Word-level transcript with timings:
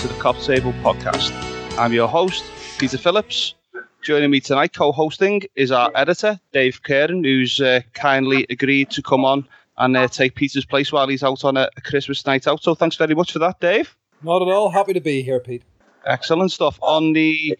to 0.00 0.08
the 0.08 0.14
Cop 0.14 0.38
Table 0.38 0.72
podcast. 0.82 1.30
I'm 1.78 1.92
your 1.92 2.08
host, 2.08 2.42
Peter 2.78 2.96
Phillips. 2.96 3.54
Joining 4.00 4.30
me 4.30 4.40
tonight, 4.40 4.72
co-hosting, 4.72 5.42
is 5.56 5.70
our 5.70 5.92
editor, 5.94 6.40
Dave 6.52 6.82
Kieran, 6.82 7.22
who's 7.22 7.60
uh, 7.60 7.82
kindly 7.92 8.46
agreed 8.48 8.88
to 8.92 9.02
come 9.02 9.26
on 9.26 9.46
and 9.76 9.94
uh, 9.98 10.08
take 10.08 10.36
Peter's 10.36 10.64
place 10.64 10.90
while 10.90 11.06
he's 11.06 11.22
out 11.22 11.44
on 11.44 11.58
a, 11.58 11.68
a 11.76 11.82
Christmas 11.82 12.24
night 12.24 12.48
out. 12.48 12.62
So 12.62 12.74
thanks 12.74 12.96
very 12.96 13.14
much 13.14 13.32
for 13.32 13.40
that, 13.40 13.60
Dave. 13.60 13.94
Not 14.22 14.40
at 14.40 14.48
all. 14.48 14.70
Happy 14.70 14.94
to 14.94 15.00
be 15.00 15.20
here, 15.20 15.38
Pete. 15.38 15.64
Excellent 16.06 16.50
stuff. 16.50 16.78
On 16.80 17.12
the 17.12 17.58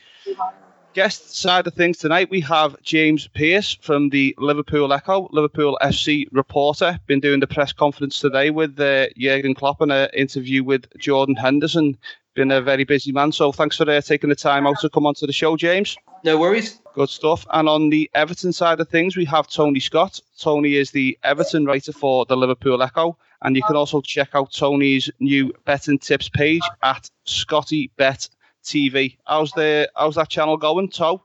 guest 0.95 1.36
side 1.36 1.66
of 1.66 1.74
things 1.74 1.98
tonight, 1.98 2.30
we 2.30 2.40
have 2.40 2.80
James 2.82 3.28
Pearce 3.28 3.74
from 3.82 4.09
the 4.09 4.34
Liverpool 4.38 4.92
Echo, 4.92 5.28
Liverpool 5.30 5.78
FC 5.82 6.26
reporter. 6.32 6.98
Been 7.06 7.20
doing 7.20 7.40
the 7.40 7.46
press 7.46 7.72
conference 7.72 8.18
today 8.18 8.50
with 8.50 8.80
uh, 8.80 9.09
Jurgen 9.18 9.54
Klopp 9.54 9.80
and 9.82 9.92
an 9.92 10.09
interview 10.14 10.64
with 10.64 10.86
Jordan 10.98 11.36
Henderson. 11.36 11.98
Been 12.34 12.52
a 12.52 12.62
very 12.62 12.84
busy 12.84 13.10
man, 13.10 13.32
so 13.32 13.50
thanks 13.50 13.76
for 13.76 13.90
uh, 13.90 14.00
taking 14.00 14.30
the 14.30 14.36
time 14.36 14.66
out 14.66 14.78
to 14.80 14.88
come 14.88 15.04
onto 15.04 15.26
the 15.26 15.32
show, 15.32 15.56
James. 15.56 15.96
No 16.22 16.38
worries. 16.38 16.80
Good 16.94 17.08
stuff. 17.08 17.44
And 17.52 17.68
on 17.68 17.90
the 17.90 18.08
Everton 18.14 18.52
side 18.52 18.78
of 18.78 18.88
things, 18.88 19.16
we 19.16 19.24
have 19.24 19.48
Tony 19.48 19.80
Scott. 19.80 20.20
Tony 20.38 20.76
is 20.76 20.92
the 20.92 21.18
Everton 21.24 21.64
writer 21.64 21.92
for 21.92 22.24
the 22.26 22.36
Liverpool 22.36 22.82
Echo. 22.82 23.16
And 23.42 23.56
you 23.56 23.62
can 23.62 23.74
also 23.74 24.00
check 24.00 24.30
out 24.34 24.52
Tony's 24.52 25.10
new 25.18 25.52
betting 25.64 25.98
tips 25.98 26.28
page 26.28 26.62
at 26.82 27.10
Scotty 27.24 27.90
Bet 27.96 28.28
TV. 28.62 29.16
How's 29.26 29.50
the 29.52 29.90
how's 29.96 30.16
that 30.16 30.28
channel 30.28 30.56
going, 30.56 30.88
To? 30.90 31.20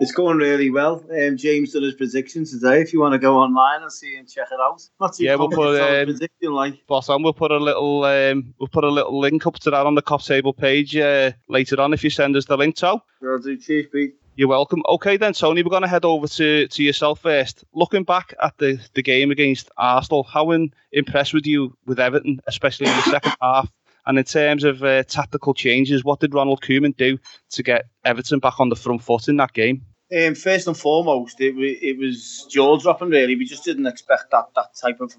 It's 0.00 0.12
going 0.12 0.38
really 0.38 0.70
well. 0.70 1.04
Um, 1.10 1.36
James 1.36 1.72
did 1.72 1.82
his 1.82 1.94
predictions 1.94 2.52
today. 2.52 2.80
If 2.80 2.92
you 2.92 3.00
want 3.00 3.14
to 3.14 3.18
go 3.18 3.38
online 3.38 3.82
and 3.82 3.92
see 3.92 4.14
and 4.14 4.28
check 4.28 4.46
it 4.52 4.60
out, 4.60 4.80
not 5.00 5.14
too 5.14 5.24
Yeah, 5.24 5.34
we'll 5.34 5.48
put, 5.48 5.80
um, 5.80 6.06
prediction 6.06 6.52
like. 6.52 6.86
Boss 6.86 7.08
on, 7.08 7.24
we'll 7.24 7.32
put 7.32 7.50
a 7.50 7.56
little 7.56 8.04
um, 8.04 8.54
we'll 8.60 8.68
put 8.68 8.84
a 8.84 8.88
little 8.88 9.18
link 9.18 9.44
up 9.44 9.58
to 9.60 9.70
that 9.70 9.86
on 9.86 9.96
the 9.96 10.02
Cop 10.02 10.22
Table 10.22 10.52
page 10.52 10.96
uh, 10.96 11.32
later 11.48 11.80
on 11.80 11.92
if 11.92 12.04
you 12.04 12.10
send 12.10 12.36
us 12.36 12.44
the 12.44 12.56
link, 12.56 12.78
So, 12.78 13.02
Well, 13.20 13.38
do 13.38 13.56
cheers, 13.56 13.86
Pete. 13.92 14.14
You're 14.36 14.46
welcome. 14.46 14.84
Okay, 14.88 15.16
then, 15.16 15.32
Tony, 15.32 15.64
we're 15.64 15.70
going 15.70 15.82
to 15.82 15.88
head 15.88 16.04
over 16.04 16.28
to, 16.28 16.68
to 16.68 16.82
yourself 16.84 17.22
first. 17.22 17.64
Looking 17.74 18.04
back 18.04 18.34
at 18.40 18.56
the, 18.58 18.78
the 18.94 19.02
game 19.02 19.32
against 19.32 19.68
Arsenal, 19.78 20.22
how 20.22 20.52
in, 20.52 20.72
impressed 20.92 21.34
were 21.34 21.40
you 21.42 21.76
with 21.86 21.98
Everton, 21.98 22.40
especially 22.46 22.86
in 22.86 22.94
the 22.94 23.02
second 23.02 23.34
half? 23.42 23.68
And 24.06 24.16
in 24.16 24.24
terms 24.24 24.62
of 24.62 24.84
uh, 24.84 25.02
tactical 25.02 25.54
changes, 25.54 26.04
what 26.04 26.20
did 26.20 26.34
Ronald 26.34 26.62
Koeman 26.62 26.96
do 26.96 27.18
to 27.50 27.62
get 27.64 27.86
Everton 28.04 28.38
back 28.38 28.60
on 28.60 28.68
the 28.68 28.76
front 28.76 29.02
foot 29.02 29.26
in 29.26 29.38
that 29.38 29.54
game? 29.54 29.84
Um, 30.16 30.34
first 30.34 30.66
and 30.66 30.76
foremost, 30.76 31.38
it, 31.40 31.54
it 31.58 31.98
was 31.98 32.46
jaw 32.50 32.78
dropping. 32.78 33.10
Really, 33.10 33.36
we 33.36 33.44
just 33.44 33.64
didn't 33.64 33.86
expect 33.86 34.30
that 34.30 34.46
that 34.54 34.74
type 34.74 35.00
of 35.00 35.12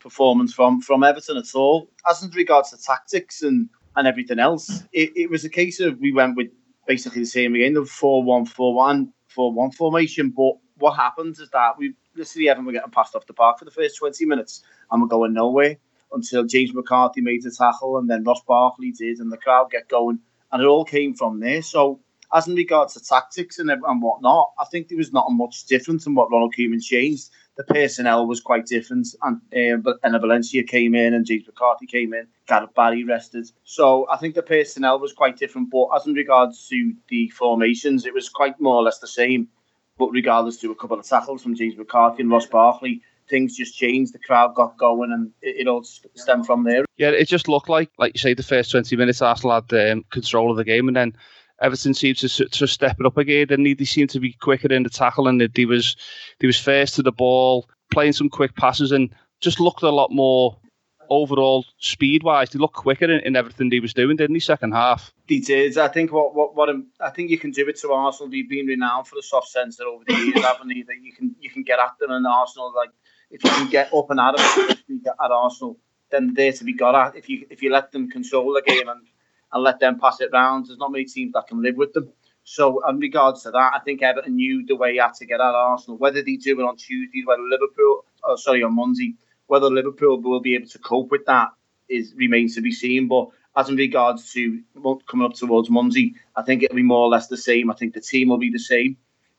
performance 0.00 0.52
from 0.52 0.80
from 0.80 1.04
Everton 1.04 1.36
at 1.36 1.54
all. 1.54 1.88
As 2.10 2.22
in 2.22 2.30
regards 2.30 2.70
to 2.70 2.76
tactics 2.76 3.42
and 3.42 3.68
and 3.94 4.08
everything 4.08 4.38
else, 4.38 4.84
it, 4.92 5.12
it 5.14 5.30
was 5.30 5.44
a 5.44 5.50
case 5.50 5.78
of 5.78 5.98
we 6.00 6.12
went 6.12 6.36
with 6.36 6.48
basically 6.86 7.20
the 7.20 7.26
same 7.26 7.54
again, 7.54 7.74
the 7.74 7.84
4 7.84 8.24
1 8.24 8.46
4 8.46 8.74
1 8.74 9.12
4 9.28 9.52
1 9.52 9.70
formation. 9.72 10.30
But 10.30 10.54
what 10.76 10.96
happens 10.96 11.38
is 11.38 11.50
that 11.50 11.78
we 11.78 11.94
literally 12.16 12.48
Everton 12.48 12.66
were 12.66 12.72
getting 12.72 12.90
passed 12.90 13.14
off 13.14 13.26
the 13.26 13.34
park 13.34 13.58
for 13.58 13.64
the 13.64 13.70
first 13.70 13.96
20 13.98 14.24
minutes 14.26 14.62
and 14.90 15.00
we're 15.00 15.08
going 15.08 15.32
nowhere 15.32 15.76
until 16.12 16.44
James 16.44 16.74
McCarthy 16.74 17.20
made 17.20 17.42
the 17.42 17.50
tackle 17.50 17.98
and 17.98 18.10
then 18.10 18.24
Ross 18.24 18.42
Barkley 18.46 18.90
did 18.92 19.18
and 19.18 19.32
the 19.32 19.36
crowd 19.36 19.70
get 19.70 19.88
going. 19.88 20.18
And 20.50 20.62
it 20.62 20.66
all 20.66 20.84
came 20.84 21.14
from 21.14 21.40
there. 21.40 21.62
So, 21.62 22.00
as 22.32 22.48
in 22.48 22.54
regards 22.54 22.94
to 22.94 23.00
tactics 23.00 23.58
and, 23.58 23.70
and 23.70 24.02
whatnot, 24.02 24.52
I 24.58 24.64
think 24.64 24.88
there 24.88 24.98
was 24.98 25.12
not 25.12 25.30
much 25.30 25.66
difference 25.66 26.06
in 26.06 26.14
what 26.14 26.30
Ronald 26.30 26.54
Koeman 26.56 26.82
changed. 26.82 27.30
The 27.56 27.64
personnel 27.64 28.26
was 28.26 28.40
quite 28.40 28.64
different, 28.64 29.08
and 29.22 29.36
uh, 29.86 29.92
and 30.02 30.20
Valencia 30.20 30.62
came 30.62 30.94
in, 30.94 31.12
and 31.12 31.26
James 31.26 31.46
McCarthy 31.46 31.86
came 31.86 32.14
in. 32.14 32.26
Gareth 32.46 32.74
Barry 32.74 33.04
rested, 33.04 33.50
so 33.64 34.08
I 34.10 34.16
think 34.16 34.34
the 34.34 34.42
personnel 34.42 34.98
was 34.98 35.12
quite 35.12 35.36
different. 35.36 35.70
But 35.70 35.88
as 35.94 36.06
in 36.06 36.14
regards 36.14 36.66
to 36.68 36.94
the 37.08 37.28
formations, 37.28 38.06
it 38.06 38.14
was 38.14 38.30
quite 38.30 38.58
more 38.58 38.76
or 38.76 38.82
less 38.82 39.00
the 39.00 39.06
same. 39.06 39.48
But 39.98 40.10
regardless 40.12 40.56
to 40.58 40.72
a 40.72 40.74
couple 40.74 40.98
of 40.98 41.06
tackles 41.06 41.42
from 41.42 41.54
James 41.54 41.76
McCarthy 41.76 42.22
and 42.22 42.30
Ross 42.30 42.46
Barkley, 42.46 43.02
things 43.28 43.54
just 43.54 43.76
changed. 43.76 44.14
The 44.14 44.18
crowd 44.18 44.54
got 44.54 44.78
going, 44.78 45.12
and 45.12 45.30
it, 45.42 45.56
it 45.60 45.68
all 45.68 45.84
stemmed 45.84 46.46
from 46.46 46.64
there. 46.64 46.86
Yeah, 46.96 47.10
it 47.10 47.28
just 47.28 47.48
looked 47.48 47.68
like, 47.68 47.90
like 47.98 48.14
you 48.14 48.20
say, 48.20 48.32
the 48.32 48.42
first 48.42 48.70
20 48.70 48.96
minutes 48.96 49.20
Arsenal 49.20 49.60
had 49.60 49.90
um, 49.90 50.04
control 50.10 50.50
of 50.50 50.56
the 50.56 50.64
game, 50.64 50.88
and 50.88 50.96
then 50.96 51.14
Everton 51.62 51.94
seemed 51.94 52.18
to, 52.18 52.28
to 52.28 52.66
step 52.66 52.96
it 52.98 53.06
up 53.06 53.16
again. 53.16 53.46
And 53.50 53.64
they 53.64 53.84
seemed 53.84 54.10
to 54.10 54.20
be 54.20 54.32
quicker 54.34 54.72
in 54.72 54.82
the 54.82 54.90
tackle, 54.90 55.28
and 55.28 55.40
they 55.40 55.64
was 55.64 55.96
they 56.40 56.46
was 56.46 56.58
first 56.58 56.96
to 56.96 57.02
the 57.02 57.12
ball, 57.12 57.68
playing 57.92 58.12
some 58.12 58.28
quick 58.28 58.54
passes, 58.56 58.92
and 58.92 59.14
just 59.40 59.60
looked 59.60 59.82
a 59.82 59.90
lot 59.90 60.10
more 60.10 60.58
overall 61.08 61.64
speed 61.78 62.22
wise. 62.22 62.50
They 62.50 62.58
looked 62.58 62.74
quicker 62.74 63.04
in, 63.04 63.20
in 63.20 63.36
everything 63.36 63.68
they 63.68 63.80
was 63.80 63.94
doing, 63.94 64.16
didn't 64.16 64.34
they? 64.34 64.40
Second 64.40 64.72
half. 64.72 65.12
He 65.26 65.40
did. 65.40 65.78
I 65.78 65.88
think 65.88 66.12
what 66.12 66.34
what 66.34 66.54
what 66.56 66.68
I 67.00 67.10
think 67.10 67.30
you 67.30 67.38
can 67.38 67.50
do 67.50 67.68
it 67.68 67.78
to 67.80 67.92
Arsenal. 67.92 68.30
They've 68.30 68.48
been 68.48 68.66
renowned 68.66 69.06
for 69.06 69.16
the 69.16 69.22
soft 69.22 69.48
centre 69.48 69.84
over 69.84 70.04
the 70.06 70.14
years, 70.14 70.42
haven't 70.42 70.68
they? 70.68 70.82
That 70.82 70.96
you 71.02 71.12
can 71.12 71.34
you 71.40 71.50
can 71.50 71.62
get 71.62 71.78
at 71.78 71.98
them 72.00 72.10
and 72.10 72.26
Arsenal 72.26 72.72
like 72.74 72.90
if 73.30 73.42
you 73.44 73.50
can 73.50 73.70
get 73.70 73.92
up 73.94 74.10
and 74.10 74.20
at 74.20 74.36
them 74.36 75.02
at 75.06 75.30
Arsenal, 75.30 75.78
then 76.10 76.34
they're 76.34 76.52
to 76.52 76.64
be 76.64 76.74
got 76.74 76.94
at. 76.94 77.16
If 77.16 77.28
you 77.28 77.46
if 77.50 77.62
you 77.62 77.70
let 77.70 77.92
them 77.92 78.10
control 78.10 78.52
the 78.52 78.62
game 78.62 78.88
and 78.88 79.06
and 79.52 79.62
let 79.62 79.80
them 79.80 79.98
pass 80.00 80.20
it 80.20 80.30
round, 80.32 80.66
there's 80.66 80.78
not 80.78 80.92
many 80.92 81.04
teams 81.04 81.32
that 81.32 81.46
can 81.46 81.62
live 81.62 81.76
with 81.76 81.92
them. 81.92 82.10
So, 82.44 82.86
in 82.88 82.98
regards 82.98 83.42
to 83.44 83.50
that, 83.52 83.72
I 83.74 83.78
think 83.84 84.02
Everton 84.02 84.34
knew 84.34 84.66
the 84.66 84.74
way 84.74 84.98
out 84.98 85.14
to 85.16 85.26
get 85.26 85.40
at 85.40 85.54
Arsenal. 85.54 85.98
Whether 85.98 86.22
they 86.22 86.36
do 86.36 86.58
it 86.58 86.64
on 86.64 86.76
Tuesday, 86.76 87.22
whether 87.24 87.42
Liverpool, 87.42 88.04
oh, 88.24 88.36
sorry, 88.36 88.62
on 88.64 88.74
Monday, 88.74 89.14
whether 89.46 89.70
Liverpool 89.70 90.20
will 90.20 90.40
be 90.40 90.54
able 90.54 90.68
to 90.68 90.78
cope 90.78 91.10
with 91.10 91.26
that 91.26 91.50
is 91.88 92.14
remains 92.16 92.54
to 92.54 92.60
be 92.62 92.72
seen. 92.72 93.06
But 93.08 93.28
as 93.56 93.68
in 93.68 93.76
regards 93.76 94.32
to 94.32 94.60
coming 95.06 95.26
up 95.26 95.34
towards 95.34 95.70
Monday, 95.70 96.14
I 96.34 96.42
think 96.42 96.62
it'll 96.62 96.76
be 96.76 96.82
more 96.82 97.04
or 97.04 97.08
less 97.08 97.28
the 97.28 97.36
same. 97.36 97.70
I 97.70 97.74
think 97.74 97.94
the 97.94 98.00
team 98.00 98.28
will 98.28 98.38
be 98.38 98.50
the 98.50 98.58
same. 98.58 98.96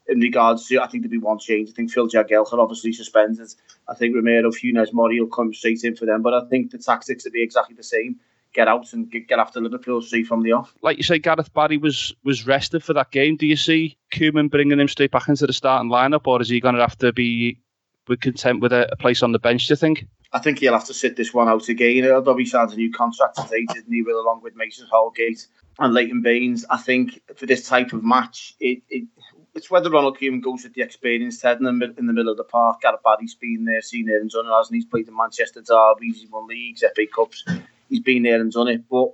In 0.08 0.20
regards 0.20 0.68
to, 0.68 0.82
I 0.82 0.88
think 0.88 1.04
there'll 1.04 1.12
be 1.12 1.18
one 1.18 1.40
change. 1.40 1.70
I 1.70 1.74
think 1.74 1.92
Phil 1.92 2.10
Jagielka 2.10 2.54
obviously 2.54 2.92
suspended. 2.92 3.48
I 3.88 3.96
think 3.96 4.16
Ramiro, 4.16 4.52
Funes, 4.52 4.94
Mori 4.94 5.20
will 5.20 5.30
come 5.30 5.54
straight 5.54 5.84
in 5.84 5.96
for 5.96 6.06
them. 6.06 6.22
But 6.22 6.34
I 6.34 6.46
think 6.48 6.72
the 6.72 6.78
tactics 6.78 7.24
will 7.24 7.32
be 7.32 7.42
exactly 7.42 7.76
the 7.76 7.84
same. 7.84 8.20
Get 8.54 8.68
out 8.68 8.94
and 8.94 9.10
get, 9.10 9.28
get 9.28 9.40
after 9.40 9.60
Liverpool 9.60 10.02
straight 10.02 10.28
from 10.28 10.44
the 10.44 10.52
off. 10.52 10.74
Like 10.82 10.98
you 10.98 11.04
say, 11.04 11.20
Gareth 11.20 11.54
Barry 11.54 11.78
was 11.78 12.14
was 12.24 12.46
rested 12.46 12.84
for 12.84 12.94
that 12.94 13.12
game. 13.12 13.36
Do 13.36 13.48
you 13.48 13.56
see 13.56 13.98
Koeman 14.12 14.52
bringing 14.52 14.80
him 14.80 14.88
straight 14.88 15.12
back 15.12 15.28
into 15.28 15.48
the 15.48 15.54
starting 15.54 15.90
lineup, 15.90 16.28
or 16.28 16.42
is 16.42 16.50
he 16.50 16.60
going 16.60 16.76
to 16.76 16.82
have 16.82 16.98
to 17.00 17.12
be 17.12 17.60
be 18.08 18.18
content 18.18 18.60
with 18.60 18.74
a, 18.74 18.96
place 19.00 19.24
on 19.24 19.32
the 19.32 19.40
bench? 19.40 19.68
Do 19.68 19.72
you 19.72 19.78
think? 19.78 20.06
I 20.34 20.40
think 20.40 20.60
he'll 20.60 20.74
have 20.74 20.86
to 20.86 20.94
sit 20.94 21.16
this 21.16 21.34
one 21.34 21.48
out 21.48 21.70
again. 21.70 22.10
Although 22.10 22.38
he 22.38 22.46
signed 22.46 22.74
a 22.74 22.76
new 22.76 22.92
contract 22.92 23.38
today, 23.38 23.66
didn't 23.72 23.94
he, 23.94 24.02
with 24.02 24.16
along 24.16 24.42
with 24.42 24.56
Mason 24.56 24.88
Holgate 24.92 25.48
and 25.80 25.94
Leighton 25.94 26.22
Baines. 26.22 26.66
I 26.70 26.78
think 26.78 27.22
for 27.36 27.46
this 27.46 27.68
type 27.68 27.94
of 27.94 28.04
match, 28.04 28.56
it, 28.60 28.82
it 28.90 29.08
it's 29.56 29.70
whether 29.70 29.90
Ronald 29.90 30.18
Koeman 30.18 30.42
goes 30.42 30.64
with 30.64 30.74
the 30.74 30.82
experienced 30.82 31.42
head 31.44 31.60
in 31.60 31.66
the, 31.66 31.94
in 31.98 32.08
the 32.08 32.14
middle 32.14 32.32
of 32.32 32.38
the 32.38 32.44
park. 32.44 32.82
Gareth 32.82 33.02
Barry's 33.04 33.36
been 33.36 33.66
there, 33.66 33.82
seen 33.82 34.10
it 34.10 34.20
and 34.20 34.30
done 34.30 34.48
it, 34.48 34.50
hasn't 34.50 34.74
he? 34.74 34.78
He's 34.80 34.86
played 34.86 35.08
in 35.08 35.16
Manchester 35.16 35.62
derbies, 35.62 36.22
he's 36.22 36.32
won 36.32 36.48
leagues, 36.48 36.84
FA 36.96 37.06
Cups. 37.14 37.46
He's 37.94 38.02
been 38.02 38.24
there 38.24 38.42
and 38.42 38.52
done 38.52 38.70
it. 38.70 38.90
But 38.90 39.10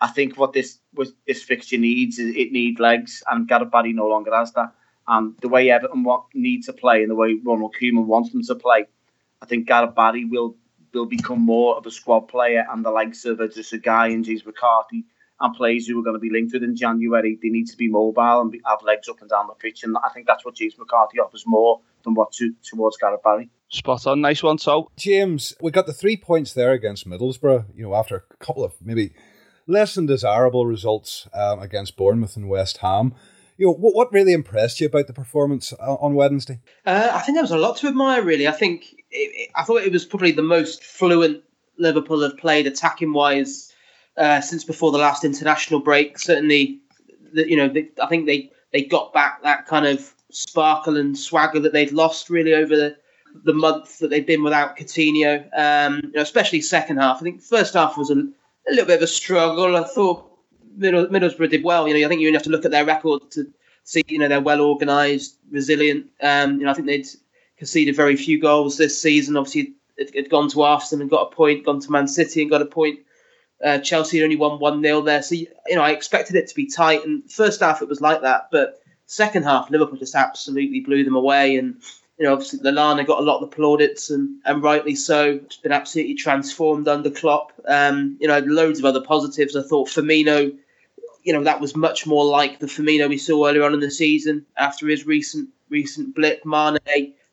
I 0.00 0.08
think 0.08 0.38
what 0.38 0.54
this 0.54 0.78
this 1.26 1.42
fixture 1.42 1.76
needs 1.76 2.18
is 2.18 2.34
it 2.34 2.52
needs 2.52 2.80
legs, 2.80 3.22
and 3.30 3.46
Gareth 3.46 3.68
no 3.72 4.08
longer 4.08 4.34
has 4.34 4.50
that. 4.54 4.72
And 5.06 5.34
the 5.42 5.48
way 5.50 5.70
Everton 5.70 6.04
want, 6.04 6.24
need 6.32 6.62
to 6.64 6.72
play 6.72 7.02
and 7.02 7.10
the 7.10 7.14
way 7.14 7.38
Ronald 7.44 7.74
Koeman 7.78 8.06
wants 8.06 8.32
them 8.32 8.42
to 8.44 8.54
play, 8.54 8.86
I 9.42 9.44
think 9.44 9.66
Gareth 9.66 9.92
will 10.30 10.56
will 10.94 11.04
become 11.04 11.40
more 11.40 11.76
of 11.76 11.84
a 11.84 11.90
squad 11.90 12.22
player 12.22 12.64
and 12.70 12.82
the 12.82 12.90
likes 12.90 13.26
of 13.26 13.40
just 13.52 13.74
a 13.74 13.78
guy 13.78 14.06
in 14.06 14.24
James 14.24 14.46
McCarthy 14.46 15.04
and 15.40 15.54
players 15.54 15.86
who 15.86 16.00
are 16.00 16.02
going 16.02 16.16
to 16.16 16.20
be 16.20 16.30
linked 16.30 16.54
with 16.54 16.62
in 16.62 16.76
January. 16.76 17.38
They 17.42 17.50
need 17.50 17.66
to 17.66 17.76
be 17.76 17.88
mobile 17.88 18.40
and 18.40 18.50
be, 18.50 18.62
have 18.64 18.78
legs 18.82 19.06
up 19.10 19.20
and 19.20 19.28
down 19.28 19.48
the 19.48 19.54
pitch, 19.54 19.84
and 19.84 19.98
I 20.02 20.08
think 20.14 20.26
that's 20.26 20.46
what 20.46 20.54
James 20.54 20.78
McCarthy 20.78 21.20
offers 21.20 21.44
more 21.46 21.82
than 22.04 22.14
what 22.14 22.32
to, 22.32 22.54
towards 22.62 22.96
Gareth. 22.96 23.20
Spot 23.74 24.06
on, 24.06 24.20
nice 24.20 24.40
one. 24.40 24.58
So 24.58 24.88
James, 24.96 25.52
we 25.60 25.72
got 25.72 25.86
the 25.86 25.92
three 25.92 26.16
points 26.16 26.52
there 26.52 26.70
against 26.70 27.08
Middlesbrough. 27.08 27.66
You 27.74 27.82
know, 27.82 27.94
after 27.96 28.16
a 28.16 28.44
couple 28.44 28.62
of 28.62 28.72
maybe 28.80 29.12
less 29.66 29.96
than 29.96 30.06
desirable 30.06 30.64
results 30.64 31.26
um, 31.34 31.58
against 31.58 31.96
Bournemouth 31.96 32.36
and 32.36 32.48
West 32.48 32.78
Ham. 32.78 33.14
You 33.56 33.66
know, 33.66 33.72
what, 33.72 33.94
what 33.94 34.12
really 34.12 34.32
impressed 34.32 34.80
you 34.80 34.86
about 34.86 35.08
the 35.08 35.12
performance 35.12 35.72
uh, 35.72 35.94
on 35.94 36.14
Wednesday? 36.14 36.60
Uh, 36.86 37.10
I 37.12 37.20
think 37.20 37.34
there 37.34 37.42
was 37.42 37.50
a 37.50 37.58
lot 37.58 37.76
to 37.78 37.88
admire, 37.88 38.22
really. 38.22 38.46
I 38.46 38.52
think 38.52 38.92
it, 39.10 39.30
it, 39.34 39.50
I 39.56 39.64
thought 39.64 39.82
it 39.82 39.92
was 39.92 40.04
probably 40.04 40.32
the 40.32 40.42
most 40.42 40.84
fluent 40.84 41.42
Liverpool 41.76 42.22
have 42.22 42.36
played 42.36 42.68
attacking 42.68 43.12
wise 43.12 43.72
uh, 44.16 44.40
since 44.40 44.62
before 44.62 44.92
the 44.92 44.98
last 44.98 45.24
international 45.24 45.80
break. 45.80 46.18
Certainly, 46.18 46.80
the, 47.32 47.48
you 47.50 47.56
know, 47.56 47.68
they, 47.68 47.88
I 48.00 48.06
think 48.06 48.26
they, 48.26 48.52
they 48.72 48.84
got 48.84 49.12
back 49.12 49.42
that 49.42 49.66
kind 49.66 49.86
of 49.86 50.14
sparkle 50.30 50.96
and 50.96 51.18
swagger 51.18 51.58
that 51.60 51.72
they'd 51.72 51.92
lost 51.92 52.30
really 52.30 52.54
over 52.54 52.76
the, 52.76 52.96
the 53.42 53.52
month 53.52 53.98
that 53.98 54.10
they've 54.10 54.26
been 54.26 54.42
without 54.42 54.76
Coutinho, 54.76 55.48
um, 55.58 56.00
you 56.04 56.12
know, 56.12 56.22
especially 56.22 56.60
second 56.60 56.98
half. 56.98 57.16
I 57.16 57.24
think 57.24 57.42
first 57.42 57.74
half 57.74 57.98
was 57.98 58.10
a, 58.10 58.14
a 58.14 58.70
little 58.70 58.86
bit 58.86 58.96
of 58.96 59.02
a 59.02 59.08
struggle. 59.08 59.76
I 59.76 59.84
thought 59.84 60.30
Middles- 60.76 61.08
Middlesbrough 61.08 61.50
did 61.50 61.64
well. 61.64 61.88
You 61.88 61.94
know, 61.94 62.06
I 62.06 62.08
think 62.08 62.20
you 62.20 62.32
have 62.32 62.42
to 62.44 62.50
look 62.50 62.64
at 62.64 62.70
their 62.70 62.84
record 62.84 63.30
to 63.32 63.46
see, 63.82 64.04
you 64.06 64.18
know, 64.18 64.28
they're 64.28 64.40
well 64.40 64.60
organised, 64.60 65.36
resilient. 65.50 66.06
Um, 66.22 66.58
you 66.58 66.64
know, 66.64 66.70
I 66.70 66.74
think 66.74 66.86
they'd 66.86 67.06
conceded 67.56 67.96
very 67.96 68.16
few 68.16 68.40
goals 68.40 68.76
this 68.76 69.00
season. 69.00 69.36
Obviously, 69.36 69.74
it 69.96 70.14
had 70.14 70.30
gone 70.30 70.48
to 70.50 70.62
Arsenal 70.62 71.02
and 71.02 71.10
got 71.10 71.32
a 71.32 71.34
point, 71.34 71.64
gone 71.64 71.80
to 71.80 71.90
Man 71.90 72.06
City 72.06 72.40
and 72.40 72.50
got 72.50 72.62
a 72.62 72.66
point. 72.66 73.00
Uh, 73.64 73.78
Chelsea 73.78 74.22
only 74.22 74.36
won 74.36 74.58
1 74.58 74.82
0 74.82 75.00
there. 75.02 75.22
So, 75.22 75.34
you 75.34 75.48
know, 75.70 75.82
I 75.82 75.90
expected 75.90 76.36
it 76.36 76.48
to 76.48 76.54
be 76.54 76.66
tight. 76.66 77.04
And 77.04 77.30
first 77.30 77.60
half, 77.60 77.82
it 77.82 77.88
was 77.88 78.00
like 78.00 78.22
that. 78.22 78.48
But 78.50 78.80
second 79.06 79.44
half, 79.44 79.70
Liverpool 79.70 79.98
just 79.98 80.14
absolutely 80.14 80.80
blew 80.80 81.04
them 81.04 81.16
away. 81.16 81.56
And, 81.56 81.80
you 82.18 82.24
know, 82.24 82.32
obviously, 82.32 82.60
Lallana 82.60 83.06
got 83.06 83.18
a 83.18 83.22
lot 83.22 83.42
of 83.42 83.50
the 83.50 83.56
plaudits, 83.56 84.10
and, 84.10 84.40
and 84.44 84.62
rightly 84.62 84.94
so. 84.94 85.40
It's 85.44 85.56
been 85.56 85.72
absolutely 85.72 86.14
transformed 86.14 86.88
under 86.88 87.10
Klopp. 87.10 87.52
Um, 87.66 88.16
you 88.20 88.28
know, 88.28 88.38
loads 88.40 88.78
of 88.78 88.84
other 88.84 89.00
positives. 89.00 89.56
I 89.56 89.62
thought 89.62 89.88
Firmino 89.88 90.56
you 91.24 91.32
know 91.32 91.42
that 91.42 91.60
was 91.60 91.74
much 91.74 92.06
more 92.06 92.24
like 92.24 92.60
the 92.60 92.66
Firmino 92.66 93.08
we 93.08 93.18
saw 93.18 93.48
earlier 93.48 93.64
on 93.64 93.74
in 93.74 93.80
the 93.80 93.90
season 93.90 94.44
after 94.56 94.86
his 94.86 95.06
recent 95.06 95.48
recent 95.70 96.14
blip. 96.14 96.44
Mane, 96.44 96.78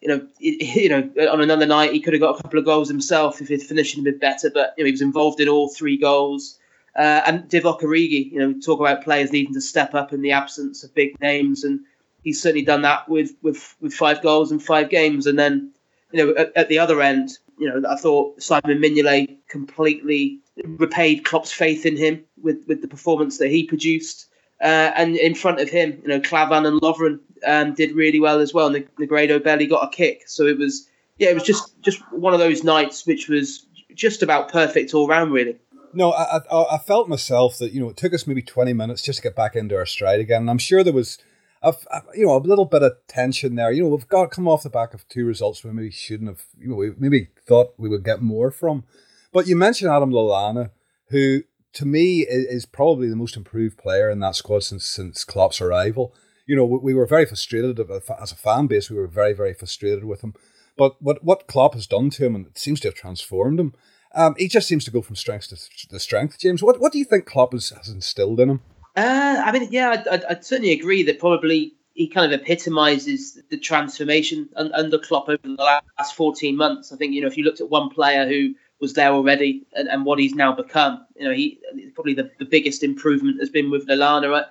you 0.01 0.07
know, 0.07 0.25
you 0.39 0.89
know, 0.89 1.09
on 1.31 1.41
another 1.41 1.65
night 1.65 1.91
he 1.91 1.99
could 1.99 2.13
have 2.13 2.21
got 2.21 2.39
a 2.39 2.41
couple 2.41 2.57
of 2.57 2.65
goals 2.65 2.87
himself 2.87 3.41
if 3.41 3.49
he'd 3.49 3.61
finished 3.61 3.97
a 3.97 4.01
bit 4.01 4.19
better, 4.19 4.49
but 4.49 4.73
you 4.77 4.83
know, 4.83 4.87
he 4.87 4.91
was 4.93 5.01
involved 5.01 5.39
in 5.39 5.49
all 5.49 5.69
three 5.69 5.97
goals. 5.97 6.57
Uh, 6.97 7.21
and 7.25 7.43
Divock 7.49 7.81
Origi, 7.81 8.31
you 8.31 8.39
know, 8.39 8.53
talk 8.59 8.79
about 8.79 9.03
players 9.03 9.31
needing 9.31 9.53
to 9.53 9.61
step 9.61 9.93
up 9.93 10.11
in 10.11 10.21
the 10.21 10.31
absence 10.31 10.83
of 10.83 10.93
big 10.95 11.19
names, 11.21 11.63
and 11.63 11.81
he's 12.23 12.41
certainly 12.41 12.65
done 12.65 12.81
that 12.83 13.07
with 13.09 13.31
with 13.41 13.75
with 13.81 13.93
five 13.93 14.21
goals 14.21 14.51
in 14.51 14.59
five 14.59 14.89
games. 14.89 15.27
And 15.27 15.37
then, 15.37 15.71
you 16.11 16.25
know, 16.25 16.35
at, 16.35 16.51
at 16.55 16.69
the 16.69 16.79
other 16.79 17.01
end, 17.01 17.31
you 17.57 17.67
know, 17.67 17.87
I 17.89 17.95
thought 17.95 18.41
Simon 18.41 18.79
Mignolet 18.79 19.37
completely 19.47 20.39
repaid 20.65 21.23
Klopp's 21.23 21.51
faith 21.51 21.85
in 21.85 21.97
him 21.97 22.23
with, 22.41 22.63
with 22.67 22.81
the 22.81 22.87
performance 22.87 23.37
that 23.37 23.49
he 23.49 23.65
produced. 23.65 24.27
Uh, 24.61 24.91
and 24.95 25.15
in 25.15 25.33
front 25.33 25.59
of 25.59 25.69
him, 25.69 25.99
you 26.03 26.07
know, 26.07 26.19
Klavan 26.19 26.65
and 26.65 26.79
Lovren 26.81 27.19
um, 27.47 27.73
did 27.73 27.93
really 27.93 28.19
well 28.19 28.39
as 28.39 28.53
well. 28.53 28.69
Negredo 28.69 29.43
barely 29.43 29.65
got 29.65 29.83
a 29.83 29.89
kick, 29.95 30.27
so 30.27 30.45
it 30.45 30.57
was 30.57 30.87
yeah, 31.17 31.29
it 31.29 31.33
was 31.33 31.43
just 31.43 31.81
just 31.81 31.99
one 32.11 32.33
of 32.33 32.39
those 32.39 32.63
nights 32.63 33.05
which 33.05 33.27
was 33.27 33.65
just 33.93 34.23
about 34.23 34.51
perfect 34.51 34.93
all 34.93 35.07
round, 35.07 35.31
really. 35.31 35.57
No, 35.93 36.11
I, 36.11 36.37
I, 36.37 36.75
I 36.75 36.77
felt 36.77 37.09
myself 37.09 37.57
that 37.57 37.73
you 37.73 37.81
know 37.81 37.89
it 37.89 37.97
took 37.97 38.13
us 38.13 38.27
maybe 38.27 38.41
twenty 38.41 38.73
minutes 38.73 39.01
just 39.01 39.17
to 39.17 39.23
get 39.23 39.35
back 39.35 39.55
into 39.55 39.75
our 39.75 39.85
stride 39.85 40.19
again, 40.19 40.41
and 40.41 40.49
I'm 40.49 40.57
sure 40.57 40.83
there 40.83 40.93
was. 40.93 41.17
A, 41.63 41.73
you 42.15 42.25
know, 42.25 42.35
a 42.35 42.39
little 42.39 42.65
bit 42.65 42.81
of 42.81 42.93
tension 43.07 43.55
there. 43.55 43.71
You 43.71 43.83
know, 43.83 43.89
we've 43.89 44.07
got 44.07 44.31
come 44.31 44.47
off 44.47 44.63
the 44.63 44.69
back 44.69 44.93
of 44.93 45.07
two 45.07 45.25
results 45.25 45.63
we 45.63 45.71
maybe 45.71 45.91
shouldn't 45.91 46.29
have. 46.29 46.43
You 46.57 46.69
know, 46.69 46.75
we 46.75 46.91
maybe 46.97 47.27
thought 47.47 47.73
we 47.77 47.89
would 47.89 48.03
get 48.03 48.21
more 48.21 48.49
from. 48.49 48.83
But 49.31 49.47
you 49.47 49.55
mentioned 49.55 49.91
Adam 49.91 50.11
Lallana, 50.11 50.71
who 51.09 51.43
to 51.73 51.85
me 51.85 52.25
is, 52.27 52.65
probably 52.65 53.09
the 53.09 53.15
most 53.15 53.37
improved 53.37 53.77
player 53.77 54.09
in 54.09 54.19
that 54.19 54.35
squad 54.35 54.63
since 54.63 54.85
since 54.85 55.23
Klopp's 55.23 55.61
arrival. 55.61 56.13
You 56.47 56.55
know, 56.55 56.65
we, 56.65 56.79
we 56.79 56.93
were 56.93 57.05
very 57.05 57.25
frustrated 57.25 57.79
as 57.79 58.31
a 58.31 58.35
fan 58.35 58.67
base. 58.67 58.89
We 58.89 58.97
were 58.97 59.07
very 59.07 59.33
very 59.33 59.53
frustrated 59.53 60.03
with 60.03 60.21
him. 60.21 60.33
But 60.77 61.01
what 61.01 61.23
what 61.23 61.47
Klopp 61.47 61.75
has 61.75 61.87
done 61.87 62.09
to 62.11 62.25
him, 62.25 62.35
and 62.35 62.47
it 62.47 62.57
seems 62.57 62.79
to 62.81 62.87
have 62.87 62.95
transformed 62.95 63.59
him. 63.59 63.73
Um, 64.13 64.35
he 64.37 64.49
just 64.49 64.67
seems 64.67 64.83
to 64.85 64.91
go 64.91 65.01
from 65.01 65.15
strength 65.15 65.47
to, 65.49 65.87
to 65.87 65.99
strength. 65.99 66.39
James, 66.39 66.61
what 66.61 66.79
what 66.79 66.91
do 66.91 66.99
you 66.99 67.05
think 67.05 67.25
Klopp 67.25 67.53
has, 67.53 67.69
has 67.69 67.87
instilled 67.87 68.39
in 68.39 68.49
him? 68.49 68.61
Uh, 68.95 69.43
I 69.45 69.51
mean, 69.51 69.69
yeah, 69.71 69.91
I'd, 69.91 70.07
I'd, 70.07 70.25
I'd, 70.25 70.45
certainly 70.45 70.71
agree 70.71 71.03
that 71.03 71.19
probably 71.19 71.73
he 71.93 72.07
kind 72.07 72.31
of 72.31 72.39
epitomises 72.41 73.41
the 73.49 73.57
transformation 73.57 74.49
under 74.55 74.99
Klopp 74.99 75.29
over 75.29 75.39
the 75.43 75.81
last 75.97 76.15
14 76.15 76.55
months. 76.57 76.91
I 76.91 76.97
think, 76.97 77.13
you 77.13 77.21
know, 77.21 77.27
if 77.27 77.37
you 77.37 77.43
looked 77.43 77.61
at 77.61 77.69
one 77.69 77.89
player 77.89 78.27
who 78.27 78.53
was 78.81 78.93
there 78.93 79.11
already 79.11 79.61
and, 79.73 79.87
and 79.87 80.03
what 80.03 80.19
he's 80.19 80.33
now 80.33 80.51
become. 80.51 81.05
You 81.15 81.25
know, 81.25 81.33
he 81.33 81.59
probably 81.93 82.15
the, 82.15 82.29
the 82.39 82.45
biggest 82.45 82.83
improvement 82.83 83.39
has 83.39 83.49
been 83.49 83.69
with 83.69 83.87
Lallana. 83.87 84.43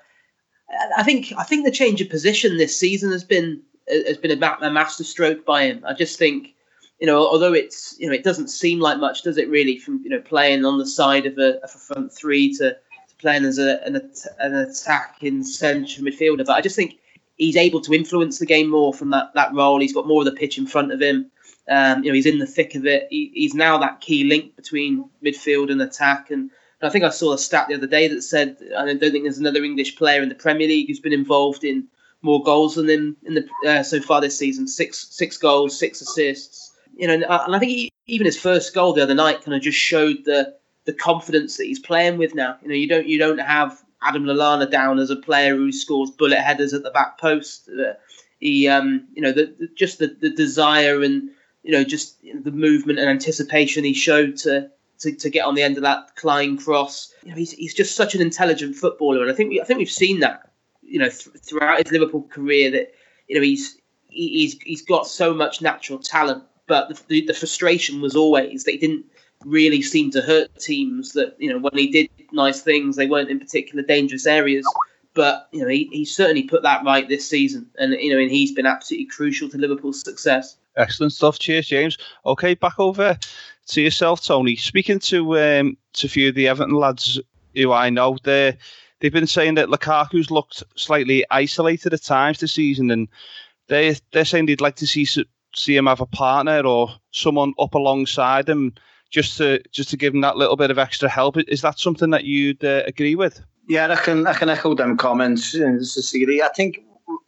I, 0.71 1.01
I 1.01 1.03
think 1.03 1.33
I 1.37 1.43
think 1.43 1.67
the 1.67 1.73
change 1.73 2.01
of 2.01 2.09
position 2.09 2.57
this 2.57 2.79
season 2.79 3.11
has 3.11 3.25
been 3.25 3.61
has 3.89 4.17
been 4.17 4.43
a, 4.43 4.57
a 4.63 4.71
masterstroke 4.71 5.45
by 5.45 5.65
him. 5.65 5.85
I 5.87 5.93
just 5.93 6.19
think, 6.19 6.55
you 7.01 7.07
know, 7.07 7.19
although 7.19 7.53
it's 7.53 7.97
you 7.99 8.07
know 8.07 8.15
it 8.15 8.25
doesn't 8.25 8.49
seem 8.49 8.79
like 8.79 8.99
much, 8.99 9.23
does 9.23 9.37
it 9.37 9.51
really? 9.51 9.77
From 9.77 10.01
you 10.05 10.11
know 10.11 10.21
playing 10.21 10.65
on 10.65 10.79
the 10.79 10.87
side 10.87 11.27
of 11.27 11.37
a, 11.39 11.57
of 11.63 11.71
a 11.75 11.79
front 11.79 12.13
three 12.13 12.55
to 12.59 12.77
playing 13.21 13.45
as 13.45 13.59
a, 13.59 13.85
an, 13.85 14.11
an 14.39 14.55
attacking 14.55 15.45
central 15.45 16.07
midfielder, 16.07 16.47
but 16.47 16.57
I 16.57 16.61
just 16.61 16.77
think 16.77 16.99
he's 17.37 17.57
able 17.57 17.81
to 17.81 17.95
influence 17.95 18.39
the 18.39 18.47
game 18.47 18.69
more 18.69 18.93
from 18.93 19.11
that 19.11 19.33
that 19.35 19.55
role. 19.55 19.81
He's 19.81 19.95
got 19.95 20.07
more 20.07 20.21
of 20.21 20.27
the 20.27 20.39
pitch 20.39 20.59
in 20.59 20.67
front 20.67 20.93
of 20.93 21.01
him. 21.01 21.31
Um, 21.69 22.05
you 22.05 22.11
know, 22.11 22.15
he's 22.15 22.27
in 22.27 22.39
the 22.39 22.47
thick 22.47 22.75
of 22.75 22.87
it. 22.87 23.07
He, 23.11 23.31
he's 23.35 23.55
now 23.55 23.79
that 23.79 24.01
key 24.01 24.25
link 24.25 24.57
between 24.57 25.09
midfield 25.25 25.71
and 25.71 25.81
attack. 25.81 26.31
And, 26.31 26.51
and, 26.81 26.89
I 26.89 26.91
think 26.91 27.05
I 27.05 27.11
saw 27.11 27.33
a 27.33 27.39
stat 27.39 27.69
the 27.69 27.75
other 27.75 27.87
day 27.87 28.09
that 28.09 28.23
said 28.23 28.57
I 28.77 28.85
don't 28.85 28.99
think 28.99 29.25
there's 29.25 29.39
another 29.39 29.65
English 29.65 29.97
player 29.97 30.23
in 30.23 30.29
the 30.29 30.35
Premier 30.35 30.69
League 30.69 30.89
who's 30.89 31.01
been 31.01 31.13
involved 31.13 31.65
in 31.65 31.89
more 32.23 32.43
goals 32.43 32.75
than 32.75 32.89
him 32.89 33.17
in 33.25 33.35
the 33.35 33.49
uh, 33.67 33.83
so 33.83 34.01
far 34.01 34.21
this 34.21 34.37
season. 34.37 34.69
Six 34.69 35.09
six 35.11 35.37
goals, 35.37 35.79
six 35.79 36.01
assists. 36.01 36.73
You 36.97 37.07
know, 37.07 37.15
and 37.15 37.57
I 37.57 37.59
think 37.59 37.71
he, 37.71 37.93
even 38.07 38.27
his 38.27 38.39
first 38.39 38.75
goal 38.75 38.93
the 38.93 39.03
other 39.03 39.15
night 39.15 39.43
kind 39.43 39.55
of 39.55 39.63
just 39.63 39.79
showed 39.79 40.25
the 40.25 40.57
the 40.85 40.93
confidence 40.93 41.57
that 41.57 41.65
he's 41.65 41.79
playing 41.79 42.19
with 42.19 42.35
now. 42.35 42.57
You 42.63 42.69
know, 42.69 42.75
you 42.75 42.89
don't 42.89 43.07
you 43.07 43.19
don't 43.19 43.39
have 43.39 43.83
Adam 44.03 44.25
Lallana 44.25 44.71
down 44.71 44.99
as 44.99 45.11
a 45.11 45.17
player 45.17 45.55
who 45.55 45.73
scores 45.73 46.11
bullet 46.11 46.41
headers 46.41 46.73
at 46.73 46.83
the 46.83 46.91
back 46.91 47.19
post. 47.19 47.69
Uh, 47.69 47.95
he, 48.39 48.67
um, 48.69 49.07
you 49.13 49.21
know, 49.21 49.33
the, 49.33 49.55
the, 49.59 49.69
just 49.75 49.99
the, 49.99 50.17
the 50.21 50.31
desire 50.31 51.03
and 51.03 51.31
you 51.63 51.73
know, 51.73 51.85
just 51.85 52.17
the 52.23 52.51
movement 52.51 52.99
and 52.99 53.09
anticipation 53.09 53.85
he 53.85 53.93
showed 53.93 54.37
to 54.39 54.71
to, 55.01 55.13
to 55.13 55.31
get 55.31 55.45
on 55.45 55.55
the 55.55 55.63
end 55.63 55.77
of 55.77 55.83
that 55.83 56.19
flying 56.19 56.59
cross. 56.59 57.13
You 57.23 57.31
know, 57.31 57.37
he's, 57.37 57.53
he's 57.53 57.75
just 57.75 57.97
such 57.97 58.15
an 58.15 58.21
intelligent 58.21 58.77
footballer, 58.77 59.23
and 59.23 59.31
I 59.31 59.35
think 59.35 59.51
we, 59.51 59.61
I 59.61 59.65
think 59.65 59.79
we've 59.79 59.91
seen 59.91 60.21
that, 60.21 60.51
you 60.83 60.99
know, 60.99 61.09
th- 61.09 61.37
throughout 61.43 61.83
his 61.83 61.93
Liverpool 61.93 62.23
career 62.31 62.71
that 62.71 62.95
you 63.29 63.37
know 63.37 63.43
he's 63.43 63.79
he's 64.09 64.59
he's 64.63 64.83
got 64.83 65.07
so 65.07 65.35
much 65.35 65.61
natural 65.61 65.99
talent, 65.99 66.45
but 66.67 66.89
the, 66.89 67.03
the, 67.09 67.27
the 67.27 67.35
frustration 67.35 68.01
was 68.01 68.17
always 68.17 68.65
that 68.65 68.73
he 68.73 68.79
didn't 68.79 69.05
really 69.45 69.83
seemed 69.83 70.13
to 70.13 70.23
hurt 70.23 70.55
teams. 70.59 71.13
That 71.13 71.35
you 71.39 71.51
know 71.51 71.59
when 71.59 71.73
he 71.75 71.89
did 71.89 72.11
nice 72.33 72.61
things, 72.61 72.97
they 72.97 73.07
weren't 73.07 73.31
in 73.31 73.39
particular 73.39 73.83
dangerous 73.83 74.27
areas. 74.27 74.67
But 75.15 75.49
you 75.53 75.63
know 75.63 75.69
he, 75.69 75.89
he 75.93 76.05
certainly 76.05 76.45
put 76.45 76.63
that 76.63 76.85
right 76.85 77.09
this 77.09 77.29
season, 77.29 77.69
and 77.79 77.93
you 77.95 78.13
know 78.13 78.21
and 78.21 78.31
he's 78.31 78.53
been 78.53 78.67
absolutely 78.67 79.07
crucial 79.07 79.49
to 79.49 79.59
Liverpool's 79.59 80.03
success. 80.03 80.57
Excellent 80.77 81.13
stuff. 81.13 81.39
Cheers, 81.39 81.67
James. 81.67 81.99
Okay, 82.25 82.55
back 82.55 82.79
over 82.79 83.19
to 83.67 83.81
yourself, 83.81 84.25
Tony. 84.25 84.57
Speaking 84.57 84.99
to 85.01 85.39
um, 85.39 85.77
to 85.95 86.07
a 86.07 86.11
few 86.11 86.29
of 86.29 86.35
the 86.35 86.49
Everton 86.49 86.75
lads 86.75 87.21
who 87.55 87.73
I 87.73 87.91
know, 87.91 88.19
they 88.23 88.57
they've 89.01 89.13
been 89.13 89.27
saying 89.27 89.55
that 89.55 89.69
Lukaku's 89.69 90.31
looked 90.31 90.63
slightly 90.77 91.25
isolated 91.31 91.93
at 91.93 92.03
times 92.03 92.39
this 92.39 92.53
season, 92.53 92.91
and 92.91 93.09
they 93.67 93.97
they're 94.13 94.25
saying 94.25 94.47
they'd 94.47 94.61
like 94.61 94.77
to 94.77 94.87
see 94.87 95.05
see 95.05 95.77
him 95.77 95.87
have 95.87 96.01
a 96.01 96.07
partner 96.07 96.61
or 96.61 96.91
someone 97.11 97.53
up 97.59 97.75
alongside 97.75 98.49
him 98.49 98.73
just 99.11 99.37
to 99.39 99.61
just 99.71 99.91
to 99.91 99.97
give 99.97 100.15
him 100.15 100.21
that 100.23 100.37
little 100.37 100.57
bit 100.57 100.71
of 100.71 100.79
extra 100.79 101.09
help. 101.09 101.37
Is 101.37 101.63
that 101.63 101.79
something 101.79 102.11
that 102.11 102.25
you'd 102.25 102.65
uh, 102.65 102.83
agree 102.87 103.15
with? 103.15 103.41
Yeah, 103.69 103.91
I 103.91 103.97
can 103.97 104.27
I 104.27 104.35
can 104.35 104.49
echo 104.49 104.75
them 104.75 104.97
comments. 104.97 105.55
I 105.55 106.49
think 106.55 106.81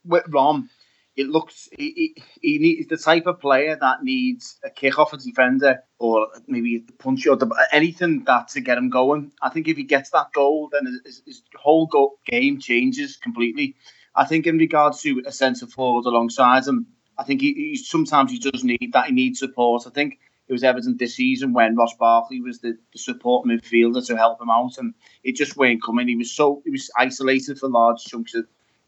with 0.04 0.24
Rom, 0.28 0.70
it 1.16 1.28
looks 1.28 1.68
he, 1.76 2.14
he, 2.16 2.22
he 2.40 2.58
needs 2.58 2.88
the 2.88 2.96
type 2.96 3.26
of 3.26 3.40
player 3.40 3.76
that 3.80 4.02
needs 4.02 4.58
a 4.64 4.70
kick 4.70 4.98
off 4.98 5.12
a 5.12 5.18
defender 5.18 5.82
or 5.98 6.28
maybe 6.46 6.84
a 6.88 7.02
punch 7.02 7.26
or 7.26 7.38
anything 7.72 8.24
that 8.24 8.48
to 8.48 8.60
get 8.60 8.78
him 8.78 8.90
going. 8.90 9.32
I 9.42 9.50
think 9.50 9.68
if 9.68 9.76
he 9.76 9.84
gets 9.84 10.10
that 10.10 10.32
goal, 10.32 10.70
then 10.72 11.00
his, 11.04 11.22
his 11.26 11.42
whole 11.54 11.88
game 12.26 12.58
changes 12.60 13.16
completely. 13.16 13.76
I 14.14 14.24
think 14.24 14.46
in 14.46 14.58
regards 14.58 15.00
to 15.02 15.22
a 15.26 15.32
centre 15.32 15.66
forward 15.66 16.04
alongside 16.04 16.66
him, 16.66 16.86
I 17.18 17.24
think 17.24 17.40
he, 17.40 17.54
he, 17.54 17.76
sometimes 17.76 18.30
he 18.30 18.38
does 18.38 18.64
need 18.64 18.90
that. 18.92 19.06
He 19.06 19.12
needs 19.12 19.38
support. 19.38 19.84
I 19.86 19.90
think 19.90 20.18
it 20.48 20.52
was 20.52 20.64
evident 20.64 20.98
this 20.98 21.14
season 21.14 21.52
when 21.52 21.76
Ross 21.76 21.94
Barkley 21.94 22.40
was 22.40 22.60
the, 22.60 22.76
the 22.92 22.98
support 22.98 23.46
midfielder 23.46 24.06
to 24.06 24.16
help 24.16 24.40
him 24.40 24.50
out, 24.50 24.78
and 24.78 24.94
it 25.22 25.36
just 25.36 25.56
weren't 25.56 25.82
coming. 25.82 26.08
He 26.08 26.16
was 26.16 26.32
so 26.32 26.62
he 26.64 26.70
was 26.70 26.90
isolated 26.96 27.58
for 27.58 27.68
large 27.68 28.04
chunks 28.04 28.34
of, 28.34 28.46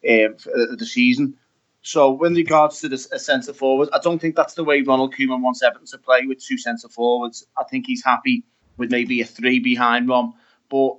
um, 0.08 0.36
of 0.54 0.78
the 0.78 0.86
season. 0.86 1.36
So, 1.86 2.12
with 2.12 2.34
regards 2.34 2.80
to 2.80 2.88
the 2.88 2.96
centre 2.96 3.52
forward, 3.52 3.90
I 3.92 3.98
don't 4.02 4.18
think 4.18 4.36
that's 4.36 4.54
the 4.54 4.64
way 4.64 4.80
Ronald 4.80 5.14
Koeman 5.14 5.42
wants 5.42 5.62
Everton 5.62 5.86
to 5.88 5.98
play 5.98 6.26
with 6.26 6.42
two 6.42 6.56
centre 6.56 6.88
forwards. 6.88 7.46
I 7.58 7.64
think 7.64 7.86
he's 7.86 8.02
happy 8.02 8.42
with 8.78 8.90
maybe 8.90 9.20
a 9.20 9.26
three 9.26 9.58
behind 9.58 10.08
Rom, 10.08 10.32
but 10.70 10.96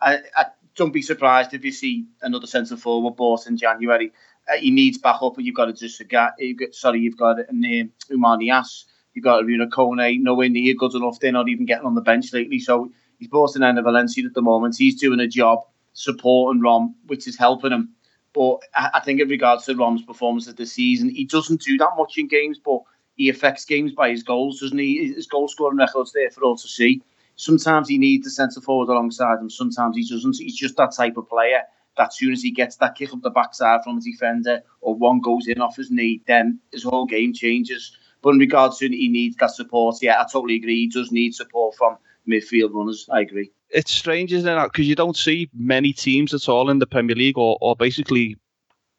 I, 0.00 0.18
I 0.36 0.46
don't 0.76 0.92
be 0.92 1.02
surprised 1.02 1.54
if 1.54 1.64
you 1.64 1.72
see 1.72 2.06
another 2.22 2.46
centre 2.46 2.76
forward 2.76 3.16
bought 3.16 3.46
in 3.46 3.56
January. 3.56 4.12
Uh, 4.48 4.56
he 4.56 4.70
needs 4.70 4.98
backup, 4.98 5.34
but 5.34 5.44
you've 5.44 5.54
got 5.54 5.66
to 5.66 5.72
just 5.72 6.02
got, 6.08 6.34
sorry, 6.70 7.00
you've 7.00 7.16
got 7.16 7.38
a 7.40 7.46
name 7.50 7.92
Oumar 8.10 8.38
Niasse. 8.40 8.84
You've 9.14 9.24
got 9.24 9.42
Arouna 9.42 9.68
Kone, 9.68 10.20
nowhere 10.20 10.48
near 10.48 10.74
good 10.74 10.94
enough. 10.94 11.20
They're 11.20 11.32
not 11.32 11.48
even 11.48 11.66
getting 11.66 11.86
on 11.86 11.94
the 11.94 12.00
bench 12.00 12.32
lately. 12.32 12.58
So 12.58 12.90
he's 13.18 13.28
bought 13.28 13.56
in 13.56 13.62
Enner 13.62 13.82
Valencia 13.82 14.24
at 14.24 14.34
the 14.34 14.42
moment. 14.42 14.76
He's 14.78 15.00
doing 15.00 15.20
a 15.20 15.28
job 15.28 15.60
supporting 15.92 16.62
Rom, 16.62 16.94
which 17.06 17.28
is 17.28 17.36
helping 17.36 17.72
him. 17.72 17.90
But 18.32 18.60
I 18.74 19.00
think 19.00 19.20
in 19.20 19.28
regards 19.28 19.66
to 19.66 19.76
Rom's 19.76 20.02
performance 20.02 20.48
of 20.48 20.56
the 20.56 20.64
season, 20.64 21.10
he 21.10 21.26
doesn't 21.26 21.60
do 21.60 21.76
that 21.76 21.90
much 21.98 22.16
in 22.16 22.28
games, 22.28 22.58
but 22.58 22.80
he 23.14 23.28
affects 23.28 23.66
games 23.66 23.92
by 23.92 24.08
his 24.08 24.22
goals, 24.22 24.60
doesn't 24.60 24.78
he? 24.78 25.12
His 25.14 25.26
goal 25.26 25.48
scoring 25.48 25.76
record's 25.76 26.12
there 26.12 26.30
for 26.30 26.42
all 26.44 26.56
to 26.56 26.66
see. 26.66 27.02
Sometimes 27.36 27.88
he 27.88 27.98
needs 27.98 28.24
the 28.24 28.30
centre 28.30 28.62
forward 28.62 28.90
alongside 28.90 29.38
him, 29.38 29.50
sometimes 29.50 29.96
he 29.96 30.08
doesn't. 30.08 30.38
He's 30.38 30.56
just 30.56 30.76
that 30.78 30.94
type 30.96 31.18
of 31.18 31.28
player. 31.28 31.62
that 31.96 32.08
as 32.08 32.16
soon 32.16 32.32
as 32.32 32.42
he 32.42 32.50
gets 32.50 32.76
that 32.76 32.94
kick 32.94 33.12
up 33.12 33.20
the 33.22 33.30
backside 33.30 33.82
from 33.84 33.98
a 33.98 34.00
defender 34.00 34.62
or 34.80 34.94
one 34.94 35.20
goes 35.20 35.46
in 35.46 35.60
off 35.60 35.76
his 35.76 35.90
knee, 35.90 36.22
then 36.26 36.58
his 36.72 36.84
whole 36.84 37.06
game 37.06 37.32
changes. 37.32 37.96
But 38.22 38.30
in 38.30 38.38
regards 38.38 38.78
to 38.78 38.88
he 38.88 39.08
needs 39.08 39.36
that 39.36 39.50
support, 39.50 39.96
yeah, 40.00 40.20
I 40.20 40.24
totally 40.30 40.56
agree. 40.56 40.82
He 40.82 40.88
does 40.88 41.10
need 41.10 41.34
support 41.34 41.74
from 41.76 41.96
midfield 42.28 42.72
runners. 42.72 43.08
I 43.10 43.20
agree. 43.20 43.50
It's 43.70 43.90
strange, 43.90 44.32
isn't 44.32 44.48
it? 44.48 44.64
Because 44.64 44.86
you 44.86 44.94
don't 44.94 45.16
see 45.16 45.50
many 45.54 45.92
teams 45.92 46.34
at 46.34 46.48
all 46.48 46.70
in 46.70 46.78
the 46.78 46.86
Premier 46.86 47.16
League 47.16 47.38
or, 47.38 47.58
or 47.60 47.74
basically 47.74 48.36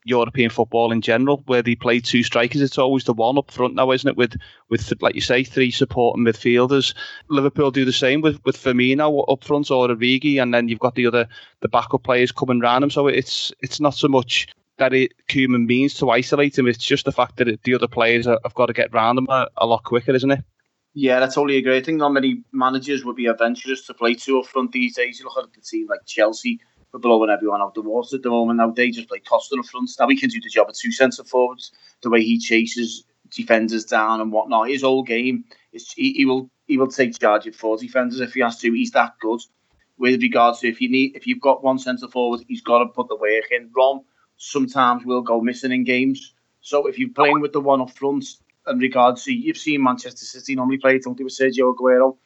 European 0.05 0.49
football 0.49 0.91
in 0.91 1.01
general, 1.01 1.43
where 1.45 1.61
they 1.61 1.75
play 1.75 1.99
two 1.99 2.23
strikers. 2.23 2.61
It's 2.61 2.77
always 2.77 3.05
the 3.05 3.13
one 3.13 3.37
up 3.37 3.51
front 3.51 3.75
now, 3.75 3.91
isn't 3.91 4.09
it? 4.09 4.17
With 4.17 4.35
with 4.69 4.91
like 5.01 5.15
you 5.15 5.21
say, 5.21 5.43
three 5.43 5.71
supporting 5.71 6.25
midfielders. 6.25 6.93
Liverpool 7.29 7.71
do 7.71 7.85
the 7.85 7.93
same 7.93 8.21
with 8.21 8.43
with 8.43 8.57
Firmino 8.57 9.23
up 9.31 9.43
front 9.43 9.71
or 9.71 9.87
Origi, 9.87 10.41
and 10.41 10.53
then 10.53 10.67
you've 10.67 10.79
got 10.79 10.95
the 10.95 11.07
other 11.07 11.27
the 11.61 11.69
backup 11.69 12.03
players 12.03 12.31
coming 12.31 12.59
round 12.59 12.83
him. 12.83 12.89
So 12.89 13.07
it's 13.07 13.53
it's 13.61 13.79
not 13.79 13.93
so 13.93 14.07
much 14.07 14.47
it 14.91 15.13
Koeman 15.29 15.67
means 15.67 15.93
to 15.95 16.09
isolate 16.09 16.57
him. 16.57 16.67
It's 16.67 16.83
just 16.83 17.05
the 17.05 17.11
fact 17.11 17.37
that 17.37 17.47
it, 17.47 17.63
the 17.63 17.75
other 17.75 17.87
players 17.87 18.25
have 18.25 18.53
got 18.55 18.65
to 18.65 18.73
get 18.73 18.91
round 18.91 19.19
him 19.19 19.27
a, 19.29 19.47
a 19.55 19.65
lot 19.65 19.83
quicker, 19.83 20.13
isn't 20.13 20.31
it? 20.31 20.43
Yeah, 20.95 21.19
that's 21.19 21.35
totally 21.35 21.57
agree. 21.57 21.77
I 21.77 21.81
think 21.81 21.99
not 21.99 22.09
many 22.09 22.43
managers 22.51 23.05
would 23.05 23.15
be 23.15 23.27
adventurous 23.27 23.85
to 23.87 23.93
play 23.93 24.15
two 24.15 24.39
up 24.39 24.47
front 24.47 24.71
these 24.71 24.95
days. 24.95 25.19
You 25.19 25.25
look 25.25 25.37
at 25.37 25.53
the 25.53 25.61
team 25.61 25.87
like 25.87 26.05
Chelsea 26.05 26.59
we're 26.93 26.99
blowing 26.99 27.31
everyone 27.31 27.61
out 27.61 27.73
the 27.73 27.81
water 27.81 28.15
at 28.15 28.21
the 28.21 28.29
moment. 28.29 28.57
Now 28.57 28.69
they 28.69 28.91
just 28.91 29.09
play 29.09 29.19
Costa 29.19 29.57
up 29.57 29.65
front. 29.65 29.89
Now 29.99 30.07
he 30.07 30.15
can 30.15 30.29
do 30.29 30.39
the 30.39 30.49
job 30.49 30.69
of 30.69 30.75
two 30.75 30.91
centre 30.91 31.23
forwards. 31.23 31.71
The 32.01 32.09
way 32.09 32.21
he 32.21 32.39
chases 32.39 33.03
defenders 33.31 33.83
down 33.83 34.21
and 34.21 34.31
whatnot. 34.31 34.69
His 34.69 34.83
whole 34.83 35.03
game 35.03 35.45
is 35.71 35.91
he, 35.91 36.13
he 36.13 36.25
will 36.25 36.49
he 36.67 36.77
will 36.77 36.87
take 36.87 37.19
charge 37.19 37.47
of 37.47 37.55
four 37.55 37.77
defenders 37.77 38.19
if 38.19 38.33
he 38.33 38.41
has 38.41 38.59
to. 38.59 38.71
He's 38.71 38.91
that 38.91 39.15
good. 39.19 39.41
With 39.97 40.21
regards 40.21 40.59
to 40.59 40.69
if 40.69 40.81
you 40.81 40.89
need 40.89 41.15
if 41.15 41.25
you've 41.25 41.41
got 41.41 41.63
one 41.63 41.79
centre 41.79 42.07
forward, 42.07 42.41
he's 42.47 42.61
got 42.61 42.79
to 42.79 42.85
put 42.85 43.07
the 43.07 43.15
work 43.15 43.45
in. 43.51 43.71
Rom 43.75 44.01
sometimes 44.51 45.05
will 45.05 45.21
go 45.21 45.41
missing 45.41 45.71
in 45.71 45.83
games. 45.83 46.33
So 46.62 46.88
if 46.88 46.97
you're 46.97 47.09
playing 47.09 47.41
with 47.41 47.53
the 47.53 47.62
one 47.62 47.81
up 47.81 47.91
front, 47.91 48.25
in 48.67 48.77
regards 48.79 49.25
to 49.25 49.33
you've 49.33 49.57
seen 49.57 49.83
Manchester 49.83 50.25
City 50.25 50.55
normally 50.55 50.77
play, 50.77 50.97
don't 51.00 51.17
they, 51.17 51.23
with 51.23 51.38
Sergio 51.38 51.75
Aguero, 51.75 52.17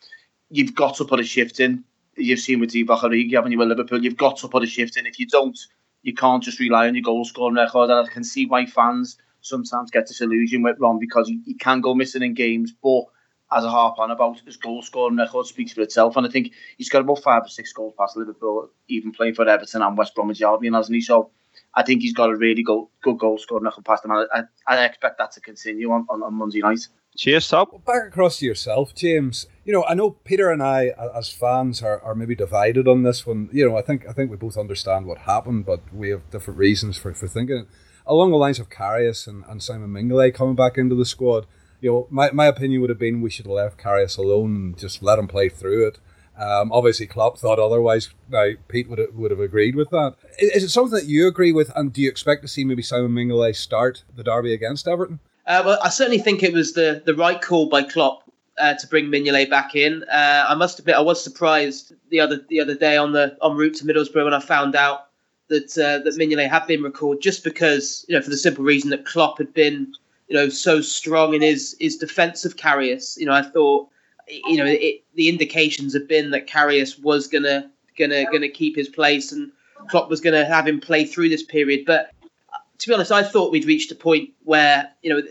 you've 0.49 0.75
got 0.75 0.95
to 0.95 1.05
put 1.05 1.19
a 1.19 1.23
shift 1.23 1.59
in 1.59 1.83
you've 2.17 2.39
seen 2.39 2.59
with 2.59 2.71
Divock 2.71 3.01
Origi, 3.01 3.33
haven't 3.33 3.51
you, 3.51 3.57
with 3.57 3.69
Liverpool? 3.69 4.03
You've 4.03 4.17
got 4.17 4.37
to 4.37 4.47
put 4.47 4.63
a 4.63 4.67
shift 4.67 4.97
in. 4.97 5.05
If 5.05 5.19
you 5.19 5.27
don't, 5.27 5.57
you 6.01 6.13
can't 6.13 6.43
just 6.43 6.59
rely 6.59 6.87
on 6.87 6.95
your 6.95 7.03
goal 7.03 7.23
scoring 7.25 7.55
record. 7.55 7.89
And 7.89 8.07
I 8.07 8.11
can 8.11 8.23
see 8.23 8.45
why 8.45 8.65
fans 8.65 9.17
sometimes 9.41 9.91
get 9.91 10.07
disillusioned 10.07 10.63
with 10.63 10.79
Ron 10.79 10.99
because 10.99 11.27
he, 11.27 11.41
he 11.45 11.53
can 11.53 11.81
go 11.81 11.93
missing 11.93 12.23
in 12.23 12.33
games, 12.33 12.73
but 12.81 13.03
as 13.51 13.63
a 13.63 13.69
harp 13.69 13.97
on 13.99 14.11
about 14.11 14.39
his 14.41 14.57
goal 14.57 14.81
scoring 14.81 15.17
record 15.17 15.45
speaks 15.45 15.71
for 15.71 15.81
itself. 15.81 16.17
And 16.17 16.27
I 16.27 16.29
think 16.29 16.51
he's 16.77 16.89
got 16.89 17.01
about 17.01 17.23
five 17.23 17.43
or 17.45 17.49
six 17.49 17.71
goals 17.71 17.93
past 17.97 18.17
Liverpool, 18.17 18.69
even 18.89 19.11
playing 19.11 19.35
for 19.35 19.47
Everton 19.47 19.81
and 19.81 19.97
West 19.97 20.15
Bromwich 20.15 20.41
Albion, 20.41 20.73
hasn't 20.73 20.95
he? 20.95 21.01
So 21.01 21.31
I 21.77 21.83
think 21.83 22.01
he's 22.01 22.13
got 22.13 22.31
a 22.31 22.35
really 22.35 22.63
good, 22.63 22.85
good 23.03 23.19
goal 23.19 23.37
scoring 23.37 23.65
record 23.65 23.85
past 23.85 24.03
him. 24.03 24.11
I, 24.11 24.25
I, 24.33 24.41
I 24.67 24.83
expect 24.83 25.19
that 25.19 25.31
to 25.33 25.39
continue 25.39 25.91
on, 25.91 26.07
on, 26.09 26.23
on 26.23 26.33
Monday 26.33 26.59
night. 26.59 26.79
Cheers, 27.15 27.47
Top. 27.47 27.71
Well, 27.71 27.83
back 27.85 28.07
across 28.07 28.39
to 28.39 28.47
yourself, 28.47 28.95
James. 28.95 29.45
You 29.63 29.73
know, 29.73 29.85
I 29.85 29.93
know 29.93 30.09
Peter 30.09 30.49
and 30.49 30.63
I, 30.63 30.91
as 31.15 31.29
fans, 31.29 31.83
are, 31.83 32.01
are 32.01 32.15
maybe 32.15 32.33
divided 32.33 32.87
on 32.87 33.03
this 33.03 33.27
one. 33.27 33.49
You 33.53 33.69
know, 33.69 33.77
I 33.77 33.83
think 33.83 34.07
I 34.09 34.11
think 34.13 34.31
we 34.31 34.37
both 34.37 34.57
understand 34.57 35.05
what 35.05 35.19
happened, 35.19 35.67
but 35.67 35.81
we 35.93 36.09
have 36.09 36.29
different 36.31 36.57
reasons 36.57 36.97
for, 36.97 37.13
for 37.13 37.27
thinking 37.27 37.57
it. 37.57 37.67
Along 38.07 38.31
the 38.31 38.37
lines 38.37 38.59
of 38.59 38.69
Karius 38.69 39.27
and, 39.27 39.43
and 39.47 39.61
Simon 39.61 39.91
Mignolet 39.91 40.33
coming 40.33 40.55
back 40.55 40.79
into 40.79 40.95
the 40.95 41.05
squad, 41.05 41.45
you 41.79 41.91
know, 41.91 42.07
my, 42.09 42.31
my 42.31 42.47
opinion 42.47 42.81
would 42.81 42.89
have 42.89 42.99
been 42.99 43.21
we 43.21 43.29
should 43.29 43.45
have 43.45 43.53
left 43.53 43.79
Karius 43.79 44.17
alone 44.17 44.55
and 44.55 44.77
just 44.77 45.03
let 45.03 45.19
him 45.19 45.27
play 45.27 45.47
through 45.49 45.87
it. 45.87 45.99
Um, 46.37 46.71
obviously, 46.71 47.07
Klopp 47.07 47.37
thought 47.37 47.59
otherwise. 47.59 48.09
Now, 48.29 48.51
Pete 48.67 48.89
would 48.89 48.99
have, 48.99 49.13
would 49.15 49.31
have 49.31 49.39
agreed 49.39 49.75
with 49.75 49.89
that. 49.89 50.15
Is, 50.37 50.51
is, 50.51 50.63
it 50.65 50.69
something 50.69 50.93
that 50.93 51.05
you 51.05 51.27
agree 51.27 51.51
with, 51.51 51.71
and 51.75 51.91
do 51.91 52.01
you 52.01 52.09
expect 52.09 52.43
to 52.43 52.47
see 52.47 52.63
maybe 52.63 52.83
Simon 52.83 53.11
Mignolet 53.11 53.55
start 53.55 54.03
the 54.15 54.23
derby 54.23 54.53
against 54.53 54.87
Everton? 54.87 55.19
Uh, 55.47 55.63
well, 55.65 55.79
I 55.81 55.89
certainly 55.89 56.19
think 56.19 56.43
it 56.43 56.53
was 56.53 56.73
the, 56.73 57.01
the 57.05 57.15
right 57.15 57.41
call 57.41 57.69
by 57.69 57.83
Klopp 57.83 58.23
uh, 58.57 58.75
to 58.75 58.87
bring 58.87 59.05
Mignolet 59.05 59.49
back 59.49 59.75
in. 59.75 60.03
Uh, 60.03 60.45
I 60.47 60.55
must 60.55 60.79
admit, 60.79 60.95
I 60.95 61.01
was 61.01 61.23
surprised 61.23 61.93
the 62.09 62.19
other 62.19 62.41
the 62.49 62.59
other 62.59 62.75
day 62.75 62.97
on 62.97 63.13
the 63.13 63.37
en 63.43 63.55
route 63.55 63.75
to 63.75 63.85
Middlesbrough 63.85 64.25
when 64.25 64.33
I 64.33 64.39
found 64.39 64.75
out 64.75 65.07
that 65.47 65.77
uh, 65.77 66.03
that 66.03 66.17
Mignolet 66.17 66.49
had 66.49 66.67
been 66.67 66.83
recalled, 66.83 67.21
just 67.21 67.43
because 67.43 68.05
you 68.07 68.15
know 68.15 68.21
for 68.21 68.29
the 68.29 68.37
simple 68.37 68.63
reason 68.63 68.89
that 68.89 69.05
Klopp 69.05 69.37
had 69.37 69.53
been 69.53 69.93
you 70.27 70.35
know 70.35 70.49
so 70.49 70.81
strong 70.81 71.33
in 71.33 71.41
his 71.41 71.75
his 71.79 71.97
defence 71.97 72.45
of 72.45 72.57
Karius. 72.57 73.17
You 73.17 73.25
know, 73.25 73.33
I 73.33 73.41
thought 73.41 73.89
you 74.27 74.57
know 74.57 74.65
it, 74.65 75.03
the 75.15 75.29
indications 75.29 75.93
have 75.93 76.07
been 76.07 76.31
that 76.31 76.47
Karius 76.47 77.01
was 77.01 77.27
gonna 77.27 77.69
gonna 77.97 78.25
gonna 78.31 78.49
keep 78.49 78.75
his 78.75 78.89
place 78.89 79.31
and 79.31 79.51
Klopp 79.89 80.09
was 80.09 80.21
gonna 80.21 80.45
have 80.45 80.67
him 80.67 80.79
play 80.79 81.05
through 81.05 81.29
this 81.29 81.43
period, 81.43 81.85
but 81.85 82.11
uh, 82.53 82.57
to 82.79 82.87
be 82.87 82.93
honest, 82.93 83.11
I 83.11 83.23
thought 83.23 83.51
we'd 83.51 83.65
reached 83.65 83.91
a 83.91 83.95
point 83.95 84.29
where, 84.43 84.89
you 85.01 85.09
know, 85.09 85.21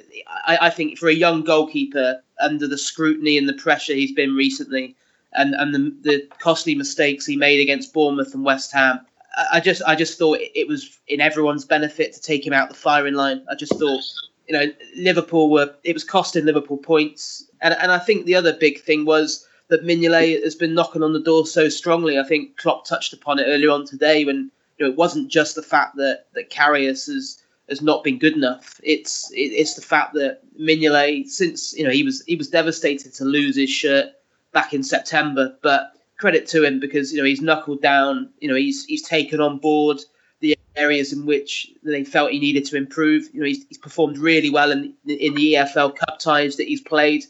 I, 0.46 0.58
I, 0.62 0.70
think 0.70 0.98
for 0.98 1.08
a 1.08 1.14
young 1.14 1.42
goalkeeper, 1.42 2.22
under 2.40 2.66
the 2.66 2.78
scrutiny 2.78 3.38
and 3.38 3.48
the 3.48 3.54
pressure 3.54 3.94
he's 3.94 4.12
been 4.12 4.34
recently, 4.34 4.96
and, 5.32 5.54
and 5.54 5.74
the, 5.74 5.94
the 6.02 6.28
costly 6.38 6.74
mistakes 6.74 7.26
he 7.26 7.36
made 7.36 7.60
against 7.60 7.92
Bournemouth 7.92 8.34
and 8.34 8.44
West 8.44 8.72
Ham, 8.72 9.00
I, 9.36 9.46
I 9.54 9.60
just 9.60 9.82
I 9.86 9.94
just 9.94 10.18
thought 10.18 10.38
it 10.40 10.68
was 10.68 10.98
in 11.08 11.20
everyone's 11.20 11.64
benefit 11.64 12.12
to 12.14 12.20
take 12.20 12.46
him 12.46 12.52
out 12.52 12.68
the 12.68 12.74
firing 12.74 13.14
line. 13.14 13.44
I 13.50 13.54
just 13.54 13.78
thought, 13.78 14.02
you 14.48 14.58
know, 14.58 14.72
Liverpool 14.96 15.50
were 15.50 15.74
it 15.84 15.92
was 15.92 16.04
costing 16.04 16.44
Liverpool 16.44 16.78
points, 16.78 17.45
and 17.60 17.74
and 17.74 17.92
I 17.92 17.98
think 17.98 18.26
the 18.26 18.34
other 18.34 18.52
big 18.52 18.80
thing 18.80 19.04
was 19.04 19.46
that 19.68 19.84
Mignolet 19.84 20.42
has 20.42 20.54
been 20.54 20.74
knocking 20.74 21.02
on 21.02 21.12
the 21.12 21.20
door 21.20 21.46
so 21.46 21.68
strongly. 21.68 22.18
I 22.18 22.22
think 22.22 22.56
Klopp 22.56 22.86
touched 22.86 23.12
upon 23.12 23.38
it 23.38 23.46
earlier 23.46 23.70
on 23.70 23.84
today 23.84 24.24
when 24.24 24.50
you 24.78 24.86
know, 24.86 24.92
it 24.92 24.96
wasn't 24.96 25.28
just 25.30 25.54
the 25.54 25.62
fact 25.62 25.96
that 25.96 26.26
that 26.34 26.50
Karius 26.50 27.06
has 27.06 27.42
has 27.68 27.82
not 27.82 28.04
been 28.04 28.18
good 28.18 28.34
enough. 28.34 28.80
It's 28.82 29.30
it, 29.32 29.52
it's 29.52 29.74
the 29.74 29.82
fact 29.82 30.14
that 30.14 30.40
Mignolet, 30.58 31.28
since 31.28 31.72
you 31.76 31.84
know 31.84 31.90
he 31.90 32.02
was 32.02 32.22
he 32.26 32.36
was 32.36 32.48
devastated 32.48 33.14
to 33.14 33.24
lose 33.24 33.56
his 33.56 33.70
shirt 33.70 34.12
back 34.52 34.72
in 34.72 34.82
September, 34.82 35.56
but 35.62 35.92
credit 36.18 36.46
to 36.48 36.64
him 36.64 36.80
because 36.80 37.12
you 37.12 37.18
know 37.18 37.24
he's 37.24 37.40
knuckled 37.40 37.82
down. 37.82 38.30
You 38.40 38.48
know 38.48 38.54
he's 38.54 38.84
he's 38.84 39.02
taken 39.02 39.40
on 39.40 39.58
board 39.58 40.00
the 40.40 40.56
areas 40.76 41.12
in 41.12 41.26
which 41.26 41.72
they 41.82 42.04
felt 42.04 42.30
he 42.30 42.38
needed 42.38 42.64
to 42.66 42.76
improve. 42.76 43.28
You 43.32 43.40
know 43.40 43.46
he's, 43.46 43.66
he's 43.66 43.78
performed 43.78 44.18
really 44.18 44.50
well 44.50 44.70
in 44.70 44.94
in 45.06 45.34
the 45.34 45.54
EFL 45.54 45.96
Cup 45.96 46.18
ties 46.18 46.56
that 46.56 46.68
he's 46.68 46.80
played. 46.80 47.24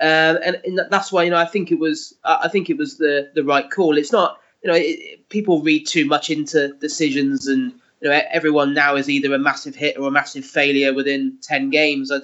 Uh, 0.00 0.36
and, 0.44 0.60
and 0.64 0.80
that's 0.90 1.10
why 1.10 1.24
you 1.24 1.30
know 1.30 1.38
I 1.38 1.46
think 1.46 1.70
it 1.72 1.78
was 1.78 2.14
I 2.24 2.48
think 2.48 2.70
it 2.70 2.76
was 2.76 2.98
the 2.98 3.30
the 3.34 3.44
right 3.44 3.70
call. 3.70 3.98
It's 3.98 4.12
not 4.12 4.40
you 4.62 4.70
know, 4.70 4.76
it, 4.76 5.28
people 5.28 5.62
read 5.62 5.86
too 5.86 6.04
much 6.04 6.30
into 6.30 6.74
decisions, 6.74 7.46
and 7.46 7.72
you 8.00 8.08
know, 8.08 8.20
everyone 8.30 8.74
now 8.74 8.96
is 8.96 9.08
either 9.08 9.32
a 9.34 9.38
massive 9.38 9.74
hit 9.74 9.96
or 9.98 10.08
a 10.08 10.10
massive 10.12 10.44
failure 10.44 10.92
within 10.92 11.38
ten 11.42 11.70
games. 11.70 12.10
I, 12.10 12.16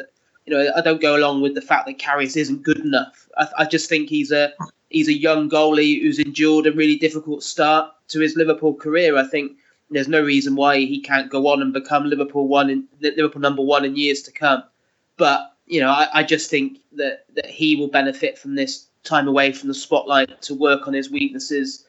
you 0.47 0.53
know, 0.53 0.73
I 0.77 0.81
don't 0.81 1.01
go 1.01 1.17
along 1.17 1.43
with 1.43 1.55
the 1.55 1.63
fact 1.63 1.87
that 1.87 1.99
Karius 1.99 2.37
isn't 2.37 2.63
good 2.63 2.79
enough. 2.79 3.29
I, 3.37 3.49
I 3.59 3.65
just 3.65 3.89
think 3.89 4.09
he's 4.09 4.33
a 4.33 4.53
he's 4.91 5.09
a 5.09 5.15
young 5.15 5.49
goalie 5.49 6.01
who's 6.03 6.19
endured 6.19 6.67
a 6.67 6.73
really 6.73 6.97
difficult 6.97 7.43
start 7.43 7.91
to 8.09 8.21
his 8.21 8.37
Liverpool 8.37 8.75
career. 8.75 9.17
I 9.17 9.27
think 9.27 9.53
there's 9.91 10.09
no 10.09 10.23
reason 10.23 10.57
why 10.57 10.79
he 10.79 11.01
can't 11.01 11.31
go 11.31 11.49
on 11.49 11.63
and 11.63 11.73
become 11.73 12.05
Liverpool 12.05 12.49
one 12.49 12.69
in 12.71 12.89
Liverpool 13.01 13.41
number 13.41 13.63
one 13.63 13.85
in 13.85 13.97
years 13.97 14.23
to 14.23 14.33
come. 14.33 14.65
But 15.17 15.54
you 15.67 15.81
know, 15.81 15.91
I, 15.91 16.09
I 16.13 16.23
just 16.23 16.51
think 16.51 16.79
that 16.93 17.25
that 17.35 17.47
he 17.47 17.77
will 17.77 17.89
benefit 17.89 18.39
from 18.39 18.55
this 18.55 18.87
time 19.03 19.29
away 19.29 19.53
from 19.53 19.69
the 19.69 19.75
spotlight 19.75 20.41
to 20.43 20.55
work 20.55 20.87
on 20.87 20.95
his 20.95 21.11
weaknesses 21.11 21.85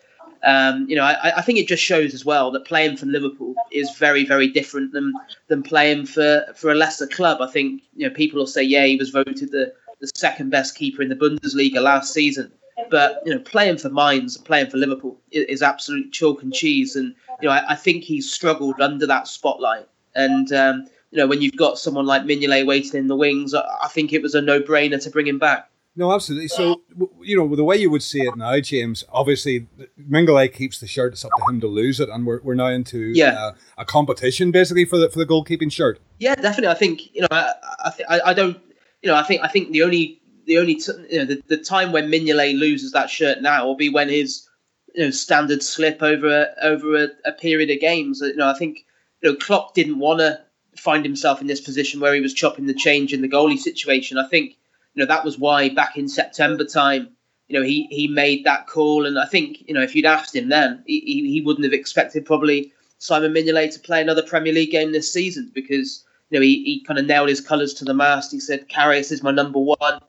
um, 0.46 0.86
you 0.88 0.96
know, 0.96 1.03
I, 1.03 1.38
I, 1.38 1.41
think 1.41 1.58
it 1.58 1.67
just 1.67 1.84
shows 1.84 2.13
as 2.13 2.24
well 2.24 2.51
that 2.51 2.65
playing 2.65 2.98
for 2.98 3.08
Liverpool 3.08 3.55
is 3.72 3.89
very, 3.98 4.24
very 4.25 4.48
different 4.48 4.94
than 4.94 5.12
than 5.48 5.63
playing 5.63 6.05
for, 6.05 6.46
for 6.55 6.72
a 6.72 6.75
lesser 6.75 7.08
club. 7.08 7.41
I 7.41 7.48
think 7.48 7.82
you 7.96 8.08
know 8.08 8.13
people 8.13 8.39
will 8.39 8.48
say, 8.48 8.62
yeah, 8.62 8.86
he 8.86 8.96
was 8.96 9.10
voted 9.10 9.51
the, 9.51 9.74
the 10.00 10.12
second 10.15 10.51
best 10.51 10.75
keeper 10.75 11.01
in 11.01 11.10
the 11.10 11.15
Bundesliga 11.15 11.82
last 11.82 12.13
season, 12.13 12.51
but 12.91 13.24
you 13.25 13.34
know, 13.34 13.39
playing 13.39 13.77
for 13.77 13.88
and 13.88 14.38
playing 14.46 14.70
for 14.70 14.77
Liverpool 14.77 15.17
is, 15.32 15.46
is 15.46 15.62
absolute 15.63 16.12
chalk 16.12 16.44
and 16.44 16.53
cheese. 16.53 16.96
And 16.96 17.15
you 17.41 17.48
know, 17.48 17.55
I, 17.55 17.72
I, 17.72 17.75
think 17.75 18.03
he's 18.03 18.32
struggled 18.32 18.79
under 18.79 19.08
that 19.08 19.27
spotlight. 19.27 19.88
And 20.13 20.53
um, 20.53 20.88
you 21.12 21.18
know, 21.18 21.28
when 21.28 21.42
you've 21.42 21.56
got 21.56 21.80
someone 21.80 22.06
like 22.06 22.24
Mignolet 22.24 22.66
waiting 22.66 23.00
in 23.00 23.08
the 23.08 23.16
wings, 23.16 23.54
I, 23.54 23.88
think 23.88 24.12
it 24.12 24.22
was 24.22 24.36
a 24.36 24.42
no 24.42 24.60
brainer 24.60 25.02
to 25.02 25.10
bring 25.10 25.28
him 25.28 25.40
back. 25.40 25.70
No, 25.98 26.12
absolutely. 26.12 26.50
So, 26.50 26.82
you 27.22 27.38
know, 27.38 27.56
the 27.56 27.64
way 27.64 27.78
you 27.78 27.90
would 27.90 28.04
see 28.04 28.20
it 28.20 28.36
now, 28.36 28.60
James, 28.60 29.06
obviously, 29.14 29.68
Mignolet 29.98 30.54
keeps 30.54 30.80
the 30.80 30.88
shirt. 30.88 31.14
It's 31.14 31.24
up 31.24 31.32
to 31.38 31.54
him 31.54 31.62
to 31.62 31.68
lose 31.68 32.02
it. 32.02 32.10
And 32.10 32.26
we're, 32.26 32.42
we're 32.42 32.56
now 32.56 32.68
into 32.68 33.14
yeah. 33.16 33.34
uh, 33.34 33.52
a 33.78 33.86
competition, 33.86 34.52
basically, 34.52 34.84
for 34.84 34.98
the 34.98 35.10
for 35.10 35.20
the 35.20 35.26
goalkeeping 35.26 35.72
shirt. 35.72 36.02
Yeah, 36.20 36.36
definitely. 36.36 36.68
I 36.68 36.74
think, 36.74 37.16
you 37.16 37.22
know, 37.22 37.28
I, 37.32 37.54
I, 37.86 37.90
th- 37.92 38.08
I, 38.10 38.20
I 38.26 38.34
don't, 38.34 38.60
you 39.02 39.10
know, 39.10 39.16
I 39.16 39.24
think 39.24 39.42
I 39.42 39.48
think 39.48 39.72
the 39.72 39.84
only, 39.84 40.22
the 40.48 40.58
only, 40.58 40.76
t- 40.76 40.92
you 41.10 41.20
know, 41.20 41.26
the, 41.26 41.42
the 41.48 41.58
time 41.58 41.94
when 41.94 42.12
Mignolet 42.12 42.60
loses 42.60 42.92
that 42.92 43.10
shirt 43.10 43.42
now 43.42 43.66
will 43.66 43.78
be 43.78 43.88
when 43.88 44.10
his, 44.10 44.46
you 44.94 45.06
know, 45.06 45.12
standard 45.12 45.64
slip 45.64 46.04
over 46.04 46.28
a, 46.28 46.66
over 46.66 47.06
a, 47.06 47.08
a 47.24 47.32
period 47.32 47.70
of 47.70 47.80
games. 47.80 48.20
You 48.20 48.36
know, 48.36 48.50
I 48.50 48.58
think, 48.58 48.80
you 49.22 49.32
know, 49.32 49.38
Klopp 49.38 49.74
didn't 49.74 50.00
want 50.00 50.20
to 50.20 50.42
find 50.77 51.05
himself 51.05 51.41
in 51.41 51.48
this 51.48 51.62
position 51.62 52.00
where 52.00 52.13
he 52.13 52.22
was 52.22 52.34
chopping 52.34 52.65
the 52.65 52.74
change 52.74 53.13
in 53.13 53.22
the 53.22 53.29
goalie 53.29 53.58
situation. 53.58 54.17
I 54.17 54.27
think 54.27 54.58
you 54.94 55.01
know, 55.01 55.08
that 55.08 55.25
was 55.25 55.38
why 55.38 55.70
back 55.70 55.98
in 55.98 56.08
September 56.08 56.63
time, 56.63 57.10
you 57.48 57.60
know, 57.60 57.65
he, 57.65 57.88
he 57.91 58.08
made 58.08 58.46
that 58.46 58.67
call. 58.67 59.05
And 59.05 59.20
I 59.20 59.25
think, 59.25 59.63
you 59.67 59.74
know, 59.74 59.82
if 59.82 59.94
you'd 59.94 60.05
asked 60.05 60.36
him 60.36 60.50
then, 60.50 60.84
he, 60.88 61.01
he 61.01 61.41
wouldn't 61.41 61.65
have 61.65 61.74
expected 61.74 62.25
probably 62.25 62.72
Simon 62.98 63.34
Mignolet 63.34 63.74
to 63.74 63.79
play 63.79 64.01
another 64.01 64.24
Premier 64.24 64.53
League 64.53 64.72
game 64.72 64.91
this 64.91 65.12
season 65.12 65.51
because 65.53 66.03
you 66.29 66.39
know 66.39 66.41
he, 66.41 66.63
he 66.63 66.84
kind 66.84 67.00
of 67.00 67.05
nailed 67.05 67.29
his 67.29 67.41
colours 67.41 67.74
to 67.75 67.86
the 67.86 67.94
mast. 67.94 68.32
He 68.32 68.39
said 68.39 68.70
Karius 68.70 69.12
is 69.12 69.24
my 69.24 69.32
number 69.32 69.60
one, 69.60 70.00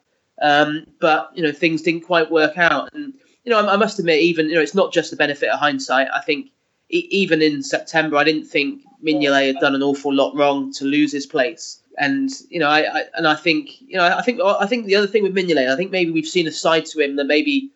um, 0.40 0.86
but 1.00 1.30
you 1.34 1.42
know 1.42 1.52
things 1.52 1.82
didn't 1.82 2.02
quite 2.02 2.30
work 2.30 2.56
out. 2.56 2.90
And 2.94 3.12
you 3.44 3.50
know 3.50 3.60
I, 3.60 3.74
I, 3.74 3.76
must 3.76 3.98
admit, 3.98 4.20
even 4.20 4.48
you 4.48 4.54
know 4.54 4.62
it's 4.62 4.74
not 4.74 4.92
just 4.92 5.10
the 5.10 5.16
benefit 5.16 5.50
of 5.50 5.58
hindsight. 5.58 6.08
I 6.14 6.20
think 6.22 6.50
even 6.88 7.42
in 7.42 7.62
September, 7.62 8.16
I 8.16 8.24
didn't 8.24 8.46
think 8.46 8.82
Mignolet 9.04 9.48
had 9.48 9.60
done 9.60 9.74
an 9.74 9.82
awful 9.82 10.14
lot 10.14 10.34
wrong 10.34 10.72
to 10.74 10.84
lose 10.84 11.12
his 11.12 11.26
place. 11.26 11.80
And 11.98 12.30
you 12.50 12.60
know, 12.60 12.68
I, 12.68 13.00
I, 13.00 13.04
and 13.14 13.26
I 13.26 13.34
think 13.34 13.80
you 13.80 13.96
know, 13.96 14.04
I 14.04 14.22
think 14.22 14.40
I 14.40 14.66
think 14.66 14.86
the 14.86 14.96
other 14.96 15.06
thing 15.06 15.22
with 15.22 15.34
Mignolet, 15.34 15.70
I 15.70 15.76
think 15.76 15.90
maybe 15.90 16.10
we've 16.10 16.26
seen 16.26 16.46
a 16.46 16.52
side 16.52 16.84
to 16.86 17.00
him 17.00 17.16
that 17.16 17.24
maybe 17.24 17.70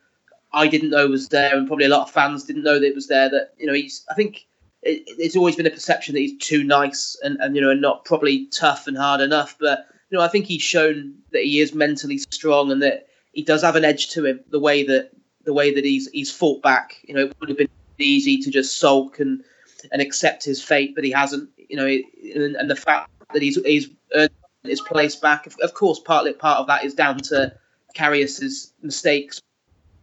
I 0.53 0.67
didn't 0.67 0.91
know 0.91 1.09
was 1.09 1.29
there, 1.29 1.57
and 1.57 1.67
probably 1.67 1.87
a 1.87 1.91
lot 1.91 2.03
of 2.03 2.11
fans 2.11 2.45
didn't 2.45 2.65
know 2.65 2.79
that 2.79 2.87
it 2.87 2.95
was 2.95 3.09
there. 3.09 3.31
That 3.31 3.55
you 3.59 3.67
know, 3.67 3.73
he's 3.73 4.05
I 4.11 4.15
think 4.15 4.47
it, 4.83 5.03
it's 5.07 5.37
always 5.37 5.57
been 5.57 5.67
a 5.67 5.71
perception 5.71 6.15
that 6.15 6.21
he's 6.21 6.39
too 6.39 6.65
nice 6.65 7.17
and, 7.23 7.39
and 7.41 7.55
you 7.55 7.63
know 7.63 7.73
not 7.73 8.05
probably 8.05 8.47
tough 8.47 8.87
and 8.87 8.97
hard 8.97 9.21
enough. 9.21 9.57
But 9.59 9.87
you 10.11 10.19
know, 10.19 10.25
I 10.25 10.29
think 10.29 10.47
he's 10.47 10.63
shown 10.63 11.15
that 11.33 11.43
he 11.43 11.61
is 11.61 11.75
mentally 11.75 12.19
strong 12.19 12.71
and 12.71 12.83
that 12.83 13.07
he 13.33 13.43
does 13.43 13.63
have 13.63 13.77
an 13.77 13.85
edge 13.85 14.11
to 14.11 14.27
him. 14.27 14.41
The 14.51 14.61
way 14.61 14.83
that 14.85 15.13
the 15.45 15.55
way 15.55 15.73
that 15.75 15.85
he's 15.85 16.11
he's 16.11 16.31
fought 16.31 16.63
back, 16.63 16.99
you 17.05 17.15
know, 17.15 17.23
it 17.23 17.37
would 17.41 17.49
have 17.49 17.59
been 17.59 17.69
easy 18.03 18.39
to 18.39 18.51
just 18.51 18.79
sulk 18.79 19.21
and 19.21 19.43
and 19.93 20.03
accept 20.03 20.45
his 20.45 20.63
fate, 20.63 20.95
but 20.95 21.05
he 21.05 21.11
hasn't. 21.11 21.49
You 21.57 21.77
know, 21.77 21.87
and, 21.87 22.57
and 22.57 22.71
the 22.71 22.77
fact 22.77 23.11
that 23.33 23.43
he's 23.43 23.57
he's 23.65 23.89
earned 24.15 24.31
his 24.65 24.81
place 24.81 25.17
back. 25.17 25.47
Of, 25.47 25.57
of 25.63 25.75
course, 25.75 26.01
partly 26.01 26.33
part 26.33 26.59
of 26.59 26.67
that 26.67 26.85
is 26.85 26.95
down 26.95 27.19
to 27.19 27.53
Karius's 27.97 28.73
mistakes, 28.83 29.41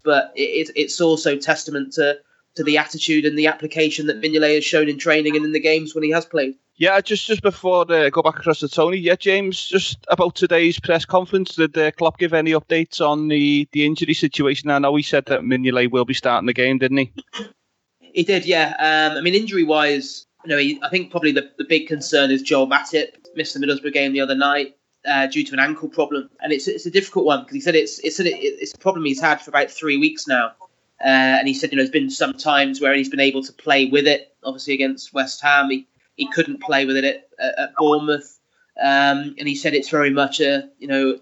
but 0.03 0.31
it, 0.35 0.71
it's 0.75 0.99
also 1.01 1.37
testament 1.37 1.93
to 1.93 2.19
to 2.55 2.63
the 2.63 2.77
attitude 2.77 3.25
and 3.25 3.37
the 3.37 3.47
application 3.47 4.07
that 4.07 4.19
Mignolet 4.19 4.55
has 4.55 4.65
shown 4.65 4.89
in 4.89 4.97
training 4.97 5.35
and 5.35 5.45
in 5.45 5.51
the 5.51 5.59
games 5.59 5.93
when 5.93 6.03
he 6.03 6.09
has 6.11 6.25
played. 6.25 6.55
Yeah, 6.75 7.01
just 7.01 7.25
just 7.25 7.41
before 7.41 7.91
uh, 7.91 8.09
go 8.09 8.21
back 8.21 8.37
across 8.37 8.59
to 8.59 8.69
Tony. 8.69 8.97
Yeah, 8.97 9.15
James, 9.15 9.65
just 9.65 9.97
about 10.09 10.35
today's 10.35 10.79
press 10.79 11.05
conference, 11.05 11.55
did 11.55 11.75
uh, 11.75 11.91
Klopp 11.91 12.19
give 12.19 12.33
any 12.33 12.51
updates 12.51 13.01
on 13.01 13.29
the, 13.29 13.67
the 13.71 13.83
injury 13.83 14.13
situation? 14.13 14.69
I 14.69 14.77
know 14.77 14.95
he 14.95 15.01
said 15.01 15.25
that 15.25 15.41
Mignolet 15.41 15.89
will 15.89 16.05
be 16.05 16.13
starting 16.13 16.45
the 16.45 16.53
game, 16.53 16.77
didn't 16.77 16.97
he? 16.97 17.13
He 18.17 18.23
did, 18.23 18.47
yeah. 18.47 18.73
Um, 18.79 19.15
I 19.15 19.21
mean, 19.21 19.35
injury 19.35 19.63
wise, 19.63 20.25
you 20.43 20.49
know, 20.49 20.57
he, 20.57 20.79
I 20.81 20.89
think 20.89 21.11
probably 21.11 21.31
the, 21.31 21.51
the 21.59 21.65
big 21.65 21.87
concern 21.87 22.31
is 22.31 22.41
Joel 22.41 22.67
Matip 22.67 23.09
missed 23.35 23.53
the 23.53 23.59
Middlesbrough 23.59 23.93
game 23.93 24.11
the 24.11 24.21
other 24.21 24.33
night 24.33 24.75
uh, 25.07 25.27
due 25.27 25.43
to 25.43 25.53
an 25.53 25.59
ankle 25.59 25.87
problem, 25.87 26.27
and 26.41 26.51
it's 26.51 26.67
it's 26.67 26.87
a 26.87 26.89
difficult 26.89 27.25
one 27.25 27.41
because 27.41 27.53
he 27.53 27.61
said 27.61 27.75
it's 27.75 27.99
it's 27.99 28.19
a, 28.19 28.23
it's 28.25 28.73
a 28.73 28.77
problem 28.79 29.05
he's 29.05 29.21
had 29.21 29.39
for 29.39 29.51
about 29.51 29.69
three 29.69 29.97
weeks 29.97 30.25
now, 30.27 30.47
uh, 30.99 31.37
and 31.37 31.47
he 31.47 31.53
said 31.53 31.71
you 31.71 31.77
know 31.77 31.83
there's 31.83 31.91
been 31.91 32.09
some 32.09 32.33
times 32.33 32.81
where 32.81 32.95
he's 32.95 33.07
been 33.07 33.19
able 33.19 33.43
to 33.43 33.53
play 33.53 33.85
with 33.85 34.07
it. 34.07 34.33
Obviously 34.43 34.73
against 34.73 35.13
West 35.13 35.39
Ham, 35.43 35.69
he, 35.69 35.87
he 36.15 36.27
couldn't 36.31 36.59
play 36.59 36.87
with 36.87 36.97
it 36.97 37.29
at, 37.37 37.59
at 37.59 37.75
Bournemouth, 37.75 38.39
um, 38.81 39.35
and 39.37 39.47
he 39.47 39.53
said 39.53 39.75
it's 39.75 39.89
very 39.89 40.09
much 40.09 40.39
a 40.39 40.67
you 40.79 40.87
know 40.87 41.19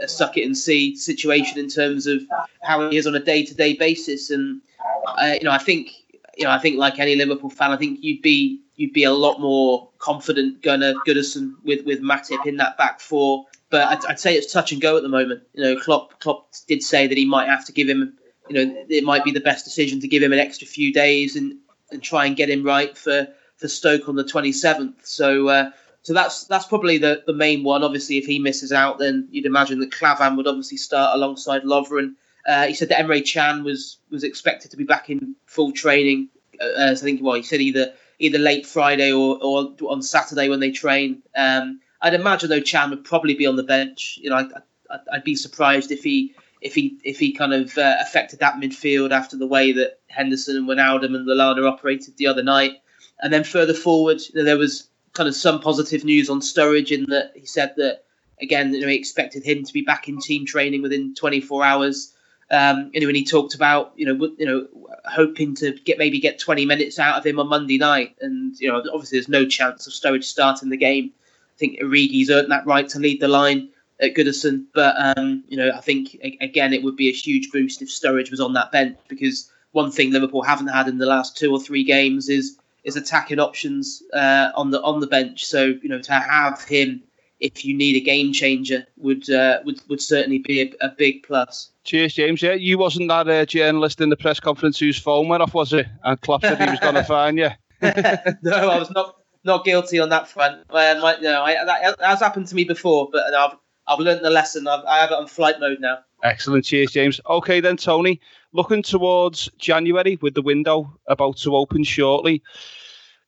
a, 0.00 0.08
suck 0.08 0.38
it 0.38 0.46
and 0.46 0.56
see 0.56 0.96
situation 0.96 1.58
in 1.58 1.68
terms 1.68 2.06
of 2.06 2.22
how 2.62 2.88
he 2.88 2.96
is 2.96 3.06
on 3.06 3.14
a 3.14 3.20
day 3.20 3.44
to 3.44 3.54
day 3.54 3.74
basis, 3.74 4.30
and 4.30 4.62
uh, 5.06 5.34
you 5.34 5.44
know 5.44 5.52
I 5.52 5.58
think 5.58 5.90
you 6.38 6.44
know 6.44 6.50
I 6.50 6.58
think 6.58 6.78
like 6.78 6.98
any 6.98 7.16
Liverpool 7.16 7.50
fan, 7.50 7.72
I 7.72 7.76
think 7.76 7.98
you'd 8.02 8.22
be 8.22 8.60
you'd 8.76 8.92
be 8.92 9.04
a 9.04 9.12
lot 9.12 9.40
more 9.40 9.90
confident 9.98 10.62
Gunnar 10.62 10.94
Goodison 11.06 11.54
with 11.64 11.84
with 11.84 12.00
Matip 12.00 12.46
in 12.46 12.56
that 12.56 12.78
back 12.78 13.00
four. 13.00 13.46
But 13.70 13.88
I'd, 13.88 14.06
I'd, 14.06 14.20
say 14.20 14.34
it's 14.34 14.50
touch 14.50 14.72
and 14.72 14.80
go 14.80 14.96
at 14.96 15.02
the 15.02 15.10
moment. 15.10 15.42
You 15.52 15.62
know, 15.62 15.80
Klopp 15.80 16.20
Klopp 16.20 16.48
did 16.66 16.82
say 16.82 17.06
that 17.06 17.18
he 17.18 17.26
might 17.26 17.48
have 17.48 17.66
to 17.66 17.72
give 17.72 17.88
him. 17.88 18.14
You 18.48 18.54
know, 18.54 18.84
it 18.88 19.04
might 19.04 19.24
be 19.24 19.30
the 19.30 19.40
best 19.40 19.66
decision 19.66 20.00
to 20.00 20.08
give 20.08 20.22
him 20.22 20.32
an 20.32 20.38
extra 20.38 20.66
few 20.66 20.92
days 20.92 21.36
and 21.36 21.58
and 21.90 22.02
try 22.02 22.24
and 22.24 22.36
get 22.36 22.48
him 22.48 22.64
right 22.64 22.96
for 22.96 23.28
for 23.56 23.68
Stoke 23.68 24.08
on 24.08 24.16
the 24.16 24.24
27th. 24.24 25.06
So. 25.06 25.48
Uh, 25.48 25.70
so 26.02 26.14
that's 26.14 26.44
that's 26.44 26.64
probably 26.64 26.96
the, 26.96 27.22
the 27.26 27.34
main 27.34 27.64
one. 27.64 27.84
Obviously, 27.84 28.16
if 28.16 28.24
he 28.24 28.38
misses 28.38 28.72
out, 28.72 28.98
then 28.98 29.28
you'd 29.30 29.44
imagine 29.44 29.80
that 29.80 29.92
Klavan 29.92 30.36
would 30.36 30.46
obviously 30.46 30.78
start 30.78 31.14
alongside 31.14 31.64
Lovren. 31.64 32.14
Uh, 32.46 32.66
he 32.66 32.72
said 32.72 32.88
that 32.88 33.04
Emre 33.04 33.30
Can 33.30 33.62
was 33.62 33.98
was 34.10 34.24
expected 34.24 34.70
to 34.70 34.78
be 34.78 34.84
back 34.84 35.10
in 35.10 35.34
full 35.44 35.70
training. 35.70 36.30
Uh, 36.60 36.94
so 36.94 37.02
I 37.02 37.04
think 37.04 37.22
well, 37.22 37.34
he 37.34 37.42
said 37.42 37.60
either 37.60 37.92
either 38.18 38.38
late 38.38 38.66
Friday 38.66 39.12
or, 39.12 39.38
or 39.42 39.70
on 39.88 40.02
Saturday 40.02 40.48
when 40.48 40.60
they 40.60 40.70
train. 40.70 41.22
Um, 41.36 41.80
I'd 42.00 42.14
imagine 42.14 42.50
though 42.50 42.60
Can 42.60 42.90
would 42.90 43.04
probably 43.04 43.34
be 43.34 43.46
on 43.46 43.56
the 43.56 43.62
bench. 43.62 44.18
You 44.20 44.30
know, 44.30 44.36
I, 44.36 44.98
I'd 45.12 45.24
be 45.24 45.36
surprised 45.36 45.90
if 45.90 46.02
he 46.02 46.34
if 46.60 46.74
he 46.74 46.98
if 47.04 47.18
he 47.18 47.32
kind 47.32 47.52
of 47.52 47.76
uh, 47.78 47.96
affected 48.00 48.40
that 48.40 48.54
midfield 48.54 49.10
after 49.10 49.36
the 49.36 49.46
way 49.46 49.72
that 49.72 50.00
Henderson 50.08 50.56
and 50.56 50.68
Wijnaldum 50.68 51.14
and 51.14 51.26
Lallana 51.26 51.70
operated 51.70 52.16
the 52.16 52.26
other 52.26 52.42
night. 52.42 52.72
And 53.20 53.32
then 53.32 53.44
further 53.44 53.74
forward, 53.74 54.20
you 54.20 54.38
know, 54.38 54.44
there 54.44 54.58
was 54.58 54.88
kind 55.12 55.28
of 55.28 55.34
some 55.34 55.60
positive 55.60 56.04
news 56.04 56.30
on 56.30 56.40
Sturridge 56.40 56.92
in 56.92 57.06
that 57.10 57.32
he 57.34 57.46
said 57.46 57.74
that 57.76 58.04
again, 58.40 58.72
you 58.72 58.80
know, 58.80 58.88
he 58.88 58.94
expected 58.94 59.42
him 59.44 59.64
to 59.64 59.72
be 59.72 59.82
back 59.82 60.08
in 60.08 60.20
team 60.20 60.46
training 60.46 60.82
within 60.82 61.14
24 61.14 61.64
hours. 61.64 62.14
Um, 62.50 62.90
you 62.94 63.00
know, 63.00 63.06
when 63.06 63.14
he 63.14 63.24
talked 63.24 63.54
about 63.54 63.92
you 63.96 64.06
know 64.06 64.30
you 64.38 64.46
know 64.46 64.66
hoping 65.04 65.54
to 65.56 65.72
get 65.84 65.98
maybe 65.98 66.20
get 66.20 66.38
20 66.38 66.66
minutes 66.66 66.98
out 66.98 67.18
of 67.18 67.26
him 67.26 67.38
on 67.38 67.48
Monday 67.48 67.78
night, 67.78 68.16
and 68.20 68.58
you 68.58 68.68
know 68.68 68.78
obviously 68.92 69.18
there's 69.18 69.28
no 69.28 69.46
chance 69.46 69.86
of 69.86 69.92
Sturridge 69.92 70.24
starting 70.24 70.70
the 70.70 70.76
game. 70.76 71.12
I 71.16 71.58
think 71.58 71.80
Origi's 71.80 72.30
earned 72.30 72.50
that 72.50 72.66
right 72.66 72.88
to 72.88 72.98
lead 72.98 73.20
the 73.20 73.28
line 73.28 73.68
at 74.00 74.14
Goodison, 74.14 74.64
but 74.74 74.94
um, 74.98 75.44
you 75.48 75.56
know 75.56 75.70
I 75.74 75.80
think 75.80 76.16
again 76.40 76.72
it 76.72 76.82
would 76.82 76.96
be 76.96 77.08
a 77.08 77.12
huge 77.12 77.50
boost 77.50 77.82
if 77.82 77.88
Sturridge 77.88 78.30
was 78.30 78.40
on 78.40 78.54
that 78.54 78.72
bench 78.72 78.96
because 79.08 79.50
one 79.72 79.90
thing 79.90 80.12
Liverpool 80.12 80.42
haven't 80.42 80.68
had 80.68 80.88
in 80.88 80.98
the 80.98 81.06
last 81.06 81.36
two 81.36 81.52
or 81.52 81.60
three 81.60 81.84
games 81.84 82.28
is 82.28 82.58
is 82.84 82.96
attacking 82.96 83.40
options 83.40 84.02
uh, 84.14 84.50
on 84.54 84.70
the 84.70 84.80
on 84.82 85.00
the 85.00 85.06
bench. 85.06 85.44
So 85.44 85.74
you 85.82 85.88
know 85.88 86.00
to 86.00 86.12
have 86.12 86.62
him 86.62 87.02
if 87.40 87.64
you 87.64 87.74
need 87.74 87.96
a 87.96 88.00
game 88.00 88.32
changer 88.32 88.86
would 88.96 89.28
uh, 89.30 89.60
would 89.64 89.80
would 89.88 90.02
certainly 90.02 90.38
be 90.38 90.62
a, 90.62 90.86
a, 90.86 90.90
big 90.90 91.22
plus. 91.22 91.70
Cheers, 91.84 92.14
James. 92.14 92.42
Yeah, 92.42 92.54
you 92.54 92.78
wasn't 92.78 93.08
that 93.08 93.28
uh, 93.28 93.46
journalist 93.46 94.00
in 94.00 94.08
the 94.08 94.16
press 94.16 94.40
conference 94.40 94.78
whose 94.78 94.98
phone 94.98 95.28
went 95.28 95.42
off, 95.42 95.54
was 95.54 95.72
it? 95.72 95.86
And 96.04 96.20
Klopp 96.20 96.42
said 96.42 96.60
he 96.60 96.70
was 96.70 96.80
going 96.80 96.94
to 96.94 97.04
find 97.04 97.38
you. 97.38 97.50
no, 97.82 98.52
I 98.52 98.78
was 98.78 98.90
not 98.90 99.16
not 99.44 99.64
guilty 99.64 99.98
on 99.98 100.08
that 100.08 100.28
front. 100.28 100.64
I, 100.70 100.94
no, 101.20 101.42
I, 101.42 101.64
that 101.64 101.96
has 102.00 102.20
happened 102.20 102.48
to 102.48 102.54
me 102.54 102.64
before, 102.64 103.08
but 103.12 103.34
I've 103.34 103.56
I've 103.86 104.00
learned 104.00 104.24
the 104.24 104.30
lesson. 104.30 104.66
I've, 104.66 104.84
I 104.84 104.98
have 104.98 105.10
it 105.10 105.14
on 105.14 105.26
flight 105.26 105.60
mode 105.60 105.80
now. 105.80 105.98
Excellent. 106.24 106.64
Cheers, 106.64 106.92
James. 106.92 107.20
Okay, 107.28 107.60
then, 107.60 107.76
Tony. 107.76 108.20
Looking 108.52 108.82
towards 108.82 109.48
January 109.58 110.18
with 110.20 110.34
the 110.34 110.42
window 110.42 110.92
about 111.06 111.36
to 111.38 111.54
open 111.54 111.84
shortly 111.84 112.42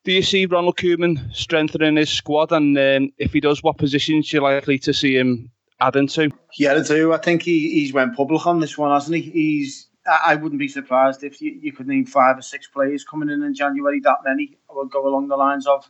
do 0.05 0.13
you 0.13 0.23
see 0.23 0.47
Ronald 0.47 0.77
Koeman 0.77 1.35
strengthening 1.35 1.97
his 1.97 2.11
squad? 2.11 2.53
And 2.53 2.77
um, 2.79 3.13
if 3.19 3.33
he 3.33 3.41
does, 3.41 3.63
what 3.63 3.79
positions 3.79 4.33
you 4.33 4.41
likely 4.41 4.79
to 4.81 4.95
see 4.95 5.17
him 5.17 5.51
adding 5.81 6.07
to? 6.09 6.31
Yeah, 6.57 6.75
I 6.75 6.83
do. 6.83 7.13
I 7.13 7.19
think 7.19 7.43
he, 7.43 7.71
he's 7.71 7.93
went 7.93 8.17
public 8.17 8.47
on 8.47 8.61
this 8.61 8.79
one, 8.79 8.93
hasn't 8.93 9.17
he? 9.17 9.31
He's. 9.31 9.89
I 10.07 10.35
wouldn't 10.35 10.59
be 10.59 10.69
surprised 10.69 11.23
if 11.23 11.43
you, 11.43 11.59
you 11.61 11.73
could 11.73 11.87
name 11.87 12.07
five 12.07 12.39
or 12.39 12.43
six 12.43 12.67
players 12.67 13.05
coming 13.05 13.29
in 13.29 13.43
in 13.43 13.55
January. 13.55 14.01
That 14.01 14.19
many 14.25 14.57
I 14.71 14.75
would 14.75 14.91
go 14.91 15.07
along 15.07 15.29
the 15.29 15.37
lines 15.37 15.67
of 15.67 15.89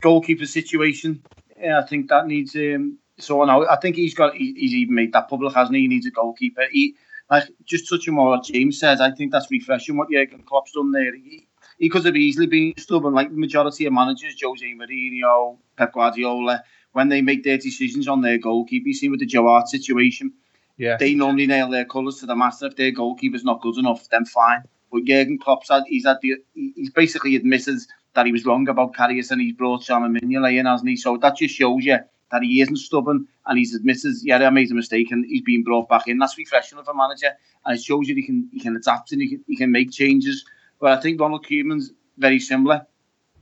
goalkeeper 0.00 0.46
situation. 0.46 1.22
Yeah, 1.58 1.80
I 1.80 1.86
think 1.86 2.08
that 2.10 2.26
needs 2.26 2.54
um, 2.54 2.98
so 3.18 3.42
now. 3.44 3.66
I 3.66 3.76
think 3.76 3.96
he's 3.96 4.14
got. 4.14 4.34
He, 4.34 4.52
he's 4.52 4.74
even 4.74 4.94
made 4.94 5.14
that 5.14 5.28
public, 5.28 5.54
hasn't 5.54 5.74
he? 5.74 5.82
He 5.82 5.88
needs 5.88 6.06
a 6.06 6.10
goalkeeper. 6.10 6.64
He 6.70 6.96
like 7.30 7.44
just 7.64 7.88
touching 7.88 8.16
on 8.18 8.26
what 8.26 8.44
James 8.44 8.78
says. 8.78 9.00
I 9.00 9.10
think 9.10 9.32
that's 9.32 9.50
refreshing 9.50 9.96
what 9.96 10.10
Jurgen 10.10 10.42
Klopp's 10.42 10.72
done 10.72 10.92
there. 10.92 11.16
He, 11.16 11.48
he 11.78 11.88
could 11.88 12.04
have 12.04 12.16
easily 12.16 12.46
been 12.46 12.74
stubborn, 12.76 13.14
like 13.14 13.30
the 13.30 13.36
majority 13.36 13.86
of 13.86 13.92
managers, 13.92 14.34
Jose 14.42 14.64
Mourinho, 14.64 15.58
Pep 15.76 15.92
Guardiola, 15.92 16.62
when 16.92 17.08
they 17.08 17.20
make 17.20 17.44
their 17.44 17.58
decisions 17.58 18.08
on 18.08 18.22
their 18.22 18.38
goalkeeper. 18.38 18.88
You 18.88 18.94
see 18.94 19.08
with 19.08 19.20
the 19.20 19.26
Joe 19.26 19.46
Hart 19.46 19.68
situation, 19.68 20.32
yeah, 20.78 20.96
they 20.96 21.14
normally 21.14 21.46
nail 21.46 21.70
their 21.70 21.84
colours 21.84 22.18
to 22.20 22.26
the 22.26 22.36
mast. 22.36 22.62
If 22.62 22.76
their 22.76 22.90
goalkeeper's 22.90 23.44
not 23.44 23.60
good 23.60 23.76
enough, 23.76 24.08
then 24.10 24.24
fine. 24.24 24.62
But 24.92 25.04
Jurgen 25.04 25.38
Klopp's 25.38 25.68
had, 25.68 25.84
he's 25.86 26.06
had 26.06 26.18
the, 26.22 26.36
he's 26.54 26.90
basically 26.90 27.36
admitted 27.36 27.78
that 28.14 28.26
he 28.26 28.32
was 28.32 28.46
wrong 28.46 28.68
about 28.68 28.94
Karius 28.94 29.30
and 29.30 29.40
he's 29.40 29.52
brought 29.52 29.82
Simon 29.82 30.14
Mignolet 30.14 30.58
in, 30.58 30.66
hasn't 30.66 30.88
he? 30.88 30.96
So 30.96 31.16
that 31.18 31.36
just 31.36 31.54
shows 31.54 31.84
you 31.84 31.98
that 32.30 32.42
he 32.42 32.60
isn't 32.60 32.76
stubborn 32.76 33.26
and 33.46 33.58
he's 33.58 33.74
admitted, 33.74 34.14
yeah, 34.22 34.38
I 34.38 34.50
made 34.50 34.70
a 34.70 34.74
mistake 34.74 35.10
and 35.10 35.24
he's 35.26 35.42
been 35.42 35.64
brought 35.64 35.88
back 35.88 36.08
in. 36.08 36.18
That's 36.18 36.38
refreshing 36.38 36.78
of 36.78 36.88
a 36.88 36.94
manager 36.94 37.30
and 37.64 37.76
it 37.76 37.82
shows 37.82 38.08
you 38.08 38.14
he 38.14 38.22
can 38.22 38.48
he 38.52 38.60
can 38.60 38.76
adapt 38.76 39.12
and 39.12 39.22
he 39.22 39.28
can, 39.28 39.44
he 39.46 39.56
can 39.56 39.70
make 39.70 39.90
changes. 39.90 40.44
But 40.80 40.98
I 40.98 41.00
think 41.00 41.20
Ronald 41.20 41.46
Koeman's 41.46 41.92
very 42.18 42.38
similar. 42.38 42.86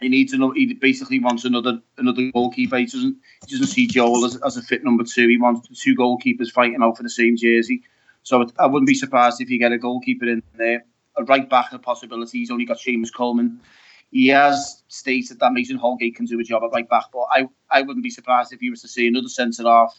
He 0.00 0.08
needs 0.08 0.32
another. 0.32 0.54
He 0.54 0.74
basically 0.74 1.20
wants 1.20 1.44
another 1.44 1.80
another 1.98 2.30
goalkeeper. 2.32 2.76
He 2.76 2.86
doesn't 2.86 3.16
he 3.46 3.52
doesn't 3.52 3.68
see 3.68 3.86
Joel 3.86 4.24
as, 4.24 4.36
as 4.44 4.56
a 4.56 4.62
fit 4.62 4.84
number 4.84 5.04
two. 5.04 5.28
He 5.28 5.38
wants 5.38 5.80
two 5.80 5.94
goalkeepers 5.96 6.50
fighting 6.50 6.82
out 6.82 6.96
for 6.96 7.02
the 7.02 7.10
same 7.10 7.36
jersey. 7.36 7.82
So 8.22 8.46
I 8.58 8.66
wouldn't 8.66 8.88
be 8.88 8.94
surprised 8.94 9.40
if 9.40 9.50
you 9.50 9.58
get 9.58 9.72
a 9.72 9.78
goalkeeper 9.78 10.26
in 10.26 10.42
there. 10.56 10.84
A 11.16 11.24
right 11.24 11.48
back, 11.48 11.72
a 11.72 11.78
possibility. 11.78 12.38
He's 12.38 12.50
only 12.50 12.64
got 12.64 12.78
Seamus 12.78 13.12
Coleman. 13.12 13.60
He 14.10 14.28
has 14.28 14.82
stated 14.88 15.40
that 15.40 15.52
Mason 15.52 15.76
Holgate 15.76 16.16
can 16.16 16.24
do 16.24 16.40
a 16.40 16.44
job 16.44 16.62
at 16.64 16.72
right 16.72 16.88
back, 16.88 17.06
but 17.12 17.26
I, 17.30 17.48
I 17.70 17.82
wouldn't 17.82 18.04
be 18.04 18.10
surprised 18.10 18.52
if 18.52 18.60
he 18.60 18.70
was 18.70 18.80
to 18.82 18.88
see 18.88 19.08
another 19.08 19.28
centre 19.28 19.64
half, 19.64 19.98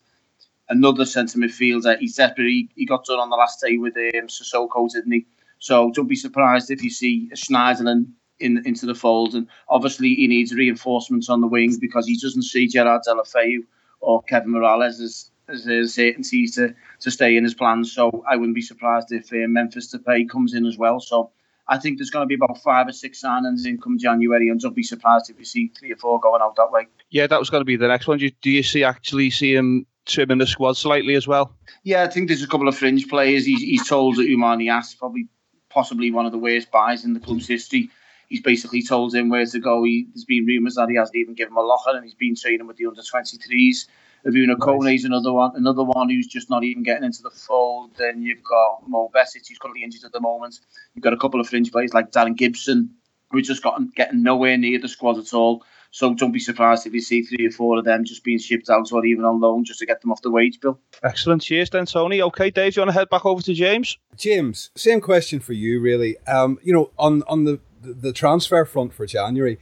another 0.69 1.05
centre 1.05 1.37
midfielder. 1.37 1.97
He's 1.99 2.15
desperate. 2.15 2.47
He, 2.47 2.69
he 2.75 2.85
got 2.85 3.05
done 3.05 3.19
on 3.19 3.29
the 3.29 3.35
last 3.35 3.61
day 3.61 3.77
with 3.77 3.95
um, 3.97 4.27
Sissoko, 4.27 4.89
didn't 4.89 5.11
he? 5.11 5.25
So 5.65 5.89
don't 5.89 6.07
be 6.07 6.15
surprised 6.15 6.69
if 6.69 6.83
you 6.83 6.91
see 6.91 7.27
a 7.33 7.35
Schneiderlin 7.35 8.11
in 8.39 8.61
into 8.67 8.85
the 8.85 8.93
fold. 8.93 9.33
And 9.33 9.47
obviously, 9.67 10.13
he 10.13 10.27
needs 10.27 10.53
reinforcements 10.53 11.27
on 11.27 11.41
the 11.41 11.47
wing 11.47 11.75
because 11.81 12.05
he 12.05 12.19
doesn't 12.19 12.43
see 12.43 12.67
Gerard 12.67 13.01
Deulofeu 13.07 13.63
or 13.99 14.21
Kevin 14.21 14.51
Mirallas 14.51 15.01
as 15.01 15.31
as 15.47 15.65
a 15.65 15.87
certainty 15.87 16.45
to 16.49 16.75
to 16.99 17.09
stay 17.09 17.35
in 17.35 17.43
his 17.43 17.55
plans. 17.55 17.91
So 17.91 18.23
I 18.29 18.35
wouldn't 18.35 18.53
be 18.53 18.61
surprised 18.61 19.11
if 19.11 19.33
uh, 19.33 19.47
Memphis 19.47 19.91
Depay 19.91 20.29
comes 20.29 20.53
in 20.53 20.67
as 20.67 20.77
well. 20.77 20.99
So 20.99 21.31
I 21.67 21.79
think 21.79 21.97
there's 21.97 22.11
going 22.11 22.25
to 22.25 22.27
be 22.27 22.35
about 22.35 22.61
five 22.61 22.87
or 22.87 22.93
six 22.93 23.23
signings 23.23 23.65
in 23.65 23.81
come 23.81 23.97
January, 23.97 24.49
and 24.49 24.59
don't 24.59 24.75
be 24.75 24.83
surprised 24.83 25.31
if 25.31 25.39
you 25.39 25.45
see 25.45 25.71
three 25.79 25.91
or 25.91 25.97
four 25.97 26.19
going 26.19 26.43
out 26.43 26.57
that 26.57 26.71
way. 26.71 26.85
Yeah, 27.09 27.25
that 27.25 27.39
was 27.39 27.49
going 27.49 27.61
to 27.61 27.65
be 27.65 27.75
the 27.75 27.87
next 27.87 28.05
one. 28.05 28.19
Do 28.19 28.25
you, 28.25 28.31
do 28.39 28.51
you 28.51 28.61
see 28.61 28.83
actually 28.83 29.31
see 29.31 29.55
him 29.55 29.87
trimming 30.05 30.37
the 30.37 30.45
squad 30.45 30.77
slightly 30.77 31.15
as 31.15 31.27
well? 31.27 31.55
Yeah, 31.83 32.03
I 32.03 32.07
think 32.07 32.27
there's 32.27 32.43
a 32.43 32.47
couple 32.47 32.67
of 32.67 32.77
fringe 32.77 33.07
players. 33.07 33.45
He's, 33.45 33.61
he's 33.61 33.89
told 33.89 34.17
that 34.17 34.27
Oumar 34.27 34.57
Niasse 34.57 34.95
probably 34.99 35.27
possibly 35.75 36.09
one 36.09 36.25
of 36.25 36.31
the 36.31 36.39
worst 36.39 36.71
buys 36.71 37.03
in 37.03 37.13
the 37.13 37.19
club's 37.19 37.47
history. 37.47 37.91
He's 38.29 38.41
basically 38.41 38.81
told 38.81 39.13
him 39.13 39.29
where 39.29 39.45
to 39.45 39.59
go. 39.59 39.83
He, 39.83 40.07
there's 40.13 40.25
been 40.25 40.45
rumours 40.45 40.75
that 40.75 40.89
he 40.89 40.95
hasn't 40.95 41.17
even 41.17 41.35
given 41.35 41.51
him 41.51 41.57
a 41.57 41.61
locker, 41.61 41.91
and 41.91 42.03
he's 42.03 42.15
been 42.15 42.35
training 42.35 42.65
with 42.65 42.77
the 42.77 42.87
under 42.87 43.01
23s. 43.01 43.85
Arouna 44.25 44.55
Kone 44.55 44.95
is 44.95 45.05
another 45.05 45.31
one, 45.31 45.51
another 45.55 45.83
one 45.83 46.09
who's 46.09 46.25
just 46.25 46.49
not 46.49 46.63
even 46.63 46.81
getting 46.81 47.03
into 47.03 47.21
the 47.21 47.29
fold. 47.29 47.91
Then 47.97 48.23
you've 48.23 48.43
got 48.43 48.87
Mo 48.87 49.11
Besic, 49.13 49.47
who's 49.47 49.59
currently 49.59 49.83
injured 49.83 50.05
at 50.05 50.13
the 50.13 50.21
moment. 50.21 50.61
You've 50.95 51.03
got 51.03 51.13
a 51.13 51.17
couple 51.17 51.39
of 51.39 51.47
fringe 51.47 51.71
players 51.71 51.93
like 51.93 52.11
Darren 52.11 52.35
Gibson, 52.35 52.89
who's 53.29 53.47
just 53.47 53.61
gotten 53.61 53.91
getting 53.95 54.23
nowhere 54.23 54.57
near 54.57 54.79
the 54.79 54.87
squad 54.87 55.19
at 55.19 55.33
all. 55.33 55.63
So 55.95 56.13
don't 56.13 56.33
be 56.33 56.39
surprised 56.39 56.85
if 56.85 56.93
you 56.93 56.99
see 56.99 57.21
three 57.21 57.47
or 57.47 57.51
four 57.51 57.79
of 57.79 57.85
them 57.85 58.03
just 58.03 58.21
being 58.21 58.37
shipped 58.37 58.69
out 58.69 58.91
or 58.91 59.05
even 59.05 59.23
on 59.23 59.39
loan 59.39 59.63
just 59.63 59.79
to 59.79 59.85
get 59.85 60.01
them 60.01 60.11
off 60.11 60.21
the 60.21 60.29
wage 60.29 60.59
bill. 60.59 60.77
Excellent. 61.03 61.41
Cheers 61.41 61.69
then, 61.69 61.85
Tony. 61.85 62.21
Okay, 62.21 62.49
Dave, 62.49 62.73
do 62.73 62.81
you 62.81 62.85
want 62.85 62.93
to 62.93 62.99
head 62.99 63.09
back 63.09 63.25
over 63.25 63.41
to 63.41 63.53
James? 63.53 63.97
James, 64.17 64.71
same 64.75 64.99
question 64.99 65.39
for 65.39 65.53
you, 65.53 65.79
really. 65.79 66.17
Um, 66.27 66.59
you 66.61 66.73
know, 66.73 66.91
on 66.99 67.23
on 67.29 67.45
the 67.45 67.61
the 67.81 68.11
transfer 68.11 68.65
front 68.65 68.93
for 68.93 69.05
January, 69.05 69.57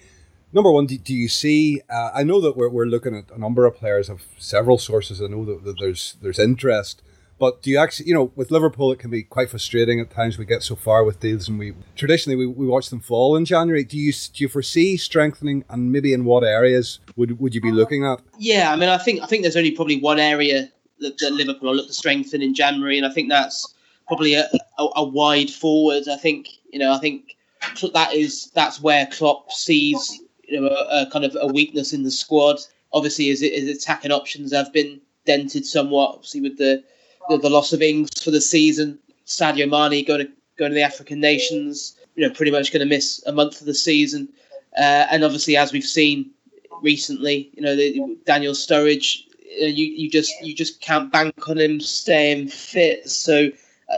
number 0.52 0.72
one, 0.72 0.88
do, 0.88 0.98
do 0.98 1.13
you 1.13 1.28
see? 1.28 1.82
Uh, 1.88 2.10
I 2.15 2.24
know 2.24 2.41
that 2.41 2.58
we're, 2.58 2.69
we're 2.69 2.86
looking 2.86 3.15
at 3.15 3.30
a 3.30 3.38
number 3.38 3.67
of 3.67 3.76
players 3.76 4.10
of 4.10 4.24
several 4.39 4.80
sources. 4.80 5.22
I 5.22 5.28
know 5.28 5.46
that, 5.46 5.63
that 5.65 5.76
there's 5.80 6.17
there's 6.19 6.39
interest, 6.39 7.04
but 7.39 7.62
do 7.62 7.72
you 7.72 7.78
actually, 7.78 8.08
you 8.08 8.13
know, 8.13 8.32
with 8.36 8.52
Liverpool, 8.52 8.91
it 8.91 9.00
can 9.00 9.10
be 9.10 9.24
quite 9.24 9.50
frustrating 9.50 10.00
at 10.00 10.10
times. 10.10 10.38
We 10.38 10.46
get 10.46 10.63
so 10.63 10.76
far 10.76 11.04
with 11.04 11.19
deals, 11.19 11.50
and 11.50 11.60
we 11.60 11.74
traditionally 11.96 12.36
we, 12.36 12.46
we 12.46 12.67
watch 12.67 12.89
them 12.89 13.00
fall 13.00 13.36
in 13.36 13.46
January. 13.46 13.84
Do 13.84 13.98
you 13.98 14.12
do 14.12 14.43
you 14.43 14.48
foresee 14.48 14.98
strengthening, 14.98 15.65
and 15.69 15.91
maybe 15.91 16.13
in 16.13 16.26
what 16.26 16.43
areas 16.43 17.00
would 17.15 17.39
would 17.39 17.56
you 17.56 17.62
be 17.62 17.72
looking 17.72 18.06
at? 18.06 18.22
Yeah, 18.38 18.72
I 18.72 18.76
mean, 18.76 18.89
I 18.89 18.98
think 18.98 19.22
I 19.22 19.26
think 19.26 19.41
there's 19.43 19.58
only 19.58 19.72
probably 19.72 20.00
one 20.00 20.19
area 20.19 20.72
that, 21.00 21.17
that 21.17 21.34
Liverpool 21.34 21.69
will 21.69 21.76
look 21.76 21.88
to 21.88 21.93
strengthen 21.93 22.41
in 22.41 22.54
January, 22.54 22.98
and 22.98 23.06
I 23.06 23.12
think 23.12 23.30
that's 23.30 23.74
probably 24.08 24.36
a, 24.36 24.50
a, 24.80 24.88
a 24.98 25.04
wide 25.04 25.50
forward. 25.50 26.08
I 26.08 26.17
think 26.17 26.48
you 26.72 26.80
know, 26.80 26.93
I 26.93 27.00
think 27.00 27.36
that 27.93 28.13
is 28.13 28.52
that's 28.52 28.82
where 28.82 29.08
Klopp 29.08 29.52
sees 29.52 30.22
you 30.48 30.60
know 30.60 30.67
a, 30.67 31.04
a 31.04 31.10
kind 31.12 31.26
of 31.26 31.38
a 31.39 31.48
weakness 31.48 31.93
in 31.93 32.04
the 32.04 32.12
squad. 32.12 32.58
Obviously, 32.91 33.26
his, 33.26 33.41
his 33.41 33.67
attacking 33.67 34.12
options 34.12 34.54
have 34.54 34.72
been 34.72 35.02
dented 35.26 35.65
somewhat. 35.65 36.15
Obviously, 36.15 36.41
with 36.41 36.58
the, 36.58 36.84
the 37.30 37.38
the, 37.38 37.50
loss 37.50 37.74
of 37.74 37.82
Ings 37.82 38.22
for 38.24 38.32
the 38.32 38.42
season, 38.42 39.00
Sadio 39.26 39.70
Mane 39.70 40.06
going 40.06 40.26
to 40.26 40.32
going 40.58 40.72
to 40.72 40.76
the 40.76 40.82
African 40.82 41.20
nations. 41.20 41.96
You 42.16 42.28
know, 42.28 42.34
pretty 42.34 42.52
much 42.52 42.72
going 42.72 42.82
to 42.82 42.90
miss 42.90 43.24
a 43.26 43.32
month 43.32 43.60
of 43.60 43.68
the 43.68 43.74
season. 43.74 44.30
Uh, 44.78 45.08
and 45.12 45.24
obviously, 45.24 45.58
as 45.58 45.72
we've 45.72 45.84
seen 45.84 46.30
recently, 46.82 47.50
you 47.54 47.62
know, 47.62 47.76
the, 47.76 48.18
Daniel 48.26 48.54
Sturridge, 48.54 49.24
you, 49.46 49.86
you 49.86 50.10
just 50.10 50.34
you 50.42 50.54
just 50.54 50.82
can't 50.82 51.12
bank 51.12 51.50
on 51.50 51.58
him 51.58 51.80
staying 51.80 52.50
fit. 52.50 53.10
So 53.10 53.50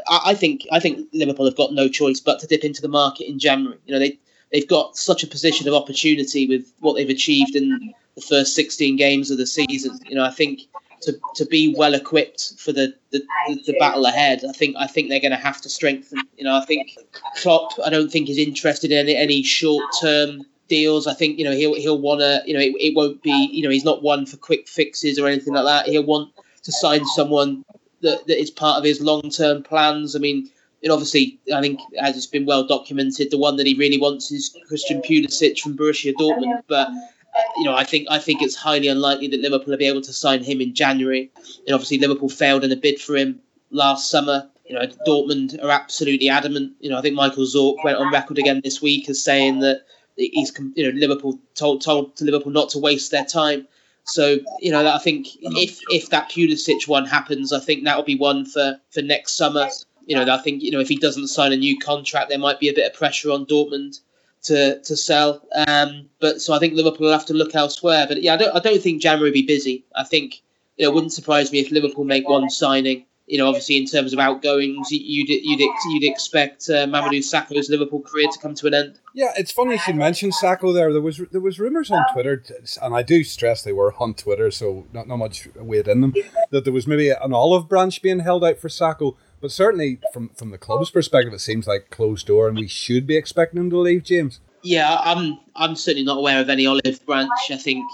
I, 0.08 0.20
I 0.28 0.34
think 0.34 0.66
I 0.72 0.80
think 0.80 1.08
Liverpool 1.14 1.46
have 1.46 1.58
got 1.58 1.74
no 1.74 1.88
choice 1.88 2.20
but 2.20 2.40
to 2.40 2.48
dip 2.48 2.64
into 2.64 2.82
the 2.82 2.88
market 2.88 3.28
in 3.28 3.40
January. 3.40 3.78
You 3.86 3.94
know, 3.94 4.00
they 4.00 4.18
they've 4.52 4.68
got 4.68 4.98
such 4.98 5.24
a 5.24 5.28
position 5.28 5.68
of 5.68 5.74
opportunity 5.74 6.48
with 6.48 6.72
what 6.80 6.96
they've 6.96 7.10
achieved 7.10 7.56
in 7.56 7.94
the 8.16 8.22
first 8.22 8.56
16 8.56 8.96
games 8.96 9.30
of 9.30 9.38
the 9.38 9.46
season. 9.46 10.00
You 10.08 10.16
know, 10.16 10.24
I 10.24 10.32
think 10.32 10.62
to, 11.06 11.20
to 11.36 11.46
be 11.46 11.74
well 11.78 11.94
equipped 11.94 12.54
for 12.58 12.72
the, 12.72 12.94
the, 13.12 13.22
the, 13.65 13.76
battle 13.80 14.06
ahead, 14.06 14.44
I 14.48 14.52
think 14.52 14.76
I 14.78 14.88
think 14.88 15.10
they're 15.10 15.20
going 15.20 15.32
to 15.32 15.38
have 15.38 15.62
to 15.62 15.70
strengthen. 15.70 16.20
You 16.38 16.44
know, 16.44 16.56
I 16.56 16.65
think 16.65 16.98
Klopp, 17.38 17.72
I 17.86 17.89
don't 17.89 18.12
think 18.12 18.30
is 18.30 18.38
interested 18.38 18.91
in 18.91 18.98
any, 18.98 19.15
any 19.15 19.44
short 19.44 19.84
term 20.02 20.44
deals. 20.68 21.08
I 21.08 21.13
think 21.13 21.38
you 21.38 21.46
know 21.46 21.52
he'll 21.52 21.76
he'll 21.76 22.02
want 22.02 22.22
to. 22.22 22.41
You 22.46 22.54
know, 22.54 22.60
it, 22.60 22.74
it 22.80 22.96
won't 22.96 23.22
be. 23.22 23.50
You 23.52 23.63
know, 23.63 23.70
he's 23.70 23.86
not 23.86 24.04
one 24.04 24.26
for 24.26 24.38
quick 24.38 24.68
fixes 24.68 25.20
or 25.20 25.28
anything 25.28 25.54
like 25.54 25.65
that. 25.65 25.88
He'll 25.88 26.06
want 26.06 26.32
to 26.63 26.72
sign 26.72 27.06
someone 27.06 27.63
that, 28.02 28.26
that 28.28 28.39
is 28.39 28.52
part 28.52 28.78
of 28.78 28.84
his 28.84 29.02
long 29.02 29.30
term 29.30 29.63
plans. 29.63 30.15
I 30.15 30.20
mean, 30.20 30.50
and 30.84 30.91
obviously, 30.91 31.39
I 31.54 31.62
think 31.62 31.80
as 32.00 32.15
it's 32.15 32.28
been 32.28 32.46
well 32.46 32.65
documented, 32.65 33.32
the 33.32 33.38
one 33.38 33.58
that 33.58 33.68
he 33.68 33.76
really 33.76 34.00
wants 34.00 34.32
is 34.32 34.56
Christian 34.68 35.02
Pulisic 35.02 35.60
from 35.60 35.78
Borussia 35.78 36.13
Dortmund. 36.13 36.62
But 36.68 36.89
you 37.58 37.63
know, 37.63 37.76
I 37.76 37.84
think 37.84 38.08
I 38.10 38.19
think 38.19 38.41
it's 38.41 38.56
highly 38.56 38.88
unlikely 38.88 39.28
that 39.30 39.39
Liverpool 39.39 39.71
will 39.71 39.78
be 39.78 39.88
able 39.88 40.02
to 40.02 40.13
sign 40.13 40.43
him 40.43 40.62
in 40.62 40.74
January. 40.74 41.32
And 41.65 41.74
obviously, 41.74 41.98
Liverpool 41.98 42.30
failed 42.30 42.63
in 42.63 42.71
a 42.71 42.76
bid 42.76 43.00
for 43.00 43.15
him 43.15 43.39
last 43.71 44.10
summer. 44.10 44.50
You 44.65 44.76
know, 44.76 44.88
Dortmund 45.08 45.63
are 45.63 45.69
absolutely 45.69 46.30
adamant. 46.30 46.74
You 46.80 46.89
know, 46.89 46.98
I 46.98 47.02
think 47.02 47.15
Michael 47.15 47.45
Zorc 47.45 47.84
went 47.84 47.98
on 47.98 48.12
record 48.12 48.38
again 48.38 48.62
this 48.63 48.82
week 48.82 49.10
as 49.10 49.24
saying 49.24 49.60
that 49.60 49.82
he's 50.15 50.58
you 50.76 50.91
know 50.91 50.98
Liverpool 50.98 51.39
told 51.56 51.82
told 51.82 52.15
to 52.17 52.26
Liverpool 52.26 52.52
not 52.52 52.69
to 52.69 52.80
waste 52.80 53.12
their 53.12 53.26
time. 53.26 53.67
So 54.06 54.39
you 54.60 54.71
know, 54.71 54.88
I 54.93 55.00
think 55.00 55.28
if 55.41 55.80
if 55.89 56.10
that 56.10 56.30
Pulisic 56.30 56.88
one 56.88 57.06
happens, 57.06 57.52
I 57.52 57.60
think 57.60 57.84
that 57.84 57.98
will 57.98 58.04
be 58.04 58.17
one 58.17 58.45
for 58.45 58.80
for 58.91 59.02
next 59.02 59.34
summer. 59.34 59.67
You 60.06 60.15
know, 60.15 60.34
I 60.34 60.38
think 60.38 60.63
you 60.63 60.71
know 60.71 60.80
if 60.80 60.89
he 60.89 60.98
doesn't 60.98 61.28
sign 61.28 61.52
a 61.52 61.58
new 61.58 61.78
contract, 61.80 62.30
there 62.30 62.39
might 62.39 62.60
be 62.60 62.69
a 62.69 62.74
bit 62.74 62.86
of 62.86 62.98
pressure 62.98 63.32
on 63.32 63.45
Dortmund 63.45 64.00
to 64.46 64.80
to 64.82 64.96
sell. 64.98 65.42
Um, 65.68 66.10
but 66.20 66.42
so 66.42 66.54
I 66.54 66.60
think 66.60 66.74
Liverpool 66.74 67.08
will 67.08 67.14
have 67.14 67.26
to 67.28 67.34
look 67.34 67.56
elsewhere. 67.56 68.06
But 68.08 68.22
yeah, 68.22 68.34
I 68.34 68.38
don't 68.38 68.56
I 68.56 68.60
don't 68.60 68.82
think 68.82 69.02
January 69.02 69.30
will 69.30 69.34
be 69.34 69.46
busy. 69.46 69.86
I 69.96 70.04
think 70.04 70.42
you 70.78 70.86
know, 70.86 70.92
it 70.92 70.96
wouldn't 70.96 71.14
surprise 71.14 71.52
me 71.52 71.60
if 71.60 71.72
Liverpool 71.72 72.04
make 72.04 72.28
one 72.28 72.50
signing 72.50 73.06
you 73.28 73.40
know, 73.40 73.48
obviously 73.48 73.78
in 73.78 73.88
terms 73.88 74.14
of 74.14 74.20
outgoings, 74.20 74.92
you'd 74.92 75.30
you'd 75.30 75.60
you'd 75.60 76.04
expect 76.04 76.70
uh, 76.70 76.86
Mamadou 76.86 77.20
Sakho's 77.20 77.70
Liverpool 77.70 78.02
career 78.02 78.28
to 78.32 78.40
come 78.40 78.54
to 78.56 78.68
an 78.68 78.76
end. 78.76 79.00
Yeah, 79.16 79.32
it's 79.36 79.52
funny 79.52 79.74
you 79.74 79.78
should 79.80 79.96
mention 79.96 80.30
Sakho 80.30 80.74
there. 80.74 80.94
There 80.94 81.02
was 81.02 81.20
there 81.32 81.42
was 81.42 81.60
rumours 81.60 81.90
on 81.90 82.06
Twitter, 82.14 82.44
and 82.82 82.96
I 82.96 83.02
do 83.02 83.24
stress 83.24 83.64
they 83.64 83.74
were 83.74 83.96
on 84.00 84.14
Twitter, 84.14 84.52
so 84.52 84.86
not 84.94 85.08
not 85.08 85.18
much 85.18 85.48
weight 85.56 85.88
in 85.88 86.02
them. 86.02 86.14
That 86.52 86.66
there 86.66 86.74
was 86.74 86.86
maybe 86.86 87.10
an 87.10 87.34
olive 87.34 87.68
branch 87.68 88.02
being 88.04 88.20
held 88.20 88.44
out 88.44 88.60
for 88.60 88.68
Sakho, 88.68 89.16
but 89.41 89.52
certainly 89.52 90.00
from 90.13 90.30
from 90.30 90.52
the 90.52 90.58
club's 90.58 90.89
perspective, 90.89 91.34
it 91.34 91.39
seems 91.39 91.67
like 91.67 91.89
closed 91.89 92.28
door, 92.28 92.48
and 92.48 92.58
we 92.58 92.67
should 92.67 93.06
be 93.06 93.15
expecting 93.17 93.60
him 93.60 93.69
to 93.69 93.78
leave. 93.78 94.04
James. 94.04 94.39
Yeah, 94.63 94.98
I'm 95.00 95.39
I'm 95.56 95.76
certainly 95.76 96.06
not 96.06 96.17
aware 96.17 96.41
of 96.41 96.50
any 96.50 96.65
olive 96.65 97.06
branch. 97.06 97.30
I 97.52 97.58
think 97.58 97.86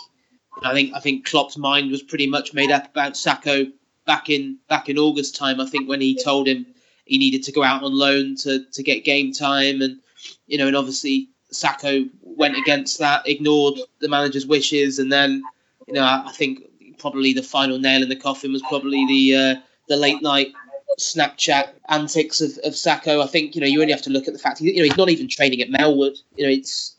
I 0.63 0.73
think 0.73 0.93
I 0.95 0.99
think 0.99 1.25
Klopp's 1.25 1.57
mind 1.57 1.91
was 1.91 2.01
pretty 2.01 2.27
much 2.27 2.53
made 2.53 2.71
up 2.71 2.89
about 2.89 3.13
Sakho 3.13 3.71
back 4.05 4.29
in 4.29 4.57
back 4.69 4.89
in 4.89 4.97
August 4.97 5.35
time. 5.35 5.59
I 5.59 5.65
think 5.65 5.89
when 5.89 6.01
he 6.01 6.17
told 6.21 6.47
him 6.47 6.65
he 7.05 7.17
needed 7.17 7.43
to 7.43 7.51
go 7.51 7.63
out 7.63 7.83
on 7.83 7.93
loan 7.93 8.35
to 8.37 8.65
to 8.71 8.83
get 8.83 9.03
game 9.03 9.33
time, 9.33 9.81
and 9.81 9.99
you 10.47 10.57
know, 10.57 10.67
and 10.67 10.75
obviously 10.75 11.29
Sakho 11.53 12.09
went 12.21 12.57
against 12.57 12.99
that, 12.99 13.27
ignored 13.27 13.79
the 13.99 14.07
manager's 14.07 14.45
wishes, 14.45 14.99
and 14.99 15.11
then 15.11 15.43
you 15.87 15.93
know, 15.93 16.03
I, 16.03 16.23
I 16.27 16.31
think 16.31 16.61
probably 16.97 17.33
the 17.33 17.43
final 17.43 17.79
nail 17.79 18.03
in 18.03 18.09
the 18.09 18.15
coffin 18.15 18.53
was 18.53 18.61
probably 18.69 19.05
the 19.07 19.35
uh, 19.35 19.55
the 19.89 19.97
late 19.97 20.21
night 20.21 20.53
Snapchat 20.99 21.69
antics 21.89 22.41
of, 22.41 22.51
of 22.63 22.73
Sakho. 22.73 23.23
I 23.23 23.27
think 23.27 23.55
you 23.55 23.61
know 23.61 23.67
you 23.67 23.81
only 23.81 23.93
have 23.93 24.01
to 24.03 24.09
look 24.09 24.27
at 24.27 24.33
the 24.33 24.39
fact 24.39 24.59
he, 24.59 24.71
you 24.71 24.77
know 24.77 24.83
he's 24.83 24.97
not 24.97 25.09
even 25.09 25.27
training 25.27 25.61
at 25.61 25.69
Melwood. 25.69 26.17
You 26.35 26.45
know 26.45 26.51
it's 26.51 26.95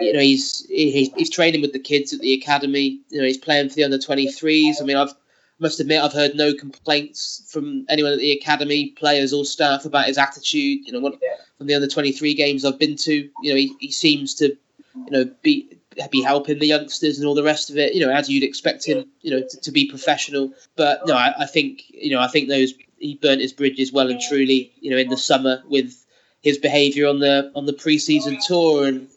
you 0.00 0.12
know 0.12 0.20
he's 0.20 0.66
he's, 0.66 1.12
he's 1.14 1.30
training 1.30 1.60
with 1.60 1.72
the 1.72 1.78
kids 1.78 2.12
at 2.12 2.20
the 2.20 2.32
academy. 2.32 3.00
You 3.10 3.20
know 3.20 3.26
he's 3.26 3.38
playing 3.38 3.68
for 3.68 3.76
the 3.76 3.84
under 3.84 3.98
twenty 3.98 4.30
threes. 4.30 4.80
I 4.80 4.84
mean 4.84 4.96
I've 4.96 5.14
must 5.60 5.80
admit 5.80 6.02
I've 6.02 6.12
heard 6.12 6.34
no 6.34 6.52
complaints 6.52 7.46
from 7.48 7.86
anyone 7.88 8.12
at 8.12 8.18
the 8.18 8.32
academy, 8.32 8.90
players 8.90 9.32
or 9.32 9.44
staff 9.44 9.84
about 9.84 10.06
his 10.06 10.18
attitude. 10.18 10.86
You 10.86 10.92
know, 10.92 11.18
from 11.58 11.66
the 11.66 11.74
under 11.74 11.86
twenty 11.86 12.12
three 12.12 12.34
games 12.34 12.64
I've 12.64 12.78
been 12.78 12.96
to, 12.96 13.14
you 13.42 13.50
know, 13.50 13.56
he, 13.56 13.74
he 13.78 13.90
seems 13.90 14.34
to, 14.36 14.48
you 14.48 15.10
know, 15.10 15.30
be 15.42 15.78
be 16.10 16.22
helping 16.22 16.58
the 16.58 16.66
youngsters 16.66 17.18
and 17.18 17.26
all 17.26 17.34
the 17.34 17.42
rest 17.42 17.70
of 17.70 17.78
it. 17.78 17.94
You 17.94 18.04
know, 18.04 18.12
as 18.12 18.28
you'd 18.28 18.42
expect 18.42 18.84
him, 18.84 19.06
you 19.20 19.30
know, 19.30 19.46
to, 19.48 19.60
to 19.60 19.70
be 19.70 19.88
professional. 19.88 20.52
But 20.76 21.06
no, 21.06 21.14
I, 21.14 21.34
I, 21.40 21.46
think 21.46 21.82
you 21.88 22.10
know, 22.10 22.20
I 22.20 22.28
think 22.28 22.48
those 22.48 22.74
he 23.04 23.14
burnt 23.16 23.40
his 23.40 23.52
bridges 23.52 23.92
well 23.92 24.10
and 24.10 24.20
truly. 24.20 24.72
You 24.80 24.90
know, 24.90 24.96
in 24.96 25.08
the 25.08 25.16
summer 25.16 25.62
with 25.68 26.04
his 26.42 26.58
behaviour 26.58 27.06
on 27.06 27.20
the 27.20 27.50
on 27.54 27.66
the 27.66 27.72
preseason 27.72 28.38
tour 28.46 28.86
and. 28.86 29.08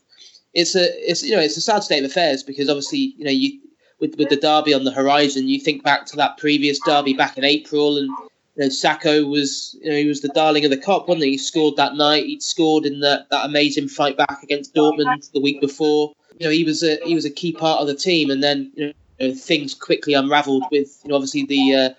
It's 0.53 0.75
a, 0.75 0.85
it's 1.07 1.21
you 1.21 1.35
know, 1.35 1.41
it's 1.41 1.57
a 1.57 1.61
sad 1.61 1.83
state 1.83 2.03
of 2.03 2.09
affairs 2.09 2.41
because 2.41 2.67
obviously, 2.67 3.13
you 3.17 3.25
know, 3.25 3.29
you 3.29 3.59
with 3.99 4.15
with 4.17 4.29
the 4.29 4.35
derby 4.35 4.73
on 4.73 4.83
the 4.83 4.91
horizon, 4.91 5.47
you 5.47 5.59
think 5.59 5.83
back 5.83 6.05
to 6.07 6.15
that 6.17 6.37
previous 6.37 6.79
derby 6.79 7.13
back 7.13 7.37
in 7.37 7.43
April, 7.43 7.97
and 7.97 8.09
you 8.55 8.63
know, 8.63 8.67
Sakho 8.67 9.29
was 9.29 9.77
you 9.81 9.89
know 9.89 9.97
he 9.97 10.05
was 10.05 10.21
the 10.21 10.29
darling 10.29 10.65
of 10.65 10.71
the 10.71 10.77
Kop, 10.77 11.07
wasn't 11.07 11.25
he? 11.25 11.31
He 11.31 11.37
scored 11.37 11.75
that 11.77 11.95
night. 11.95 12.25
He'd 12.25 12.43
scored 12.43 12.85
in 12.85 12.99
that 13.01 13.29
that 13.29 13.45
amazing 13.45 13.87
fight 13.87 14.17
back 14.17 14.41
against 14.43 14.73
Dortmund 14.73 15.31
the 15.31 15.41
week 15.41 15.61
before. 15.61 16.13
You 16.39 16.47
know, 16.47 16.51
he 16.51 16.63
was 16.63 16.83
a 16.83 16.97
he 17.03 17.15
was 17.15 17.25
a 17.25 17.29
key 17.29 17.51
part 17.51 17.81
of 17.81 17.87
the 17.87 17.95
team, 17.95 18.29
and 18.29 18.43
then 18.43 18.71
you 18.75 18.93
know 19.19 19.33
things 19.33 19.73
quickly 19.73 20.13
unravelled 20.13 20.63
with 20.71 20.99
you 21.03 21.09
know 21.09 21.15
obviously 21.15 21.45
the. 21.45 21.75
Uh, 21.75 21.89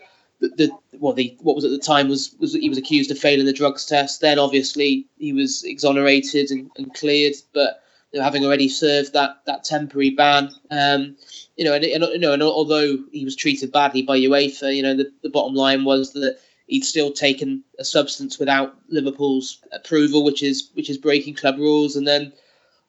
the, 0.41 0.49
the 0.51 0.99
well 0.99 1.13
the 1.13 1.37
what 1.41 1.57
was 1.57 1.65
at 1.65 1.71
the 1.71 1.79
time 1.79 2.09
was 2.09 2.35
was 2.39 2.55
he 2.55 2.69
was 2.69 2.79
accused 2.79 3.11
of 3.11 3.19
failing 3.19 3.47
the 3.47 3.53
drugs 3.53 3.87
test 3.87 4.21
then 4.21 4.39
obviously 4.39 5.07
he 5.19 5.33
was 5.33 5.63
exonerated 5.65 6.51
and, 6.51 6.71
and 6.77 6.95
cleared 6.95 7.35
but 7.53 7.83
you 8.13 8.19
know, 8.19 8.25
having 8.25 8.45
already 8.45 8.69
served 8.69 9.13
that 9.13 9.41
that 9.47 9.65
temporary 9.65 10.11
ban. 10.11 10.51
Um, 10.71 11.17
you 11.57 11.65
know, 11.65 11.75
and, 11.75 11.85
and, 11.85 12.05
you 12.05 12.19
know, 12.19 12.33
and 12.33 12.43
although 12.43 12.97
he 13.13 13.25
was 13.25 13.37
treated 13.37 13.73
badly 13.73 14.03
by 14.03 14.19
UEFA, 14.19 14.75
you 14.75 14.83
know, 14.83 14.95
the, 14.97 15.11
the 15.23 15.31
bottom 15.31 15.55
line 15.55 15.85
was 15.85 16.13
that 16.13 16.39
he'd 16.69 16.85
still 16.85 17.13
taken 17.13 17.63
a 17.79 17.85
substance 17.85 18.39
without 18.39 18.77
Liverpool's 18.89 19.59
approval, 19.73 20.25
which 20.25 20.43
is 20.43 20.71
which 20.75 20.89
is 20.89 20.97
breaking 20.97 21.35
club 21.35 21.59
rules, 21.59 21.97
and 21.97 22.07
then 22.07 22.33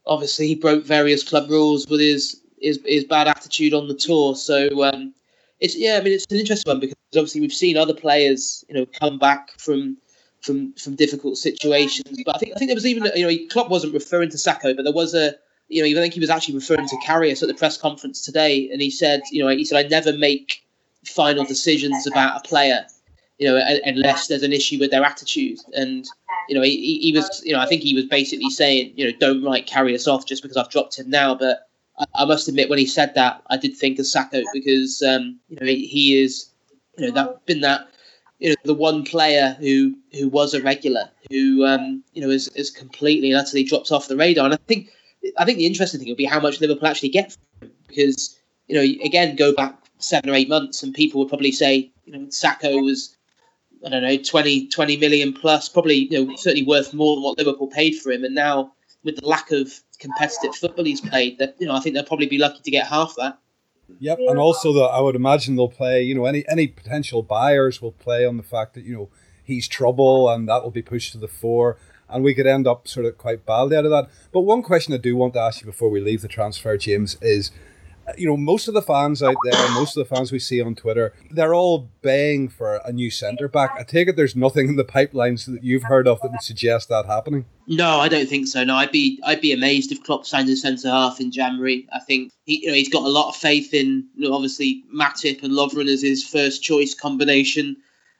obviously 0.05 0.47
he 0.47 0.55
broke 0.55 0.85
various 0.85 1.27
club 1.27 1.49
rules 1.49 1.87
with 1.87 1.99
his 1.99 2.41
his, 2.61 2.79
his 2.85 3.03
bad 3.03 3.27
attitude 3.27 3.73
on 3.73 3.87
the 3.87 3.95
tour. 3.95 4.35
So 4.35 4.83
um, 4.83 5.13
it's 5.59 5.75
yeah, 5.75 5.97
I 5.99 6.03
mean 6.03 6.13
it's 6.13 6.25
an 6.29 6.37
interesting 6.37 6.69
one 6.69 6.79
because 6.79 6.95
obviously 7.15 7.41
we've 7.41 7.53
seen 7.53 7.77
other 7.77 7.93
players, 7.93 8.63
you 8.69 8.75
know, 8.75 8.85
come 8.85 9.17
back 9.19 9.51
from 9.59 9.97
from 10.41 10.73
from 10.73 10.95
difficult 10.95 11.37
situations. 11.37 12.21
But 12.25 12.35
I 12.35 12.39
think 12.39 12.55
I 12.55 12.59
think 12.59 12.69
there 12.69 12.75
was 12.75 12.85
even 12.85 13.09
you 13.15 13.27
know 13.27 13.47
Klopp 13.49 13.69
wasn't 13.69 13.93
referring 13.93 14.29
to 14.29 14.37
Sakho, 14.37 14.75
but 14.75 14.83
there 14.83 14.93
was 14.93 15.13
a 15.13 15.33
you 15.67 15.81
know 15.81 15.99
I 15.99 16.01
think 16.01 16.13
he 16.13 16.19
was 16.19 16.29
actually 16.29 16.55
referring 16.55 16.87
to 16.87 16.95
Karius 16.97 17.41
at 17.41 17.47
the 17.47 17.53
press 17.53 17.77
conference 17.77 18.23
today, 18.23 18.69
and 18.71 18.81
he 18.81 18.89
said 18.89 19.21
you 19.31 19.43
know 19.43 19.49
he 19.49 19.65
said 19.65 19.85
I 19.85 19.87
never 19.87 20.17
make 20.17 20.63
final 21.05 21.43
decisions 21.45 22.05
about 22.07 22.37
a 22.37 22.47
player, 22.47 22.85
you 23.37 23.47
know, 23.47 23.61
unless 23.85 24.27
there's 24.27 24.43
an 24.43 24.53
issue 24.53 24.79
with 24.79 24.91
their 24.91 25.03
attitude. 25.03 25.59
And 25.73 26.05
you 26.47 26.55
know 26.55 26.61
he, 26.61 26.99
he 26.99 27.11
was 27.13 27.41
you 27.43 27.53
know 27.53 27.59
I 27.59 27.65
think 27.65 27.81
he 27.81 27.93
was 27.93 28.05
basically 28.05 28.49
saying 28.49 28.93
you 28.95 29.05
know 29.05 29.17
don't 29.19 29.43
write 29.43 29.67
Karius 29.67 30.07
off 30.07 30.25
just 30.25 30.41
because 30.41 30.57
I've 30.57 30.69
dropped 30.69 30.97
him 30.97 31.09
now, 31.09 31.35
but. 31.35 31.65
I, 31.99 32.05
I 32.15 32.25
must 32.25 32.47
admit, 32.47 32.69
when 32.69 32.79
he 32.79 32.85
said 32.85 33.13
that, 33.15 33.41
I 33.49 33.57
did 33.57 33.75
think 33.75 33.99
of 33.99 34.05
Sakho 34.05 34.43
because 34.53 35.01
um, 35.01 35.39
you 35.49 35.57
know 35.59 35.65
he, 35.65 35.85
he 35.85 36.21
is, 36.21 36.49
you 36.97 37.07
know, 37.07 37.13
that 37.13 37.45
been 37.45 37.61
that 37.61 37.87
you 38.39 38.49
know 38.49 38.55
the 38.63 38.73
one 38.73 39.03
player 39.03 39.55
who 39.59 39.95
who 40.13 40.29
was 40.29 40.53
a 40.53 40.61
regular 40.61 41.09
who 41.29 41.65
um, 41.65 42.03
you 42.13 42.21
know 42.21 42.29
is, 42.29 42.47
is 42.49 42.69
completely 42.69 43.31
and 43.31 43.39
utterly 43.39 43.63
dropped 43.63 43.91
off 43.91 44.07
the 44.07 44.17
radar. 44.17 44.45
And 44.45 44.53
I 44.53 44.57
think 44.67 44.89
I 45.37 45.45
think 45.45 45.57
the 45.57 45.65
interesting 45.65 45.99
thing 45.99 46.09
would 46.09 46.17
be 46.17 46.25
how 46.25 46.39
much 46.39 46.61
Liverpool 46.61 46.87
actually 46.87 47.09
get 47.09 47.35
him 47.61 47.71
because 47.87 48.39
you 48.67 48.75
know 48.75 48.81
again 49.05 49.35
go 49.35 49.53
back 49.53 49.77
seven 49.99 50.29
or 50.29 50.33
eight 50.33 50.49
months 50.49 50.81
and 50.81 50.93
people 50.93 51.19
would 51.19 51.29
probably 51.29 51.51
say 51.51 51.91
you 52.05 52.13
know 52.13 52.25
Sakho 52.27 52.83
was 52.83 53.15
I 53.85 53.89
don't 53.89 54.03
know 54.03 54.17
20, 54.17 54.67
20 54.67 54.97
million 54.97 55.33
plus 55.33 55.69
probably 55.69 56.07
you 56.09 56.25
know 56.25 56.35
certainly 56.35 56.65
worth 56.65 56.93
more 56.93 57.15
than 57.15 57.23
what 57.23 57.37
Liverpool 57.37 57.67
paid 57.67 57.97
for 57.97 58.11
him. 58.11 58.23
And 58.23 58.35
now 58.35 58.73
with 59.03 59.17
the 59.17 59.27
lack 59.27 59.51
of 59.51 59.73
competitive 59.99 60.55
football 60.55 60.85
he's 60.85 61.01
played 61.01 61.37
that 61.37 61.55
you 61.59 61.67
know 61.67 61.75
I 61.75 61.79
think 61.79 61.93
they'll 61.93 62.05
probably 62.05 62.27
be 62.27 62.37
lucky 62.37 62.61
to 62.63 62.71
get 62.71 62.87
half 62.87 63.15
that. 63.17 63.39
Yep, 63.99 64.19
and 64.27 64.37
also 64.37 64.71
the 64.71 64.81
I 64.81 64.99
would 65.01 65.15
imagine 65.15 65.55
they'll 65.55 65.67
play. 65.67 66.03
You 66.03 66.15
know, 66.15 66.25
any 66.25 66.47
any 66.47 66.67
potential 66.67 67.23
buyers 67.23 67.81
will 67.81 67.91
play 67.91 68.25
on 68.25 68.37
the 68.37 68.43
fact 68.43 68.73
that 68.75 68.85
you 68.85 68.95
know 68.95 69.09
he's 69.43 69.67
trouble, 69.67 70.29
and 70.29 70.47
that 70.47 70.63
will 70.63 70.71
be 70.71 70.81
pushed 70.81 71.11
to 71.13 71.17
the 71.17 71.27
fore, 71.27 71.77
and 72.07 72.23
we 72.23 72.33
could 72.33 72.47
end 72.47 72.67
up 72.67 72.87
sort 72.87 73.05
of 73.05 73.17
quite 73.17 73.45
badly 73.45 73.75
out 73.75 73.85
of 73.85 73.91
that. 73.91 74.09
But 74.31 74.41
one 74.41 74.61
question 74.61 74.93
I 74.93 74.97
do 74.97 75.15
want 75.15 75.33
to 75.33 75.39
ask 75.39 75.61
you 75.61 75.65
before 75.65 75.89
we 75.89 75.99
leave 75.99 76.21
the 76.21 76.27
transfer, 76.27 76.77
James, 76.77 77.17
is 77.21 77.51
you 78.17 78.27
know, 78.27 78.37
most 78.37 78.67
of 78.67 78.73
the 78.73 78.81
fans 78.81 79.21
out 79.21 79.35
there, 79.43 79.71
most 79.71 79.95
of 79.95 80.07
the 80.07 80.15
fans 80.15 80.31
we 80.31 80.39
see 80.39 80.61
on 80.61 80.75
Twitter, 80.75 81.13
they're 81.31 81.53
all 81.53 81.89
baying 82.01 82.49
for 82.49 82.81
a 82.85 82.91
new 82.91 83.09
centre 83.09 83.47
back. 83.47 83.71
I 83.77 83.83
take 83.83 84.07
it 84.07 84.15
there's 84.15 84.35
nothing 84.35 84.67
in 84.69 84.75
the 84.75 84.83
pipelines 84.83 85.45
that 85.45 85.63
you've 85.63 85.83
heard 85.83 86.07
of 86.07 86.21
that 86.21 86.31
would 86.31 86.41
suggest 86.41 86.89
that 86.89 87.05
happening. 87.05 87.45
No, 87.67 87.99
I 87.99 88.07
don't 88.07 88.27
think 88.27 88.47
so. 88.47 88.63
No, 88.63 88.75
I'd 88.75 88.91
be 88.91 89.19
I'd 89.25 89.41
be 89.41 89.53
amazed 89.53 89.91
if 89.91 90.03
Klopp 90.03 90.25
signed 90.25 90.49
a 90.49 90.55
centre 90.55 90.89
half 90.89 91.19
in 91.19 91.31
January. 91.31 91.87
I 91.91 91.99
think 91.99 92.31
he, 92.45 92.61
you 92.63 92.67
know 92.67 92.73
he's 92.73 92.89
got 92.89 93.03
a 93.03 93.09
lot 93.09 93.29
of 93.29 93.35
faith 93.35 93.73
in 93.73 94.07
you 94.15 94.27
know, 94.27 94.35
obviously 94.35 94.83
Matip 94.95 95.43
and 95.43 95.53
Lovren 95.53 95.87
as 95.87 96.01
his 96.01 96.23
first 96.23 96.63
choice 96.63 96.93
combination. 96.95 97.77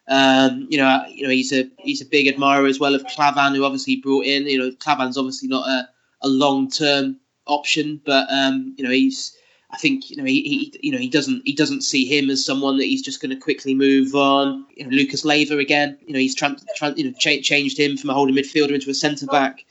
Um, 0.07 0.67
you 0.69 0.77
know, 0.77 1.03
you 1.07 1.23
know 1.23 1.29
he's 1.29 1.51
a 1.53 1.69
he's 1.79 2.01
a 2.01 2.05
big 2.05 2.27
admirer 2.27 2.65
as 2.65 2.79
well 2.79 2.95
of 2.95 3.05
Klavan, 3.05 3.55
who 3.55 3.63
obviously 3.63 3.97
brought 3.97 4.25
in. 4.25 4.47
You 4.47 4.57
know, 4.57 4.71
Klavan's 4.71 5.17
obviously 5.17 5.47
not 5.47 5.67
a, 5.67 5.87
a 6.21 6.27
long 6.27 6.69
term 6.69 7.19
option, 7.47 8.01
but 8.05 8.27
um, 8.31 8.73
you 8.77 8.83
know 8.83 8.91
he's 8.91 9.35
I 9.71 9.77
think 9.77 10.09
you 10.09 10.17
know 10.17 10.23
he, 10.23 10.41
he 10.41 10.79
you 10.81 10.91
know 10.91 10.97
he 10.97 11.09
doesn't 11.09 11.43
he 11.45 11.53
doesn't 11.53 11.81
see 11.81 12.05
him 12.05 12.29
as 12.29 12.43
someone 12.43 12.77
that 12.77 12.85
he's 12.85 13.03
just 13.03 13.21
going 13.21 13.29
to 13.29 13.35
quickly 13.35 13.75
move 13.75 14.15
on. 14.15 14.65
You 14.75 14.85
know, 14.85 14.95
Lucas 14.95 15.23
Leiva 15.23 15.57
again. 15.57 15.97
You 16.05 16.13
know 16.13 16.19
he's 16.19 16.35
trying 16.35 16.57
you 16.95 17.05
know 17.05 17.13
cha- 17.19 17.41
changed 17.41 17.79
him 17.79 17.95
from 17.95 18.09
a 18.09 18.13
holding 18.13 18.35
midfielder 18.35 18.73
into 18.73 18.89
a 18.89 18.95
centre 18.95 19.27
back. 19.27 19.65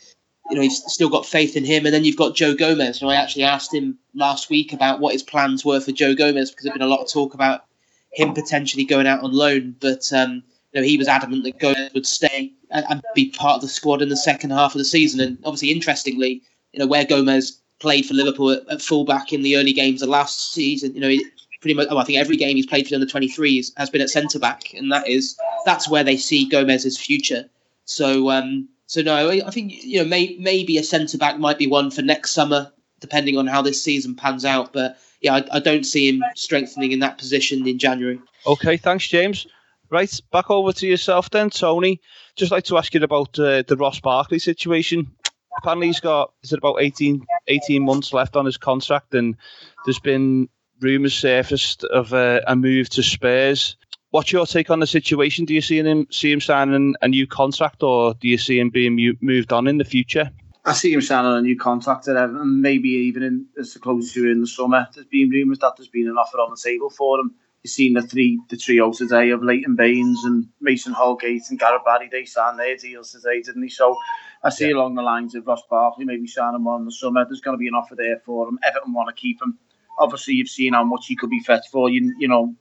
You 0.51 0.57
know 0.57 0.63
he's 0.63 0.83
still 0.87 1.09
got 1.09 1.27
faith 1.27 1.57
in 1.57 1.65
him, 1.65 1.85
and 1.85 1.93
then 1.93 2.05
you've 2.05 2.17
got 2.17 2.37
Joe 2.37 2.55
Gomez. 2.55 3.03
And 3.03 3.11
I 3.11 3.17
actually 3.17 3.43
asked 3.43 3.75
him 3.75 3.99
last 4.15 4.51
week 4.51 4.73
about 4.73 5.01
what 5.01 5.15
his 5.15 5.23
plans 5.23 5.65
were 5.65 5.81
for 5.81 5.93
Joe 5.93 6.15
Gomez 6.15 6.51
because 6.51 6.65
there's 6.65 6.75
been 6.75 6.83
a 6.83 6.87
lot 6.87 7.01
of 7.01 7.11
talk 7.11 7.35
about 7.35 7.65
him 8.13 8.35
potentially 8.35 8.85
going 8.85 9.07
out 9.07 9.23
on 9.25 9.33
loan, 9.33 9.75
but 9.81 10.13
um, 10.13 10.43
you 10.73 10.81
know 10.81 10.87
he 10.87 10.97
was 10.97 11.09
adamant 11.09 11.43
that 11.43 11.59
Gomez 11.59 11.93
would 11.93 12.07
stay 12.07 12.53
and, 12.71 12.87
and 12.89 13.03
be 13.17 13.31
part 13.31 13.57
of 13.57 13.63
the 13.63 13.69
squad 13.69 14.01
in 14.01 14.11
the 14.11 14.17
second 14.17 14.51
half 14.51 14.75
of 14.75 14.79
the 14.79 14.85
season. 14.85 15.19
And 15.19 15.39
obviously, 15.45 15.73
interestingly, 15.73 16.41
you 16.73 16.79
know 16.79 16.87
where 16.87 17.05
Gomez 17.05 17.61
played 17.81 18.07
for 18.07 18.15
Liverpool 18.15 18.51
at, 18.51 18.69
at 18.69 18.83
fullback 18.83 19.33
in 19.33 19.43
the 19.43 19.57
early 19.57 19.73
games 19.73 20.03
of 20.03 20.09
last 20.09 20.53
season. 20.53 20.95
You 20.95 21.01
know, 21.01 21.17
pretty 21.61 21.75
much. 21.75 21.89
Oh, 21.91 21.99
I 21.99 22.05
think 22.05 22.19
every 22.19 22.37
game 22.37 22.57
he's 22.57 22.67
played 22.67 22.87
for 22.87 22.91
the 22.91 22.97
under 22.97 23.07
23s 23.07 23.73
has 23.77 23.91
been 23.91 24.01
at 24.01 24.11
centre 24.11 24.39
back, 24.39 24.75
and 24.75 24.93
that 24.93 25.09
is 25.09 25.37
that's 25.65 25.89
where 25.89 26.05
they 26.05 26.17
see 26.17 26.49
Gomez's 26.49 26.99
future. 26.99 27.49
So, 27.85 28.31
um, 28.31 28.69
so 28.87 29.03
no, 29.03 29.31
I 29.31 29.51
think 29.51 29.85
you 29.85 30.03
know 30.03 30.09
may, 30.09 30.37
maybe 30.39 30.79
a 30.79 30.83
centre 30.83 31.19
back 31.19 31.39
might 31.39 31.59
be 31.59 31.67
one 31.67 31.91
for 31.91 32.03
next 32.03 32.33
summer, 32.33 32.73
depending 33.01 33.37
on 33.39 33.47
how 33.47 33.63
this 33.63 33.83
season 33.83 34.15
pans 34.15 34.45
out. 34.45 34.73
But 34.73 34.99
yeah, 35.21 35.37
I, 35.37 35.45
I 35.53 35.61
don't 35.61 35.85
see 35.85 36.09
him 36.09 36.23
strengthening 36.35 36.93
in 36.93 37.01
that 37.01 37.19
position 37.19 37.67
in 37.67 37.79
January. 37.79 38.21
Okay, 38.47 38.77
thanks, 38.77 39.07
James. 39.07 39.47
Right, 39.91 40.21
back 40.31 40.51
over 40.51 40.71
to 40.75 40.87
yourself 40.87 41.31
then, 41.31 41.49
Tony. 41.49 42.03
Just 42.37 42.53
like 42.53 42.65
to 42.65 42.77
ask 42.77 42.93
you 42.93 43.03
about 43.03 43.39
uh, 43.39 43.63
the 43.67 43.77
Ross 43.77 44.01
Barkley 44.01 44.39
situation 44.39 45.11
apparently 45.59 45.89
he's 45.89 46.01
got 46.01 46.33
is 46.43 46.53
it 46.53 46.59
about 46.59 46.81
18, 46.81 47.25
18 47.49 47.83
months 47.83 48.13
left 48.13 48.37
on 48.37 48.45
his 48.45 48.57
contract, 48.57 49.15
and 49.15 49.37
there's 49.85 49.99
been 49.99 50.49
rumours 50.81 51.15
surfaced 51.15 51.85
of 51.85 52.13
a, 52.13 52.43
a, 52.47 52.55
move 52.55 52.89
to 52.91 53.03
Spurs. 53.03 53.77
What's 54.11 54.33
your 54.33 54.47
take 54.47 54.71
on 54.71 54.81
the 54.81 54.87
situation? 54.87 55.45
Do 55.45 55.55
you 55.55 55.61
see 55.61 55.79
him 55.79 56.07
see 56.11 56.33
him 56.33 56.41
signing 56.41 56.95
a 57.03 57.09
new 57.09 57.27
contract, 57.27 57.83
or 57.83 58.15
do 58.15 58.29
you 58.29 58.39
see 58.39 58.59
him 58.59 58.71
being 58.71 59.17
moved 59.21 59.53
on 59.53 59.67
in 59.67 59.79
the 59.79 59.85
future? 59.85 60.31
I 60.65 60.73
see 60.73 60.93
him 60.93 61.01
signing 61.01 61.33
a 61.33 61.41
new 61.41 61.57
contract 61.57 62.09
at 62.09 62.17
Everton, 62.17 62.41
uh, 62.41 62.45
maybe 62.45 62.91
even 62.91 63.23
in, 63.23 63.47
as 63.59 63.77
close 63.77 64.13
to 64.13 64.31
in 64.31 64.41
the 64.41 64.47
summer. 64.47 64.87
There's 64.95 65.07
been 65.07 65.31
rumours 65.31 65.59
that 65.61 65.75
there's 65.77 65.89
been 65.89 66.09
an 66.09 66.17
offer 66.17 66.39
on 66.39 66.51
the 66.51 66.61
table 66.63 66.91
for 66.91 67.19
him. 67.19 67.35
You've 67.63 67.73
seen 67.73 67.95
the 67.95 68.03
three 68.03 68.41
the 68.51 68.57
trio 68.57 68.93
today 68.93 69.31
of 69.31 69.43
Leighton 69.43 69.77
Baines 69.77 70.25
and 70.25 70.47
Mason 70.61 70.93
Holgate 70.93 71.43
and 71.51 71.59
Gareth 71.59 71.85
Barry. 71.85 72.09
They 72.11 72.25
signed 72.25 72.59
their 72.59 72.77
deals 72.77 73.13
today, 73.13 73.43
didn't 73.43 73.63
they? 73.63 73.69
So 73.69 73.97
I 74.43 74.51
see 74.51 74.69
yeah. 74.69 74.75
along 74.75 74.95
the 74.95 75.03
lines 75.03 75.35
of 75.35 75.47
Ross 75.47 75.63
Barkley, 75.69 76.05
maybe 76.05 76.27
signing 76.27 76.65
one 76.65 76.81
in 76.81 76.85
the 76.85 76.93
summer. 76.93 77.25
There's 77.25 77.41
going 77.41 77.57
to 77.57 77.59
be 77.59 77.69
an 77.69 77.75
offer 77.75 77.97
there 77.97 78.21
for 78.25 78.49
him. 78.49 78.59
Everton 78.65 78.93
want 78.93 79.15
to 79.15 79.21
keep 79.21 79.43
him. 79.43 79.59
Obviously, 79.99 80.35
you've 80.35 80.49
seen 80.49 80.75
how 80.75 80.85
much 80.85 81.07
he 81.07 81.17
could 81.17 81.31
be 81.31 81.41
fetched 81.41 81.71
for. 81.71 81.91
You, 81.91 82.15
you 82.19 82.29
know, 82.29 82.55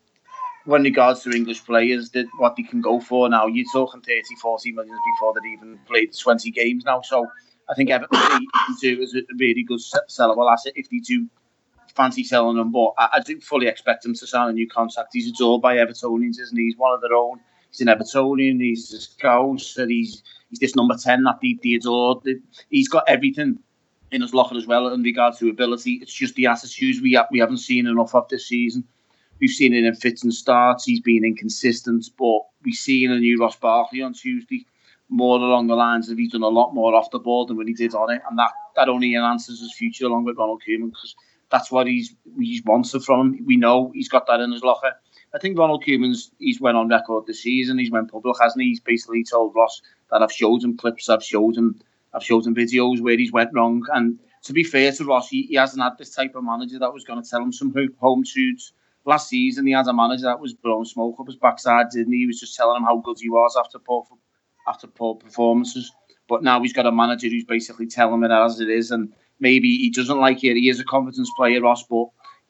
when 0.65 0.83
regards 0.83 1.21
to 1.23 1.31
English 1.31 1.63
players, 1.63 2.09
that 2.11 2.27
what 2.39 2.55
they 2.55 2.63
can 2.63 2.81
go 2.81 2.99
for 2.99 3.29
now, 3.29 3.47
you're 3.47 3.65
talking 3.71 4.01
30, 4.01 4.35
40 4.41 4.71
millions 4.71 4.99
before 5.15 5.33
they've 5.33 5.53
even 5.53 5.79
played 5.87 6.17
20 6.17 6.49
games 6.51 6.83
now. 6.83 7.01
So 7.01 7.27
I 7.69 7.75
think 7.75 7.89
Everton 7.89 8.19
do 8.81 9.01
is 9.01 9.15
a 9.15 9.21
really 9.37 9.63
good 9.63 9.79
sellable 10.09 10.51
asset 10.51 10.73
if 10.75 10.89
they 10.89 10.97
do 10.97 11.27
fancy 11.95 12.23
selling 12.23 12.57
him. 12.57 12.71
But 12.71 12.93
I, 12.97 13.09
I 13.13 13.19
do 13.19 13.39
fully 13.39 13.67
expect 13.67 14.05
him 14.05 14.13
to 14.15 14.27
sign 14.27 14.49
a 14.49 14.53
new 14.53 14.67
contract. 14.67 15.09
He's 15.13 15.29
adored 15.29 15.61
by 15.61 15.75
Evertonians, 15.75 16.39
isn't 16.39 16.57
he? 16.57 16.65
He's 16.65 16.77
one 16.77 16.93
of 16.93 17.01
their 17.01 17.13
own. 17.13 17.39
He's 17.71 17.81
an 17.81 17.87
Evertonian. 17.87 18.61
He's 18.61 18.91
a 18.93 19.01
scout. 19.01 19.59
He's 19.59 20.23
he's 20.49 20.59
this 20.59 20.75
number 20.75 20.95
10 20.95 21.23
that 21.23 21.39
the, 21.41 21.57
the 21.61 21.75
adored. 21.75 22.19
He's 22.69 22.87
got 22.87 23.03
everything 23.07 23.59
in 24.11 24.21
his 24.21 24.33
locker 24.33 24.57
as 24.57 24.67
well 24.67 24.87
in 24.93 25.03
regards 25.03 25.39
to 25.39 25.49
ability. 25.49 25.99
It's 26.01 26.13
just 26.13 26.35
the 26.35 26.47
attitudes 26.47 27.01
we, 27.01 27.13
have, 27.13 27.27
we 27.31 27.39
haven't 27.39 27.57
seen 27.57 27.87
enough 27.87 28.15
of 28.15 28.27
this 28.29 28.47
season. 28.47 28.85
We've 29.39 29.49
seen 29.49 29.73
it 29.73 29.83
in 29.83 29.95
fits 29.95 30.23
and 30.23 30.33
starts. 30.33 30.85
He's 30.85 31.01
been 31.01 31.25
inconsistent, 31.25 32.09
but 32.17 32.39
we've 32.63 32.73
seen 32.73 33.11
a 33.11 33.19
new 33.19 33.39
Ross 33.39 33.55
Barkley 33.55 34.01
on 34.01 34.13
Tuesday 34.13 34.65
more 35.09 35.39
along 35.39 35.67
the 35.67 35.75
lines 35.75 36.09
of 36.09 36.17
he's 36.17 36.31
done 36.31 36.43
a 36.43 36.47
lot 36.47 36.73
more 36.73 36.93
off 36.93 37.11
the 37.11 37.19
ball 37.19 37.45
than 37.45 37.57
when 37.57 37.67
he 37.67 37.73
did 37.73 37.93
on 37.93 38.11
it, 38.11 38.21
and 38.29 38.37
that 38.37 38.51
that 38.75 38.89
only 38.89 39.15
enhances 39.15 39.59
his 39.59 39.73
future 39.73 40.05
along 40.05 40.25
with 40.25 40.37
Ronald 40.37 40.61
Koeman 40.67 40.89
because 40.89 41.15
that's 41.49 41.71
what 41.71 41.87
he's 41.87 42.13
he's 42.37 42.63
wanted 42.65 43.03
from 43.03 43.33
him. 43.33 43.45
We 43.45 43.57
know 43.57 43.91
he's 43.93 44.09
got 44.09 44.27
that 44.27 44.41
in 44.41 44.51
his 44.51 44.63
locker. 44.63 44.93
I 45.37 45.39
think 45.39 45.59
Ronald 45.59 45.83
Koeman's 45.85 46.31
he's 46.39 46.59
went 46.59 46.77
on 46.77 46.87
record 46.87 47.27
this 47.27 47.43
season. 47.43 47.77
He's 47.77 47.91
went 47.91 48.11
public, 48.11 48.35
hasn't 48.41 48.59
he? 48.59 48.69
He's 48.69 48.79
basically 48.79 49.23
told 49.23 49.53
Ross 49.53 49.83
that 50.09 50.23
I've 50.23 50.31
showed 50.31 50.63
him 50.63 50.75
clips, 50.75 51.09
I've 51.09 51.23
showed 51.23 51.55
him, 51.55 51.79
I've 52.11 52.23
showed 52.23 52.47
him 52.47 52.55
videos 52.55 53.01
where 53.01 53.15
he's 53.15 53.31
went 53.31 53.51
wrong. 53.53 53.83
And 53.93 54.17
to 54.45 54.53
be 54.53 54.63
fair 54.63 54.91
to 54.93 55.05
Ross, 55.05 55.29
he, 55.29 55.43
he 55.43 55.53
hasn't 55.53 55.83
had 55.83 55.95
this 55.99 56.09
type 56.09 56.33
of 56.33 56.43
manager 56.43 56.79
that 56.79 56.91
was 56.91 57.03
going 57.03 57.21
to 57.21 57.29
tell 57.29 57.43
him 57.43 57.53
some 57.53 57.71
home 57.99 58.23
truths. 58.23 58.73
Last 59.05 59.29
season, 59.29 59.67
he 59.67 59.73
had 59.73 59.85
a 59.85 59.93
manager 59.93 60.23
that 60.23 60.39
was 60.39 60.55
blowing 60.55 60.85
smoke 60.85 61.19
up 61.19 61.27
his 61.27 61.35
backside, 61.35 61.91
didn't 61.91 62.13
he? 62.13 62.21
He 62.21 62.25
was 62.25 62.39
just 62.39 62.55
telling 62.55 62.77
him 62.77 62.83
how 62.83 62.97
good 62.97 63.17
he 63.21 63.29
was 63.29 63.55
after 63.59 63.77
poor 63.77 64.07
after 64.67 64.87
poor 64.87 65.13
performances. 65.13 65.91
But 66.27 66.41
now 66.41 66.63
he's 66.63 66.73
got 66.73 66.87
a 66.87 66.91
manager 66.91 67.27
who's 67.27 67.45
basically 67.45 67.85
telling 67.85 68.15
him 68.15 68.23
it 68.23 68.31
as 68.31 68.59
it 68.59 68.69
is, 68.69 68.89
and 68.89 69.13
maybe 69.39 69.77
he 69.77 69.91
doesn't 69.91 70.19
like 70.19 70.43
it. 70.43 70.57
He 70.57 70.67
is 70.67 70.79
a 70.79 70.83
confidence 70.83 71.29
player, 71.37 71.61
Ross, 71.61 71.83
but 71.83 72.07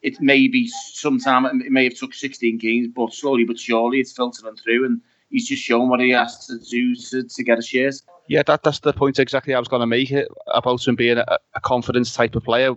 it 0.08 0.22
may 0.22 0.48
be 0.48 0.68
sometime 0.68 1.46
it 1.46 1.72
may 1.72 1.84
have 1.84 1.96
took 1.96 2.14
16 2.14 2.58
games, 2.58 2.88
but 2.96 3.14
slowly 3.14 3.44
but 3.44 3.60
surely 3.60 4.00
it's 4.00 4.14
filtering 4.14 4.56
through, 4.56 4.86
and 4.86 5.02
he's 5.30 5.48
just 5.48 5.62
shown 5.62 5.90
what 5.90 6.00
he 6.00 6.12
has 6.12 6.48
to 6.48 6.58
do 6.60 6.96
to, 6.96 7.24
to 7.24 7.44
get 7.44 7.60
a 7.60 7.62
shirt. 7.62 7.96
Yeah, 8.30 8.44
that 8.44 8.64
that's 8.64 8.80
the 8.80 8.94
point 8.94 9.20
exactly 9.20 9.54
I 9.54 9.60
was 9.60 9.68
going 9.68 9.82
to 9.82 9.88
make 9.88 10.12
it 10.12 10.28
about 10.48 10.86
him 10.88 10.96
being 10.96 11.18
a, 11.18 11.38
a 11.56 11.62
confidence 11.62 12.14
type 12.14 12.36
of 12.36 12.44
player. 12.44 12.74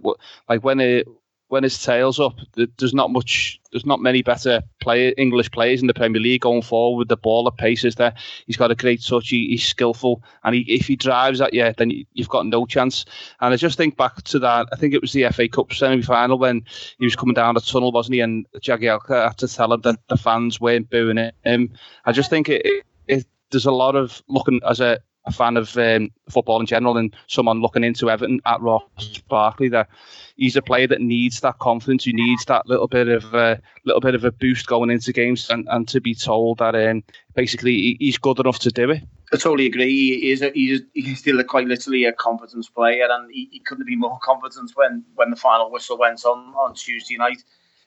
Like 0.49 0.64
when 0.64 0.81
it 0.81 1.07
when 1.51 1.65
his 1.65 1.83
tail's 1.83 2.21
up, 2.21 2.39
there's 2.55 2.95
not 2.95 3.11
much, 3.11 3.61
there's 3.73 3.85
not 3.85 4.01
many 4.01 4.23
better 4.23 4.63
player 4.81 5.13
English 5.19 5.51
players 5.51 5.81
in 5.81 5.89
the 5.89 5.95
Premier 5.95 6.21
League 6.21 6.43
going 6.43 6.63
forward 6.63 6.99
with 6.99 7.09
the 7.09 7.17
ball 7.17 7.49
at 7.49 7.57
paces 7.57 7.97
there. 7.97 8.15
He's 8.47 8.57
got 8.57 8.71
a 8.71 8.77
great 8.77 9.05
touch, 9.05 9.31
he, 9.31 9.49
he's 9.49 9.67
skillful, 9.67 10.23
and 10.45 10.55
he, 10.55 10.61
if 10.63 10.87
he 10.87 10.95
drives 10.95 11.41
at 11.41 11.53
you, 11.53 11.75
then 11.77 11.91
you've 12.15 12.29
got 12.29 12.47
no 12.47 12.67
chance. 12.67 13.05
And 13.41 13.53
I 13.53 13.57
just 13.57 13.77
think 13.77 13.97
back 13.97 14.23
to 14.23 14.39
that, 14.39 14.69
I 14.73 14.77
think 14.77 14.95
it 14.95 15.03
was 15.03 15.13
the 15.13 15.29
FA 15.31 15.49
Cup 15.49 15.73
semi 15.73 16.03
final 16.03 16.39
when 16.39 16.65
he 16.99 17.05
was 17.05 17.17
coming 17.17 17.35
down 17.35 17.57
the 17.57 17.61
tunnel, 17.61 17.91
wasn't 17.91 18.15
he? 18.15 18.21
And 18.21 18.47
Jagielka 18.61 19.27
had 19.27 19.39
to 19.39 19.49
tell 19.49 19.73
him 19.73 19.81
that 19.81 19.99
the 20.07 20.17
fans 20.17 20.61
weren't 20.61 20.89
booing 20.89 21.19
him. 21.45 21.73
I 22.05 22.13
just 22.13 22.31
think 22.31 22.49
it, 22.49 22.65
it 23.09 23.27
there's 23.51 23.67
a 23.67 23.73
lot 23.73 23.97
of 23.97 24.23
looking 24.29 24.61
as 24.69 24.79
a 24.79 25.01
a 25.27 25.33
fan 25.33 25.57
of 25.57 25.77
um, 25.77 26.11
football 26.29 26.61
in 26.61 26.67
general 26.67 26.97
and 26.97 27.15
someone 27.27 27.61
looking 27.61 27.85
into 27.85 28.11
Everton 28.11 28.41
at 28.47 28.61
Ross 28.61 28.83
Barkley 29.29 29.69
that 29.69 29.89
he's 30.37 30.57
a 30.57 30.63
player 30.63 30.87
that 30.87 31.01
needs 31.01 31.41
that 31.41 31.59
confidence. 31.59 32.05
He 32.05 32.13
needs 32.13 32.45
that 32.47 32.67
little 32.67 32.89
bit 32.89 33.09
of 33.09 33.35
a 33.35 33.39
uh, 33.39 33.57
little 33.85 34.01
bit 34.01 34.15
of 34.15 34.25
a 34.25 34.33
boost 34.33 34.67
going 34.67 34.91
into 34.91 35.13
games 35.13 35.51
and, 35.51 35.67
and 35.71 35.87
to 35.89 36.01
be 36.01 36.15
told 36.15 36.59
that 36.59 36.75
um, 36.75 37.05
basically 37.35 37.97
he's 38.01 38.19
good 38.19 38.41
enough 38.41 38.59
to 38.61 38.71
do 38.71 38.91
it. 38.91 39.03
I 39.33 39.37
totally 39.37 39.67
agree. 39.67 39.91
He 39.91 40.31
is 40.31 40.43
a, 40.43 40.51
he's, 40.51 40.81
he's 40.93 41.21
still 41.21 41.39
a, 41.39 41.45
quite 41.45 41.69
literally 41.69 42.05
a 42.05 42.13
confidence 42.13 42.69
player, 42.69 43.07
and 43.09 43.31
he, 43.33 43.49
he 43.53 43.61
couldn't 43.61 43.87
be 43.87 43.95
more 43.95 44.19
confident 44.25 44.73
when, 44.75 45.05
when 45.15 45.31
the 45.31 45.37
final 45.37 45.71
whistle 45.71 45.99
went 45.99 46.25
on 46.25 46.53
on 46.55 46.75
Tuesday 46.75 47.17
night 47.17 47.43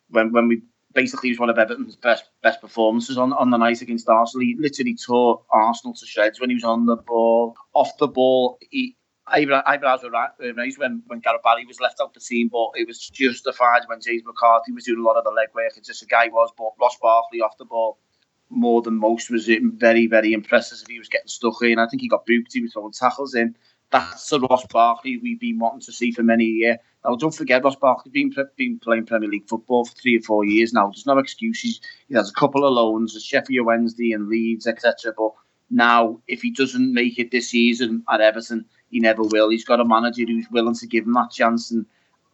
when 0.09 0.31
when 0.31 0.47
we 0.47 0.61
basically 0.93 1.29
was 1.29 1.39
one 1.39 1.49
of 1.49 1.57
Everton's 1.57 1.95
best 1.95 2.25
best 2.41 2.61
performances 2.61 3.17
on, 3.17 3.33
on 3.33 3.49
the 3.49 3.57
night 3.57 3.81
against 3.81 4.09
Arsenal. 4.09 4.45
He 4.45 4.55
literally 4.57 4.95
tore 4.95 5.41
Arsenal 5.51 5.93
to 5.95 6.05
shreds 6.05 6.39
when 6.39 6.49
he 6.49 6.55
was 6.55 6.63
on 6.63 6.85
the 6.85 6.95
ball, 6.95 7.55
off 7.73 7.97
the 7.97 8.07
ball. 8.07 8.57
He, 8.69 8.95
eyebrows 9.27 10.03
were 10.03 10.53
raised 10.55 10.77
when, 10.77 11.01
when 11.07 11.19
Gareth 11.19 11.41
Barry 11.43 11.65
was 11.65 11.79
left 11.79 11.99
out 12.01 12.13
the 12.13 12.19
team, 12.19 12.49
but 12.49 12.71
it 12.75 12.87
was 12.87 12.99
justified 13.09 13.81
when 13.87 14.01
James 14.01 14.23
McCarthy 14.25 14.71
was 14.71 14.83
doing 14.83 14.99
a 14.99 15.03
lot 15.03 15.17
of 15.17 15.23
the 15.23 15.31
legwork. 15.31 15.77
It's 15.77 15.87
just 15.87 16.03
a 16.03 16.07
guy 16.07 16.27
was, 16.27 16.51
but 16.57 16.71
Ross 16.79 16.97
Barkley 17.01 17.41
off 17.41 17.57
the 17.57 17.65
ball 17.65 17.97
more 18.49 18.81
than 18.81 18.99
most 18.99 19.31
was 19.31 19.47
very, 19.47 20.07
very 20.07 20.33
impressive. 20.33 20.79
If 20.81 20.87
he 20.87 20.99
was 20.99 21.09
getting 21.09 21.27
stuck 21.27 21.61
in, 21.61 21.79
I 21.79 21.87
think 21.87 22.01
he 22.01 22.07
got 22.07 22.25
booked. 22.25 22.53
He 22.53 22.61
was 22.61 22.73
throwing 22.73 22.91
tackles 22.91 23.33
in. 23.33 23.55
That's 23.91 24.27
the 24.29 24.39
Ross 24.41 24.65
Barkley 24.67 25.17
we've 25.17 25.39
been 25.39 25.59
wanting 25.59 25.81
to 25.81 25.91
see 25.91 26.11
for 26.11 26.23
many 26.23 26.45
years. 26.45 26.77
Now, 27.05 27.15
don't 27.15 27.35
forget, 27.35 27.63
Ross 27.63 27.75
Barkley's 27.75 28.13
been, 28.13 28.33
been 28.55 28.79
playing 28.79 29.05
Premier 29.05 29.29
League 29.29 29.47
football 29.47 29.85
for 29.85 29.93
three 29.93 30.17
or 30.17 30.21
four 30.21 30.45
years 30.45 30.71
now. 30.71 30.87
There's 30.87 31.05
no 31.05 31.17
excuses. 31.17 31.81
He 32.07 32.15
has 32.15 32.29
a 32.29 32.33
couple 32.33 32.65
of 32.65 32.73
loans 32.73 33.15
at 33.15 33.21
Sheffield 33.21 33.65
Wednesday 33.65 34.13
and 34.13 34.29
Leeds, 34.29 34.67
etc. 34.67 35.13
But 35.17 35.31
now, 35.69 36.21
if 36.27 36.41
he 36.41 36.51
doesn't 36.51 36.93
make 36.93 37.19
it 37.19 37.31
this 37.31 37.49
season 37.49 38.03
at 38.09 38.21
Everton, 38.21 38.65
he 38.89 38.99
never 38.99 39.23
will. 39.23 39.49
He's 39.49 39.65
got 39.65 39.79
a 39.79 39.85
manager 39.85 40.23
who's 40.25 40.49
willing 40.51 40.75
to 40.75 40.87
give 40.87 41.05
him 41.05 41.13
that 41.13 41.31
chance. 41.31 41.71
And 41.71 41.85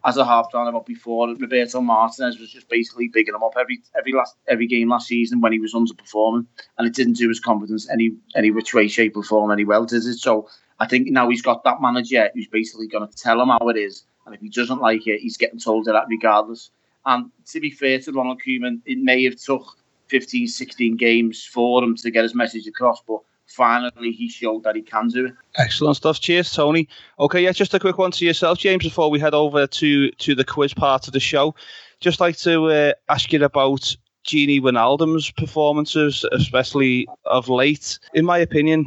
as 0.04 0.18
I 0.18 0.26
have 0.26 0.50
done 0.50 0.68
about 0.68 0.86
before, 0.86 1.28
Roberto 1.28 1.80
Martinez 1.80 2.38
was 2.38 2.52
just 2.52 2.68
basically 2.68 3.08
bigging 3.08 3.34
him 3.34 3.42
up 3.42 3.54
every 3.58 3.82
every 3.98 4.12
last 4.12 4.36
every 4.48 4.66
game 4.66 4.90
last 4.90 5.08
season 5.08 5.40
when 5.40 5.52
he 5.52 5.58
was 5.58 5.74
underperforming, 5.74 6.46
and 6.78 6.86
it 6.86 6.94
didn't 6.94 7.14
do 7.14 7.28
his 7.28 7.40
confidence 7.40 7.88
any 7.90 8.12
any 8.36 8.50
which 8.50 8.72
way, 8.72 8.88
shape, 8.88 9.16
or 9.16 9.22
form 9.22 9.50
any 9.50 9.64
well, 9.64 9.84
did 9.84 10.04
it? 10.04 10.18
So 10.18 10.48
I 10.78 10.86
think 10.86 11.08
now 11.08 11.28
he's 11.28 11.42
got 11.42 11.64
that 11.64 11.82
manager 11.82 12.30
who's 12.34 12.46
basically 12.46 12.88
going 12.88 13.08
to 13.08 13.16
tell 13.16 13.40
him 13.40 13.48
how 13.48 13.68
it 13.68 13.76
is, 13.76 14.04
and 14.26 14.34
if 14.34 14.40
he 14.40 14.48
doesn't 14.48 14.80
like 14.80 15.06
it, 15.06 15.20
he's 15.20 15.36
getting 15.36 15.58
told 15.58 15.86
that 15.86 16.06
regardless. 16.08 16.70
And 17.06 17.30
to 17.46 17.60
be 17.60 17.70
fair 17.70 17.98
to 18.00 18.12
Ronald 18.12 18.40
Koeman, 18.46 18.80
it 18.84 18.98
may 18.98 19.24
have 19.24 19.36
took 19.36 19.76
15, 20.08 20.48
16 20.48 20.96
games 20.96 21.44
for 21.44 21.82
him 21.82 21.96
to 21.96 22.10
get 22.10 22.24
his 22.24 22.34
message 22.34 22.66
across, 22.66 23.02
but 23.06 23.20
finally 23.46 24.12
he 24.12 24.28
showed 24.28 24.64
that 24.64 24.76
he 24.76 24.82
can 24.82 25.08
do 25.08 25.26
it. 25.26 25.34
Excellent 25.56 25.96
stuff. 25.96 26.20
Cheers, 26.20 26.52
Tony. 26.52 26.88
Okay, 27.18 27.42
yeah, 27.42 27.52
just 27.52 27.74
a 27.74 27.80
quick 27.80 27.98
one 27.98 28.10
to 28.12 28.24
yourself, 28.24 28.58
James, 28.58 28.84
before 28.84 29.10
we 29.10 29.18
head 29.18 29.34
over 29.34 29.66
to 29.66 30.10
to 30.10 30.34
the 30.34 30.44
quiz 30.44 30.74
part 30.74 31.06
of 31.06 31.12
the 31.12 31.20
show. 31.20 31.54
Just 32.00 32.20
like 32.20 32.36
to 32.38 32.66
uh, 32.66 32.92
ask 33.08 33.32
you 33.32 33.44
about 33.44 33.96
Gini 34.24 34.60
Wijnaldum's 34.60 35.30
performances, 35.30 36.24
especially 36.32 37.08
of 37.24 37.48
late. 37.48 37.98
In 38.14 38.24
my 38.24 38.38
opinion, 38.38 38.84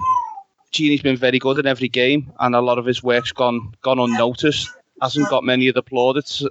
Gini's 0.71 1.01
been 1.01 1.17
very 1.17 1.39
good 1.39 1.59
in 1.59 1.67
every 1.67 1.89
game, 1.89 2.31
and 2.39 2.55
a 2.55 2.61
lot 2.61 2.79
of 2.79 2.85
his 2.85 3.03
work's 3.03 3.31
gone 3.31 3.73
gone 3.81 3.99
unnoticed. 3.99 4.69
Hasn't 5.03 5.29
got 5.29 5.43
many 5.43 5.67
of 5.67 5.75
the 5.75 5.83
plaudits 5.83 6.45
uh, 6.45 6.49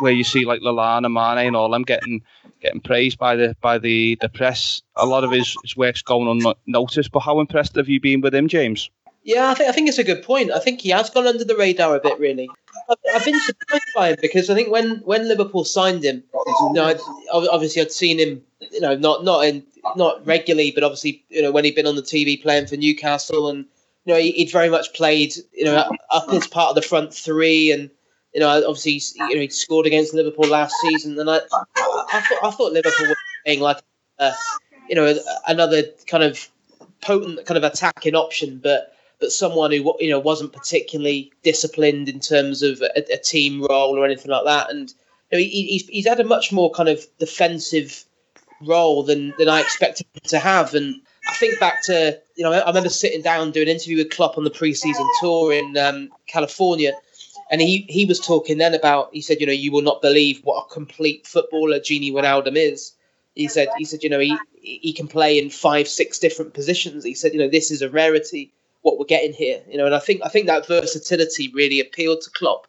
where 0.00 0.12
you 0.12 0.24
see 0.24 0.44
like 0.44 0.60
Lallana, 0.62 1.10
Mane, 1.10 1.46
and 1.46 1.54
all 1.54 1.70
them 1.70 1.84
getting 1.84 2.22
getting 2.60 2.80
praised 2.80 3.18
by 3.18 3.36
the 3.36 3.56
by 3.60 3.78
the, 3.78 4.18
the 4.20 4.28
press. 4.28 4.82
A 4.96 5.06
lot 5.06 5.22
of 5.22 5.30
his, 5.30 5.56
his 5.62 5.76
work's 5.76 6.02
going 6.02 6.52
unnoticed. 6.66 7.12
But 7.12 7.20
how 7.20 7.38
impressed 7.38 7.76
have 7.76 7.88
you 7.88 8.00
been 8.00 8.20
with 8.20 8.34
him, 8.34 8.48
James? 8.48 8.90
Yeah, 9.22 9.48
I 9.48 9.54
think 9.54 9.68
I 9.68 9.72
think 9.72 9.88
it's 9.88 9.98
a 9.98 10.04
good 10.04 10.24
point. 10.24 10.50
I 10.50 10.58
think 10.58 10.80
he 10.80 10.90
has 10.90 11.08
gone 11.08 11.28
under 11.28 11.44
the 11.44 11.56
radar 11.56 11.94
a 11.94 12.00
bit, 12.00 12.18
really. 12.18 12.48
I've, 12.90 12.98
I've 13.14 13.24
been 13.24 13.40
surprised 13.40 13.84
by 13.94 14.08
him 14.10 14.16
because 14.20 14.50
I 14.50 14.54
think 14.54 14.70
when, 14.70 14.96
when 15.04 15.28
Liverpool 15.28 15.64
signed 15.64 16.04
him, 16.04 16.24
you 16.34 16.72
know, 16.72 16.86
I'd, 16.86 17.00
obviously 17.30 17.80
I'd 17.80 17.92
seen 17.92 18.18
him, 18.18 18.42
you 18.72 18.80
know, 18.80 18.96
not 18.96 19.24
not 19.24 19.46
in 19.46 19.62
not 19.96 20.26
regularly, 20.26 20.72
but 20.72 20.84
obviously, 20.84 21.24
you 21.28 21.42
know, 21.42 21.52
when 21.52 21.64
he'd 21.64 21.74
been 21.74 21.86
on 21.86 21.96
the 21.96 22.02
TV 22.02 22.40
playing 22.40 22.66
for 22.66 22.76
Newcastle, 22.76 23.48
and 23.48 23.64
you 24.04 24.14
know, 24.14 24.20
he, 24.20 24.34
would 24.38 24.52
very 24.52 24.68
much 24.68 24.92
played, 24.92 25.34
you 25.52 25.64
know, 25.64 25.90
up 26.10 26.28
as 26.32 26.46
part 26.46 26.70
of 26.70 26.74
the 26.74 26.82
front 26.82 27.12
three, 27.14 27.72
and 27.72 27.90
you 28.32 28.40
know, 28.40 28.48
obviously, 28.48 29.00
you 29.28 29.34
know, 29.34 29.40
he 29.40 29.48
scored 29.48 29.86
against 29.86 30.14
Liverpool 30.14 30.48
last 30.48 30.74
season, 30.82 31.18
and 31.18 31.30
I, 31.30 31.36
I, 31.36 32.20
thought, 32.20 32.44
I 32.44 32.50
thought 32.50 32.72
Liverpool 32.72 33.08
were 33.08 33.16
playing 33.44 33.60
like, 33.60 33.78
uh, 34.18 34.32
you 34.88 34.94
know, 34.94 35.16
another 35.46 35.84
kind 36.06 36.22
of 36.22 36.48
potent 37.00 37.46
kind 37.46 37.56
of 37.56 37.64
attacking 37.64 38.14
option, 38.14 38.60
but 38.62 38.94
but 39.20 39.30
someone 39.30 39.70
who 39.70 39.94
you 40.00 40.10
know 40.10 40.18
wasn't 40.18 40.52
particularly 40.52 41.32
disciplined 41.42 42.08
in 42.08 42.20
terms 42.20 42.62
of 42.62 42.82
a, 42.82 43.12
a 43.12 43.18
team 43.18 43.62
role 43.62 43.98
or 43.98 44.04
anything 44.04 44.30
like 44.30 44.44
that, 44.44 44.70
and 44.70 44.92
you 45.30 45.38
know, 45.38 45.38
he, 45.38 45.66
he's 45.66 45.88
he's 45.88 46.06
had 46.06 46.20
a 46.20 46.24
much 46.24 46.52
more 46.52 46.70
kind 46.72 46.88
of 46.88 47.06
defensive 47.18 48.04
role 48.60 49.02
than 49.02 49.32
than 49.38 49.48
I 49.48 49.60
expected 49.60 50.06
him 50.12 50.22
to 50.24 50.38
have, 50.38 50.74
and 50.74 51.00
I 51.28 51.34
think 51.34 51.58
back 51.58 51.82
to 51.84 52.20
you 52.36 52.44
know 52.44 52.52
I 52.52 52.66
remember 52.66 52.88
sitting 52.88 53.22
down 53.22 53.50
doing 53.50 53.68
an 53.68 53.74
interview 53.74 53.98
with 53.98 54.10
Klopp 54.10 54.38
on 54.38 54.44
the 54.44 54.50
preseason 54.50 55.06
tour 55.20 55.52
in 55.52 55.76
um, 55.76 56.10
California, 56.26 56.92
and 57.50 57.60
he 57.60 57.86
he 57.88 58.04
was 58.04 58.20
talking 58.20 58.58
then 58.58 58.74
about 58.74 59.10
he 59.12 59.20
said 59.20 59.40
you 59.40 59.46
know 59.46 59.52
you 59.52 59.72
will 59.72 59.82
not 59.82 60.02
believe 60.02 60.40
what 60.44 60.64
a 60.64 60.72
complete 60.72 61.26
footballer 61.26 61.78
Gini 61.78 62.12
Wijnaldum 62.12 62.56
is. 62.56 62.92
He 63.34 63.48
said 63.48 63.68
he 63.76 63.84
said 63.84 64.02
you 64.02 64.10
know 64.10 64.20
he 64.20 64.36
he 64.60 64.92
can 64.92 65.08
play 65.08 65.38
in 65.38 65.50
five 65.50 65.88
six 65.88 66.18
different 66.18 66.54
positions. 66.54 67.04
He 67.04 67.14
said 67.14 67.32
you 67.32 67.38
know 67.38 67.48
this 67.48 67.70
is 67.70 67.82
a 67.82 67.90
rarity 67.90 68.52
what 68.82 68.98
we're 68.98 69.06
getting 69.06 69.32
here. 69.32 69.62
You 69.68 69.78
know, 69.78 69.86
and 69.86 69.94
I 69.94 69.98
think 69.98 70.20
I 70.24 70.28
think 70.28 70.46
that 70.46 70.66
versatility 70.66 71.50
really 71.52 71.80
appealed 71.80 72.20
to 72.22 72.30
Klopp. 72.30 72.66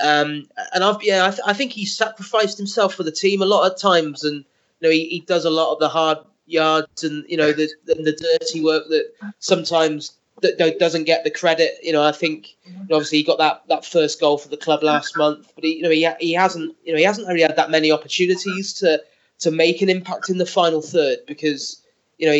Um, 0.00 0.48
and 0.72 0.84
I've 0.84 1.02
yeah 1.02 1.26
I, 1.26 1.30
th- 1.30 1.42
I 1.46 1.52
think 1.52 1.72
he 1.72 1.86
sacrificed 1.86 2.58
himself 2.58 2.94
for 2.94 3.02
the 3.02 3.12
team 3.12 3.42
a 3.42 3.46
lot 3.46 3.70
of 3.70 3.78
times, 3.78 4.24
and 4.24 4.44
you 4.80 4.88
know 4.88 4.90
he, 4.90 5.08
he 5.08 5.20
does 5.20 5.44
a 5.44 5.50
lot 5.50 5.72
of 5.72 5.78
the 5.80 5.88
hard 5.88 6.18
yards 6.46 7.04
and 7.04 7.24
you 7.28 7.36
know 7.36 7.52
the 7.52 7.68
the, 7.86 8.38
dirty 8.40 8.62
work 8.62 8.84
that 8.88 9.12
sometimes 9.38 10.18
that 10.42 10.78
doesn't 10.78 11.04
get 11.04 11.24
the 11.24 11.30
credit. 11.30 11.74
You 11.82 11.92
know, 11.92 12.02
I 12.02 12.12
think 12.12 12.56
you 12.66 12.72
know, 12.72 12.96
obviously 12.96 13.18
he 13.18 13.24
got 13.24 13.38
that, 13.38 13.62
that 13.68 13.84
first 13.84 14.20
goal 14.20 14.36
for 14.36 14.48
the 14.48 14.56
club 14.56 14.82
last 14.82 15.16
month, 15.16 15.50
but 15.54 15.64
he, 15.64 15.76
you 15.76 15.82
know 15.82 15.90
he, 15.90 16.08
he 16.20 16.32
hasn't 16.32 16.74
you 16.84 16.92
know 16.92 16.98
he 16.98 17.04
hasn't 17.04 17.28
really 17.28 17.42
had 17.42 17.56
that 17.56 17.70
many 17.70 17.90
opportunities 17.90 18.72
to 18.74 19.02
to 19.40 19.50
make 19.50 19.82
an 19.82 19.88
impact 19.88 20.28
in 20.28 20.38
the 20.38 20.46
final 20.46 20.82
third 20.82 21.18
because 21.26 21.82
you 22.18 22.26
know 22.26 22.32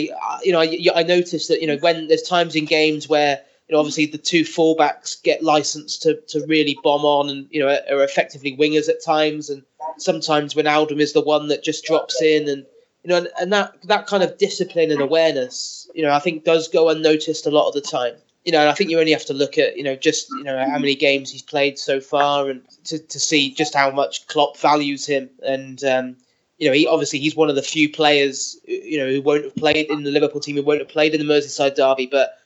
you 0.43 0.53
know 0.53 0.61
I, 0.61 0.79
I 0.95 1.03
noticed 1.03 1.49
that 1.49 1.61
you 1.61 1.67
know 1.67 1.77
when 1.79 2.09
there's 2.09 2.23
times 2.23 2.55
in 2.55 2.67
games 2.67 3.09
where 3.09 3.40
you 3.69 3.75
know 3.75 3.81
obviously 3.81 4.07
the 4.07 4.19
two 4.19 4.43
fullbacks 4.43 5.23
get 5.23 5.43
licensed 5.43 6.03
to 6.03 6.21
to 6.29 6.45
really 6.47 6.79
bomb 6.83 7.05
on 7.05 7.31
and 7.31 7.47
you 7.51 7.61
know 7.61 7.69
are 7.69 8.05
effectively 8.05 8.57
wingers 8.57 8.88
at 8.88 9.03
times 9.03 9.49
and 9.51 9.63
sometimes 9.98 10.55
Wijnaldum 10.55 11.00
is 11.00 11.13
the 11.13 11.21
one 11.21 11.48
that 11.48 11.63
just 11.63 11.85
drops 11.85 12.21
in 12.21 12.48
and 12.48 12.67
you 13.05 13.11
know, 13.11 13.27
and, 13.38 13.52
that 13.52 13.75
that 13.83 14.07
kind 14.07 14.23
of 14.23 14.38
discipline 14.38 14.90
and 14.90 15.00
awareness, 15.00 15.88
you 15.94 16.02
know, 16.02 16.13
I 16.13 16.19
think 16.19 16.44
does 16.44 16.69
go 16.69 16.88
unnoticed 16.88 17.46
a 17.46 17.50
lot 17.50 17.69
of 17.69 17.75
the 17.75 17.81
time. 17.83 18.15
You 18.44 18.52
know, 18.52 18.61
and 18.61 18.69
I 18.69 18.75
think 18.75 18.90
you 18.90 18.98
only 18.98 19.13
have 19.13 19.25
to 19.27 19.33
look 19.33 19.57
at, 19.57 19.77
you 19.77 19.83
know, 19.83 19.96
just 19.96 20.29
you 20.31 20.42
know 20.42 20.59
how 20.59 20.79
many 20.79 20.94
games 20.94 21.31
he's 21.31 21.42
played 21.42 21.79
so 21.79 22.00
far, 22.00 22.48
and 22.48 22.63
to, 22.85 22.98
to 22.98 23.21
see 23.21 23.52
just 23.52 23.75
how 23.75 23.90
much 23.90 24.27
Klopp 24.27 24.59
values 24.59 25.07
him. 25.07 25.31
And 25.46 25.83
um, 25.85 26.17
you 26.59 26.69
know, 26.69 26.75
he 26.75 26.87
obviously 26.87 27.21
he's 27.21 27.37
one 27.37 27.48
of 27.48 27.57
the 27.57 27.63
few 27.63 27.90
players, 27.90 28.59
you 28.67 28.98
know, 28.98 29.09
who 29.09 29.23
won't 29.23 29.44
have 29.44 29.57
played 29.57 29.87
in 29.90 30.02
the 30.02 30.11
Liverpool 30.11 30.40
team, 30.40 30.57
who 30.57 30.63
won't 30.63 30.81
have 30.81 30.88
played 30.88 31.15
in 31.15 31.27
the 31.27 31.33
Merseyside 31.33 31.75
derby. 31.75 32.07
But 32.07 32.38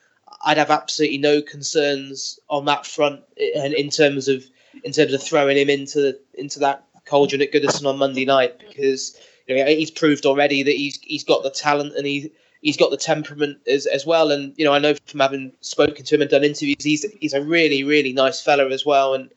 I'd 0.44 0.58
have 0.58 0.70
absolutely 0.70 1.18
no 1.18 1.42
concerns 1.42 2.38
on 2.48 2.64
that 2.66 2.86
front, 2.86 3.22
and 3.56 3.74
in 3.74 3.90
terms 3.90 4.28
of 4.28 4.44
in 4.84 4.92
terms 4.92 5.12
of 5.12 5.22
throwing 5.22 5.56
him 5.56 5.70
into 5.70 6.16
into 6.34 6.60
that 6.60 6.84
cauldron 7.06 7.42
at 7.42 7.52
Goodison 7.52 7.86
on 7.86 7.98
Monday 7.98 8.24
night 8.24 8.58
because 8.58 9.18
he's 9.48 9.90
proved 9.90 10.26
already 10.26 10.62
that 10.62 10.76
he's 10.76 10.98
he's 11.02 11.24
got 11.24 11.42
the 11.42 11.50
talent 11.50 11.94
and 11.96 12.06
he 12.06 12.30
he's 12.60 12.76
got 12.76 12.90
the 12.90 12.96
temperament 12.96 13.58
as, 13.66 13.86
as 13.86 14.04
well. 14.04 14.30
And 14.30 14.54
you 14.56 14.64
know, 14.64 14.72
I 14.72 14.78
know 14.78 14.94
from 15.06 15.20
having 15.20 15.52
spoken 15.60 16.04
to 16.04 16.14
him 16.14 16.22
and 16.22 16.30
done 16.30 16.44
interviews, 16.44 16.82
he's 16.84 17.04
he's 17.20 17.34
a 17.34 17.42
really 17.42 17.84
really 17.84 18.12
nice 18.12 18.40
fella 18.40 18.68
as 18.70 18.84
well. 18.84 19.14
And 19.14 19.30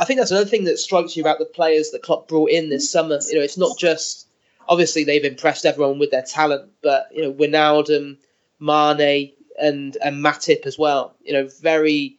I 0.00 0.04
think 0.04 0.18
that's 0.18 0.30
another 0.30 0.48
thing 0.48 0.64
that 0.64 0.78
strikes 0.78 1.16
you 1.16 1.22
about 1.22 1.38
the 1.38 1.44
players 1.44 1.90
that 1.90 2.02
Klopp 2.02 2.28
brought 2.28 2.50
in 2.50 2.68
this 2.68 2.90
summer. 2.90 3.18
You 3.28 3.38
know, 3.38 3.44
it's 3.44 3.58
not 3.58 3.78
just 3.78 4.26
obviously 4.68 5.04
they've 5.04 5.24
impressed 5.24 5.64
everyone 5.64 5.98
with 5.98 6.10
their 6.10 6.22
talent, 6.22 6.70
but 6.82 7.08
you 7.12 7.22
know, 7.22 7.32
Wijnaldum, 7.32 8.16
Mane, 8.60 9.32
and 9.60 9.96
and 10.02 10.24
Matip 10.24 10.66
as 10.66 10.78
well. 10.78 11.14
You 11.22 11.32
know, 11.32 11.48
very 11.60 12.16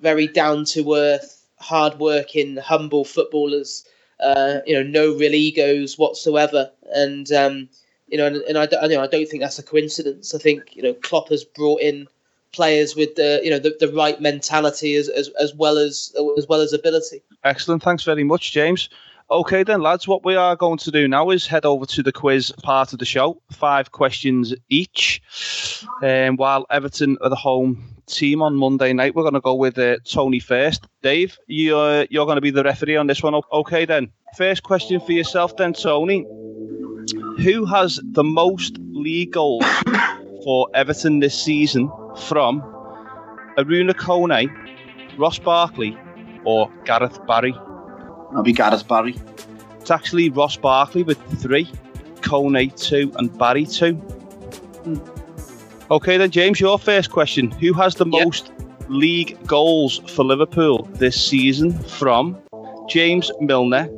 very 0.00 0.26
down 0.26 0.64
to 0.64 0.94
earth, 0.94 1.46
hard 1.58 1.98
working, 1.98 2.56
humble 2.56 3.04
footballers. 3.04 3.84
Uh, 4.22 4.60
you 4.66 4.74
know, 4.74 4.82
no 4.82 5.16
real 5.16 5.34
egos 5.34 5.98
whatsoever, 5.98 6.70
and 6.94 7.30
um, 7.32 7.68
you 8.08 8.18
know, 8.18 8.26
and, 8.26 8.36
and 8.36 8.58
I, 8.58 8.66
don't, 8.66 8.90
you 8.90 8.96
know, 8.96 9.02
I 9.02 9.06
don't 9.06 9.26
think 9.26 9.42
that's 9.42 9.58
a 9.58 9.62
coincidence. 9.62 10.34
I 10.34 10.38
think 10.38 10.76
you 10.76 10.82
know 10.82 10.94
Klopp 10.94 11.28
has 11.30 11.44
brought 11.44 11.80
in 11.80 12.08
players 12.52 12.96
with 12.96 13.14
the 13.14 13.40
you 13.42 13.50
know 13.50 13.58
the, 13.58 13.76
the 13.80 13.92
right 13.92 14.20
mentality 14.20 14.94
as, 14.96 15.08
as 15.08 15.28
as 15.40 15.54
well 15.54 15.78
as 15.78 16.14
as 16.36 16.46
well 16.48 16.60
as 16.60 16.72
ability. 16.72 17.22
Excellent. 17.44 17.82
Thanks 17.82 18.04
very 18.04 18.24
much, 18.24 18.52
James. 18.52 18.88
Okay, 19.30 19.62
then, 19.62 19.80
lads, 19.80 20.08
what 20.08 20.24
we 20.24 20.34
are 20.34 20.56
going 20.56 20.78
to 20.78 20.90
do 20.90 21.06
now 21.06 21.30
is 21.30 21.46
head 21.46 21.64
over 21.64 21.86
to 21.86 22.02
the 22.02 22.10
quiz 22.10 22.52
part 22.64 22.92
of 22.92 22.98
the 22.98 23.04
show. 23.04 23.40
Five 23.52 23.92
questions 23.92 24.52
each. 24.68 25.22
Um, 26.02 26.36
while 26.36 26.66
Everton 26.68 27.16
are 27.20 27.28
the 27.28 27.36
home 27.36 27.99
team 28.10 28.42
on 28.42 28.54
Monday 28.56 28.92
night, 28.92 29.14
we're 29.14 29.22
going 29.22 29.34
to 29.34 29.40
go 29.40 29.54
with 29.54 29.78
uh, 29.78 29.96
Tony 30.04 30.40
first. 30.40 30.86
Dave, 31.02 31.38
you're, 31.46 32.06
you're 32.10 32.26
going 32.26 32.36
to 32.36 32.40
be 32.40 32.50
the 32.50 32.64
referee 32.64 32.96
on 32.96 33.06
this 33.06 33.22
one. 33.22 33.40
Okay, 33.52 33.84
then. 33.84 34.10
First 34.36 34.62
question 34.62 35.00
for 35.00 35.12
yourself, 35.12 35.56
then, 35.56 35.72
Tony. 35.72 36.26
Who 37.42 37.64
has 37.64 38.00
the 38.02 38.22
most 38.22 38.78
league 38.78 39.32
goals 39.32 39.64
for 40.44 40.68
Everton 40.74 41.20
this 41.20 41.40
season 41.42 41.90
from 42.28 42.60
Arouna 43.56 43.94
Kone, 43.94 44.48
Ross 45.18 45.38
Barkley, 45.38 45.96
or 46.44 46.70
Gareth 46.84 47.18
Barry? 47.26 47.54
I'll 48.34 48.42
be 48.42 48.52
Gareth 48.52 48.86
Barry. 48.86 49.16
It's 49.80 49.90
actually 49.90 50.30
Ross 50.30 50.56
Barkley 50.56 51.02
with 51.02 51.18
three, 51.40 51.68
Kone 52.20 52.70
two, 52.76 53.12
and 53.16 53.36
Barry 53.38 53.66
two. 53.66 54.00
Okay, 55.90 56.16
then, 56.18 56.30
James, 56.30 56.60
your 56.60 56.78
first 56.78 57.10
question. 57.10 57.50
Who 57.50 57.72
has 57.72 57.96
the 57.96 58.06
Yep. 58.06 58.24
most 58.24 58.52
league 58.88 59.36
goals 59.46 60.00
for 60.06 60.24
Liverpool 60.24 60.88
this 60.94 61.16
season 61.20 61.72
from 61.72 62.36
James 62.88 63.30
Milner, 63.40 63.88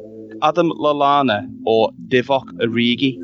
Adam 0.43 0.73
Lallana, 0.73 1.47
or 1.67 1.91
Divock 2.09 2.45
Origi? 2.63 3.19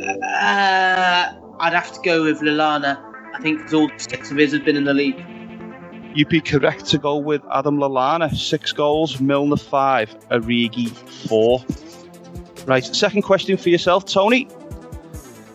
Uh, 0.00 1.32
I'd 1.60 1.72
have 1.72 1.92
to 1.92 2.00
go 2.02 2.24
with 2.24 2.40
Lallana. 2.40 2.98
I 3.32 3.40
think 3.40 3.72
all 3.72 3.88
six 3.96 4.30
of 4.32 4.38
his 4.38 4.52
have 4.52 4.64
been 4.64 4.76
in 4.76 4.84
the 4.84 4.94
league. 4.94 5.24
You'd 6.16 6.28
be 6.28 6.40
correct 6.40 6.86
to 6.86 6.98
go 6.98 7.16
with 7.16 7.42
Adam 7.52 7.78
Lallana, 7.78 8.34
six 8.36 8.72
goals, 8.72 9.20
Milner 9.20 9.56
five, 9.56 10.16
Origi 10.30 10.88
four. 11.28 11.64
Right, 12.66 12.84
second 12.84 13.22
question 13.22 13.56
for 13.56 13.68
yourself, 13.68 14.04
Tony. 14.04 14.48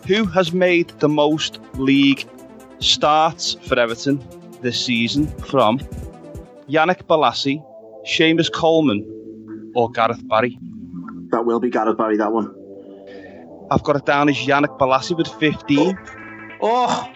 Who 0.06 0.24
has 0.26 0.52
made 0.52 0.88
the 1.00 1.08
most 1.08 1.60
league 1.74 2.28
starts 2.80 3.54
for 3.66 3.78
Everton 3.78 4.22
this 4.62 4.84
season 4.84 5.26
from 5.44 5.78
Yannick 6.68 7.02
Bolasie, 7.04 7.62
Seamus 8.06 8.50
Coleman, 8.52 9.04
or 9.74 9.90
Gareth 9.90 10.26
Barry? 10.28 10.58
That 11.30 11.44
will 11.44 11.60
be 11.60 11.70
Gareth 11.70 11.96
Barry, 11.98 12.16
that 12.16 12.32
one. 12.32 12.54
I've 13.70 13.84
got 13.84 13.96
it 13.96 14.04
down 14.06 14.28
as 14.28 14.36
Yannick 14.36 14.76
Bolasie 14.78 15.16
with 15.16 15.28
15. 15.28 15.96
Oh, 16.62 17.08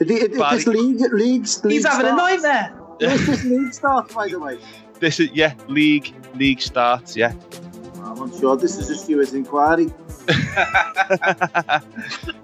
It, 0.00 0.10
it, 0.10 0.32
it, 0.32 0.38
Barry. 0.38 0.56
this 0.56 0.66
league, 0.66 1.00
leagues, 1.12 1.62
he's 1.62 1.64
league 1.64 1.84
having 1.86 2.06
a 2.06 2.10
starts. 2.16 2.42
nightmare. 2.42 2.76
What's 3.00 3.26
this 3.26 3.44
league 3.44 3.72
start, 3.72 4.12
by 4.14 4.28
the 4.28 4.38
way? 4.38 4.58
This 5.00 5.18
is, 5.20 5.30
yeah, 5.32 5.54
league 5.68 6.14
league 6.34 6.60
starts, 6.60 7.16
yeah. 7.16 7.32
I'm 8.04 8.38
sure 8.38 8.56
This 8.56 8.76
is 8.78 8.90
a 8.90 8.94
steward's 8.96 9.34
inquiry. 9.34 9.90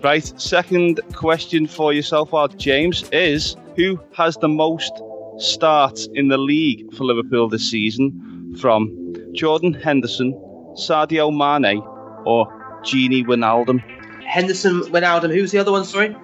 Right, 0.00 0.32
second 0.40 1.00
question 1.14 1.66
for 1.66 1.92
yourself, 1.92 2.32
Art 2.32 2.56
James, 2.56 3.02
is 3.10 3.56
who 3.74 3.98
has 4.14 4.36
the 4.36 4.48
most 4.48 4.92
starts 5.38 6.06
in 6.14 6.28
the 6.28 6.38
league 6.38 6.94
for 6.94 7.02
Liverpool 7.02 7.48
this 7.48 7.68
season 7.68 8.54
from 8.60 8.94
Jordan 9.32 9.74
Henderson, 9.74 10.34
Sadio 10.74 11.32
Mane, 11.32 11.82
or 12.24 12.46
Gini 12.84 13.26
Wijnaldum? 13.26 13.80
Henderson, 14.24 14.82
Wijnaldum. 14.82 15.34
Who's 15.34 15.50
the 15.50 15.58
other 15.58 15.72
one? 15.72 15.84
Sorry. 15.84 16.14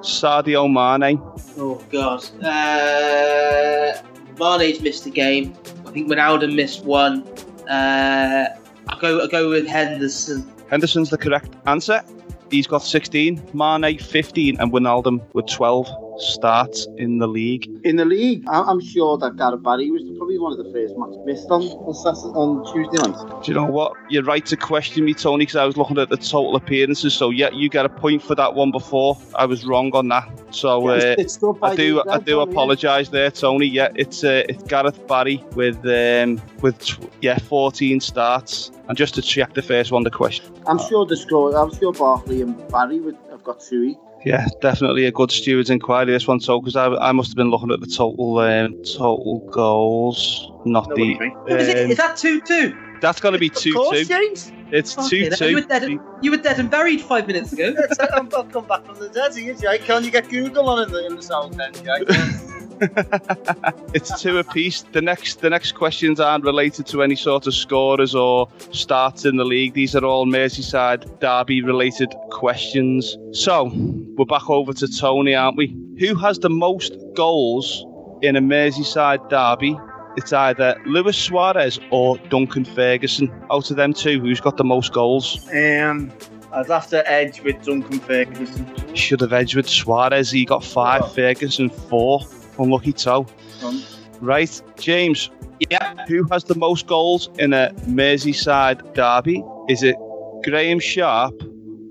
Sadio 0.00 0.66
Mane. 0.66 1.20
Oh 1.58 1.84
God. 1.90 2.24
Uh, 2.42 3.92
Mane's 4.38 4.80
missed 4.80 5.04
a 5.04 5.10
game. 5.10 5.52
I 5.86 5.90
think 5.90 6.08
Wijnaldum 6.08 6.54
missed 6.54 6.82
one. 6.82 7.24
Uh, 7.68 8.56
I'll 8.88 8.98
go. 8.98 9.20
I'll 9.20 9.28
go 9.28 9.48
with 9.48 9.66
Henderson. 9.66 10.50
Henderson's 10.70 11.10
the 11.10 11.18
correct 11.18 11.54
answer. 11.66 12.02
He's 12.50 12.66
got 12.66 12.82
16, 12.82 13.50
Mane 13.52 13.98
15, 13.98 14.58
and 14.58 14.72
Wijnaldum 14.72 15.20
with 15.34 15.46
12 15.46 15.86
starts 16.20 16.86
in 16.96 17.18
the 17.18 17.26
league. 17.26 17.70
In 17.84 17.96
the 17.96 18.04
league, 18.04 18.44
I'm 18.48 18.80
sure 18.80 19.16
that 19.18 19.36
Gareth 19.36 19.62
Barry 19.62 19.90
was 19.90 20.02
probably 20.16 20.38
one 20.38 20.52
of 20.52 20.58
the 20.58 20.70
first 20.72 20.96
matches 20.96 21.18
missed 21.24 21.50
on 21.50 21.62
on, 21.62 21.94
Saturday, 21.94 22.34
on 22.34 22.64
Tuesday 22.72 23.08
night. 23.08 23.44
Do 23.44 23.52
you 23.52 23.54
know 23.54 23.66
what? 23.66 23.92
You're 24.10 24.24
right 24.24 24.44
to 24.46 24.56
question 24.56 25.04
me, 25.04 25.14
Tony, 25.14 25.42
because 25.42 25.56
I 25.56 25.64
was 25.64 25.76
looking 25.76 25.98
at 25.98 26.08
the 26.08 26.16
total 26.16 26.56
appearances. 26.56 27.14
So 27.14 27.30
yeah, 27.30 27.50
you 27.52 27.68
get 27.68 27.84
a 27.84 27.88
point 27.88 28.22
for 28.22 28.34
that 28.34 28.54
one 28.54 28.70
before. 28.70 29.18
I 29.34 29.46
was 29.46 29.64
wrong 29.64 29.92
on 29.94 30.08
that. 30.08 30.28
So 30.50 30.88
uh, 30.88 31.16
I 31.62 31.76
do, 31.76 32.02
I 32.08 32.18
do 32.18 32.40
apologise 32.40 33.08
there, 33.10 33.30
Tony. 33.30 33.66
Yeah, 33.66 33.88
it's 33.94 34.24
uh, 34.24 34.44
it's 34.48 34.62
Gareth 34.64 35.06
Barry 35.06 35.44
with 35.54 35.78
um, 35.86 36.40
with 36.60 36.78
tw- 36.80 37.10
yeah 37.20 37.38
14 37.38 38.00
starts. 38.00 38.70
And 38.88 38.96
just 38.96 39.14
to 39.16 39.22
check 39.22 39.52
the 39.52 39.62
first 39.62 39.92
one, 39.92 40.02
the 40.02 40.10
question. 40.10 40.46
I'm 40.66 40.78
sure 40.78 41.04
the 41.04 41.16
score. 41.16 41.54
I'm 41.54 41.74
sure 41.74 41.92
Barkley 41.92 42.40
and 42.40 42.56
Barry 42.68 43.00
would 43.00 43.18
have 43.30 43.44
got 43.44 43.60
two 43.60 43.82
each. 43.82 43.98
Yeah, 44.24 44.46
definitely 44.60 45.06
a 45.06 45.12
good 45.12 45.30
steward's 45.30 45.70
inquiry 45.70 46.06
this 46.06 46.26
one, 46.26 46.40
so 46.40 46.60
because 46.60 46.76
I, 46.76 46.88
I 46.88 47.12
must 47.12 47.30
have 47.30 47.36
been 47.36 47.50
looking 47.50 47.70
at 47.70 47.80
the 47.80 47.86
total 47.86 48.38
um, 48.38 48.74
total 48.82 49.40
goals, 49.50 50.50
not 50.64 50.88
the. 50.94 51.12
is, 51.46 51.68
it, 51.68 51.84
um, 51.84 51.90
is 51.90 51.96
that 51.98 52.16
two 52.16 52.40
two? 52.40 52.76
that's 53.00 53.20
going 53.20 53.32
to 53.32 53.38
be 53.38 53.48
two 53.48 53.72
two. 53.92 54.04
James. 54.04 54.52
It's 54.70 54.94
two 55.08 55.30
two. 55.30 55.48
You 55.48 55.54
were, 55.56 55.60
dead 55.62 55.82
two. 55.82 55.92
and, 55.92 56.24
you 56.24 56.30
were 56.30 56.36
dead 56.36 56.58
and 56.58 56.70
buried 56.70 57.00
five 57.00 57.26
minutes 57.26 57.52
ago. 57.52 57.74
I'm 58.12 58.28
I've 58.36 58.50
come 58.50 58.66
back 58.66 58.84
from 58.84 58.98
the 58.98 59.08
dead 59.08 59.34
here, 59.34 59.54
Jay. 59.54 59.78
Can 59.78 60.04
you 60.04 60.10
get 60.10 60.28
Google 60.28 60.68
on 60.68 60.82
in 60.82 60.92
the 60.92 61.06
in 61.06 61.16
the 61.16 61.22
South 61.22 61.58
End, 61.58 61.74
Jay? 61.84 62.54
It's 63.94 64.20
two 64.20 64.38
apiece. 64.38 64.82
The 64.92 65.00
next 65.00 65.40
the 65.40 65.50
next 65.50 65.72
questions 65.72 66.20
aren't 66.20 66.44
related 66.44 66.86
to 66.88 67.02
any 67.02 67.16
sort 67.16 67.46
of 67.46 67.54
scorers 67.54 68.14
or 68.14 68.48
starts 68.70 69.24
in 69.24 69.36
the 69.36 69.44
league. 69.44 69.74
These 69.74 69.96
are 69.96 70.04
all 70.04 70.26
Merseyside 70.26 71.18
derby 71.20 71.62
related 71.62 72.14
questions. 72.30 73.16
So 73.32 73.70
we're 74.16 74.24
back 74.26 74.48
over 74.50 74.72
to 74.74 74.86
Tony, 74.88 75.34
aren't 75.34 75.56
we? 75.56 75.74
Who 75.98 76.14
has 76.16 76.38
the 76.38 76.50
most 76.50 76.92
goals 77.14 77.84
in 78.22 78.36
a 78.36 78.40
Merseyside 78.40 79.28
derby? 79.30 79.78
It's 80.16 80.32
either 80.32 80.76
Luis 80.84 81.16
Suarez 81.16 81.78
or 81.90 82.18
Duncan 82.28 82.64
Ferguson. 82.64 83.32
Out 83.50 83.70
of 83.70 83.76
them 83.76 83.92
two, 83.94 84.20
who's 84.20 84.40
got 84.40 84.56
the 84.56 84.64
most 84.64 84.92
goals? 84.92 85.38
um, 85.52 86.12
I'd 86.52 86.66
have 86.68 86.88
to 86.88 87.08
edge 87.10 87.42
with 87.42 87.62
Duncan 87.64 88.00
Ferguson. 88.00 88.94
Should 88.94 89.20
have 89.20 89.32
edged 89.32 89.54
with 89.54 89.68
Suarez. 89.68 90.30
He 90.30 90.44
got 90.44 90.64
five, 90.64 91.02
Oh. 91.04 91.08
Ferguson 91.08 91.68
four. 91.70 92.20
Unlucky 92.58 92.92
toe. 92.92 93.26
Um, 93.64 93.82
Right, 94.20 94.60
James. 94.80 95.30
Yeah. 95.70 95.94
Who 96.08 96.24
has 96.32 96.42
the 96.44 96.56
most 96.56 96.86
goals 96.88 97.30
in 97.38 97.52
a 97.52 97.72
Merseyside 97.86 98.94
derby? 98.94 99.44
Is 99.68 99.84
it 99.84 99.94
Graeme 100.42 100.80
Sharp 100.80 101.34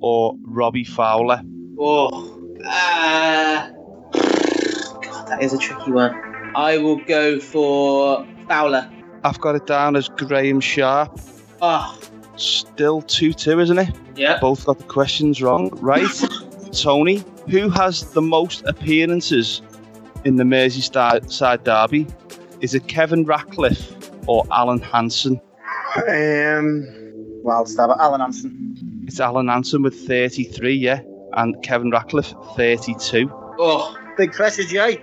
or 0.02 0.36
Robbie 0.44 0.84
Fowler? 0.84 1.42
Oh, 1.80 2.08
uh, 2.66 3.70
God, 4.12 5.28
that 5.30 5.42
is 5.42 5.54
a 5.54 5.58
tricky 5.58 5.92
one. 5.92 6.14
I 6.56 6.78
will 6.80 6.98
go 7.06 7.40
for 7.40 8.26
Fowler. 8.50 8.90
I've 9.24 9.40
got 9.40 9.56
it 9.56 9.66
down 9.68 9.96
as 9.96 10.10
Graeme 10.10 10.60
Sharp. 10.60 11.18
Oh, 11.62 11.98
Still 12.36 13.02
2 13.02 13.34
2, 13.34 13.60
isn't 13.62 13.78
it? 13.80 13.96
yeah. 14.16 14.38
Both 14.40 14.66
got 14.66 14.80
the 14.80 14.84
questions 14.86 15.42
wrong. 15.42 15.70
Right, 15.82 16.06
Tony. 16.74 17.24
Who 17.50 17.70
has 17.70 18.12
the 18.12 18.22
most 18.22 18.64
appearances 18.66 19.62
in 20.26 20.36
the 20.36 20.44
Merseyside 20.44 21.32
side 21.32 21.64
derby? 21.64 22.08
Is 22.62 22.74
it 22.74 22.88
Kevin 22.88 23.24
Ratcliffe 23.26 23.94
or 24.28 24.46
Alan 24.52 24.80
Hansen? 24.80 25.40
Um, 26.08 26.86
wild 27.44 27.70
stab 27.70 27.90
at 27.92 27.98
Alan 28.00 28.22
Hansen. 28.22 29.04
It's 29.08 29.20
Alan 29.20 29.48
Hansen 29.48 29.84
with 29.84 29.96
33, 30.08 30.74
yeah, 30.74 31.02
and 31.34 31.62
Kevin 31.64 31.92
Ratcliffe 31.92 32.34
32. 32.56 33.30
Oh, 33.60 33.98
Big 34.18 34.32
pressure, 34.34 34.64
Jay. 34.64 34.98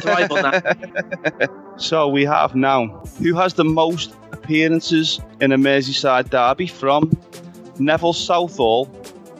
drive. 0.00 0.30
So 1.78 2.06
we 2.06 2.24
have 2.26 2.54
now 2.54 2.86
who 3.18 3.34
has 3.34 3.54
the 3.54 3.64
most 3.64 4.14
appearances 4.30 5.20
in 5.40 5.52
a 5.52 5.56
Merseyside 5.56 6.28
derby 6.30 6.66
from 6.66 7.10
Neville 7.78 8.12
Southall 8.12 8.88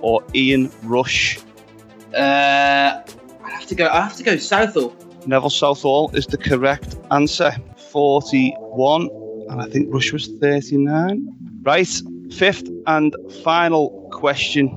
or 0.01 0.25
Ian 0.35 0.73
Rush? 0.83 1.39
Uh, 2.17 3.03
I 3.53 3.57
have 3.57 3.67
to 3.67 3.75
go. 3.75 3.87
I 3.89 4.01
have 4.01 4.17
to 4.17 4.23
go 4.23 4.37
Southall. 4.37 4.97
Neville 5.27 5.51
Southall 5.51 6.11
is 6.15 6.27
the 6.27 6.39
correct 6.39 6.97
answer. 7.11 7.53
41, 7.91 9.09
and 9.51 9.61
I 9.61 9.67
think 9.67 9.93
Rush 9.93 10.13
was 10.13 10.29
39. 10.41 11.29
Right, 11.63 11.87
fifth 12.33 12.69
and 12.87 13.15
final 13.45 14.09
question 14.11 14.69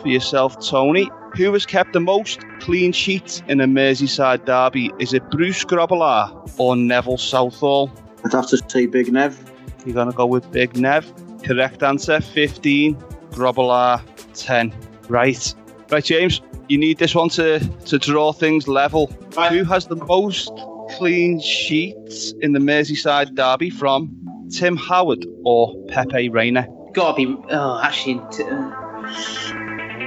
for 0.00 0.08
yourself, 0.08 0.64
Tony. 0.66 1.10
Who 1.36 1.52
has 1.52 1.66
kept 1.66 1.92
the 1.92 2.00
most 2.00 2.40
clean 2.60 2.92
sheets 2.92 3.42
in 3.48 3.60
a 3.60 3.66
Merseyside 3.66 4.46
derby? 4.46 4.90
Is 4.98 5.12
it 5.12 5.28
Bruce 5.30 5.64
Grobbelaar 5.64 6.58
or 6.58 6.76
Neville 6.76 7.18
Southall? 7.18 7.90
I'd 8.24 8.32
have 8.32 8.48
to 8.48 8.58
say 8.68 8.86
Big 8.86 9.12
Nev. 9.12 9.38
You're 9.84 9.94
going 9.94 10.10
to 10.10 10.16
go 10.16 10.26
with 10.26 10.50
Big 10.50 10.76
Nev. 10.76 11.12
Correct 11.42 11.82
answer 11.82 12.20
15. 12.20 12.94
Grobbelaar 13.30 14.02
10. 14.34 14.72
Right. 15.08 15.54
Right, 15.90 16.04
James, 16.04 16.40
you 16.70 16.78
need 16.78 16.98
this 16.98 17.16
one 17.16 17.28
to, 17.30 17.58
to 17.86 17.98
draw 17.98 18.32
things 18.32 18.68
level. 18.68 19.12
Right. 19.36 19.50
Who 19.50 19.64
has 19.64 19.88
the 19.88 19.96
most 19.96 20.52
clean 20.90 21.40
sheets 21.40 22.32
in 22.40 22.52
the 22.52 22.60
Merseyside 22.60 23.34
derby 23.34 23.70
from 23.70 24.16
Tim 24.52 24.76
Howard 24.76 25.26
or 25.44 25.74
Pepe 25.88 26.28
Reina? 26.28 26.68
Gotta 26.92 27.16
be. 27.16 27.36
Oh, 27.50 27.80
actually. 27.82 28.20
T- 28.30 28.44
uh, 28.44 28.70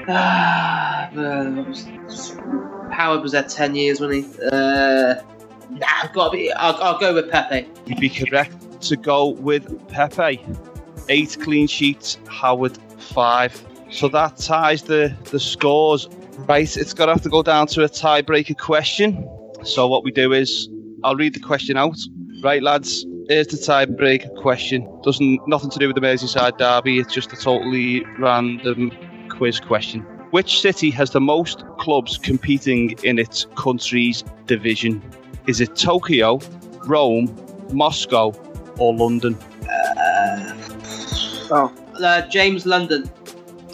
ah, 0.07 1.09
uh, 1.17 2.91
Howard 2.91 3.21
was 3.21 3.33
there 3.33 3.43
10 3.43 3.75
years, 3.75 3.99
wasn't 3.99 4.25
he? 4.25 4.41
Uh, 4.49 5.15
nah, 5.69 6.07
gotta 6.13 6.31
be. 6.31 6.49
I'll, 6.53 6.81
I'll 6.81 6.97
go 6.97 7.13
with 7.13 7.29
Pepe. 7.29 7.67
You'd 7.87 7.99
be 7.99 8.09
correct 8.09 8.81
to 8.83 8.95
go 8.95 9.27
with 9.27 9.85
Pepe. 9.89 10.41
Eight 11.09 11.37
clean 11.41 11.67
sheets, 11.67 12.17
Howard 12.29 12.77
five. 12.99 13.61
So 13.91 14.07
that 14.07 14.37
ties 14.37 14.83
the, 14.83 15.13
the 15.25 15.41
scores. 15.41 16.07
Right, 16.39 16.75
it's 16.75 16.93
going 16.93 17.07
to 17.07 17.13
have 17.13 17.21
to 17.23 17.29
go 17.29 17.43
down 17.43 17.67
to 17.67 17.83
a 17.83 17.89
tiebreaker 17.89 18.57
question. 18.57 19.27
So 19.63 19.87
what 19.87 20.03
we 20.03 20.11
do 20.11 20.33
is, 20.33 20.67
I'll 21.03 21.15
read 21.15 21.33
the 21.33 21.39
question 21.39 21.77
out. 21.77 21.97
Right, 22.41 22.61
lads, 22.61 23.05
here's 23.29 23.47
the 23.47 23.57
tiebreaker 23.57 24.35
question. 24.41 24.89
Doesn't 25.03 25.47
nothing 25.47 25.69
to 25.69 25.79
do 25.79 25.87
with 25.87 25.95
the 25.95 26.01
Merseyside 26.01 26.57
derby. 26.57 26.99
It's 26.99 27.13
just 27.13 27.31
a 27.31 27.37
totally 27.37 28.03
random 28.19 28.91
quiz 29.29 29.59
question. 29.59 30.01
Which 30.31 30.59
city 30.59 30.89
has 30.91 31.11
the 31.11 31.21
most 31.21 31.63
clubs 31.77 32.17
competing 32.17 32.97
in 33.03 33.19
its 33.19 33.45
country's 33.55 34.23
division? 34.47 35.01
Is 35.47 35.61
it 35.61 35.75
Tokyo, 35.75 36.39
Rome, 36.85 37.33
Moscow, 37.71 38.31
or 38.77 38.93
London? 38.93 39.37
Oh, 41.51 41.71
Uh, 42.01 42.27
James 42.27 42.65
London. 42.65 43.09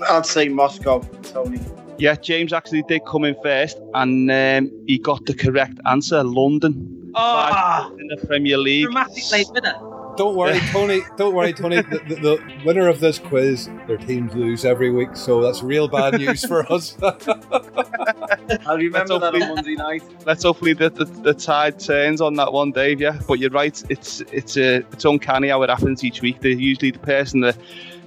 I'd 0.09 0.25
say 0.25 0.49
Moscow, 0.49 0.99
Tony. 1.23 1.59
Yeah, 1.99 2.15
James 2.15 2.53
actually 2.53 2.83
did 2.83 3.05
come 3.05 3.25
in 3.25 3.35
first, 3.43 3.77
and 3.93 4.31
um, 4.31 4.71
he 4.87 4.97
got 4.97 5.25
the 5.25 5.33
correct 5.33 5.79
answer. 5.85 6.23
London 6.23 6.95
Oh, 7.15 7.95
in 7.99 8.07
the 8.07 8.17
Premier 8.27 8.57
League. 8.57 8.85
dramatic 8.85 9.23
late 9.31 9.47
winner. 9.51 9.73
Don't 10.15 10.35
worry, 10.35 10.59
Tony. 10.71 11.01
Don't 11.17 11.33
worry, 11.33 11.53
Tony. 11.53 11.77
The, 11.77 11.99
the, 12.09 12.15
the 12.15 12.43
winner 12.65 12.87
of 12.87 12.99
this 12.99 13.17
quiz, 13.19 13.67
their 13.87 13.97
teams 13.97 14.33
lose 14.35 14.63
every 14.65 14.91
week, 14.91 15.15
so 15.15 15.41
that's 15.41 15.63
real 15.63 15.87
bad 15.87 16.15
news 16.19 16.45
for 16.45 16.69
us. 16.71 16.97
I 17.01 18.73
remember 18.75 19.17
that 19.19 19.33
hopefully- 19.33 19.43
on 19.43 19.55
Monday 19.55 19.75
night. 19.75 20.03
Let's 20.25 20.43
hopefully 20.43 20.73
the, 20.73 20.89
the, 20.89 21.05
the 21.05 21.33
tide 21.33 21.79
turns 21.79 22.21
on 22.21 22.35
that 22.35 22.51
one, 22.53 22.71
Dave. 22.71 22.99
Yeah, 23.01 23.19
but 23.27 23.39
you're 23.39 23.49
right. 23.49 23.81
It's 23.89 24.21
it's 24.31 24.57
uh, 24.57 24.81
it's 24.91 25.05
uncanny 25.05 25.49
how 25.49 25.61
it 25.63 25.69
happens 25.69 26.03
each 26.03 26.21
week. 26.21 26.41
They're 26.41 26.51
usually 26.51 26.91
the 26.91 26.99
person 26.99 27.39
that 27.41 27.57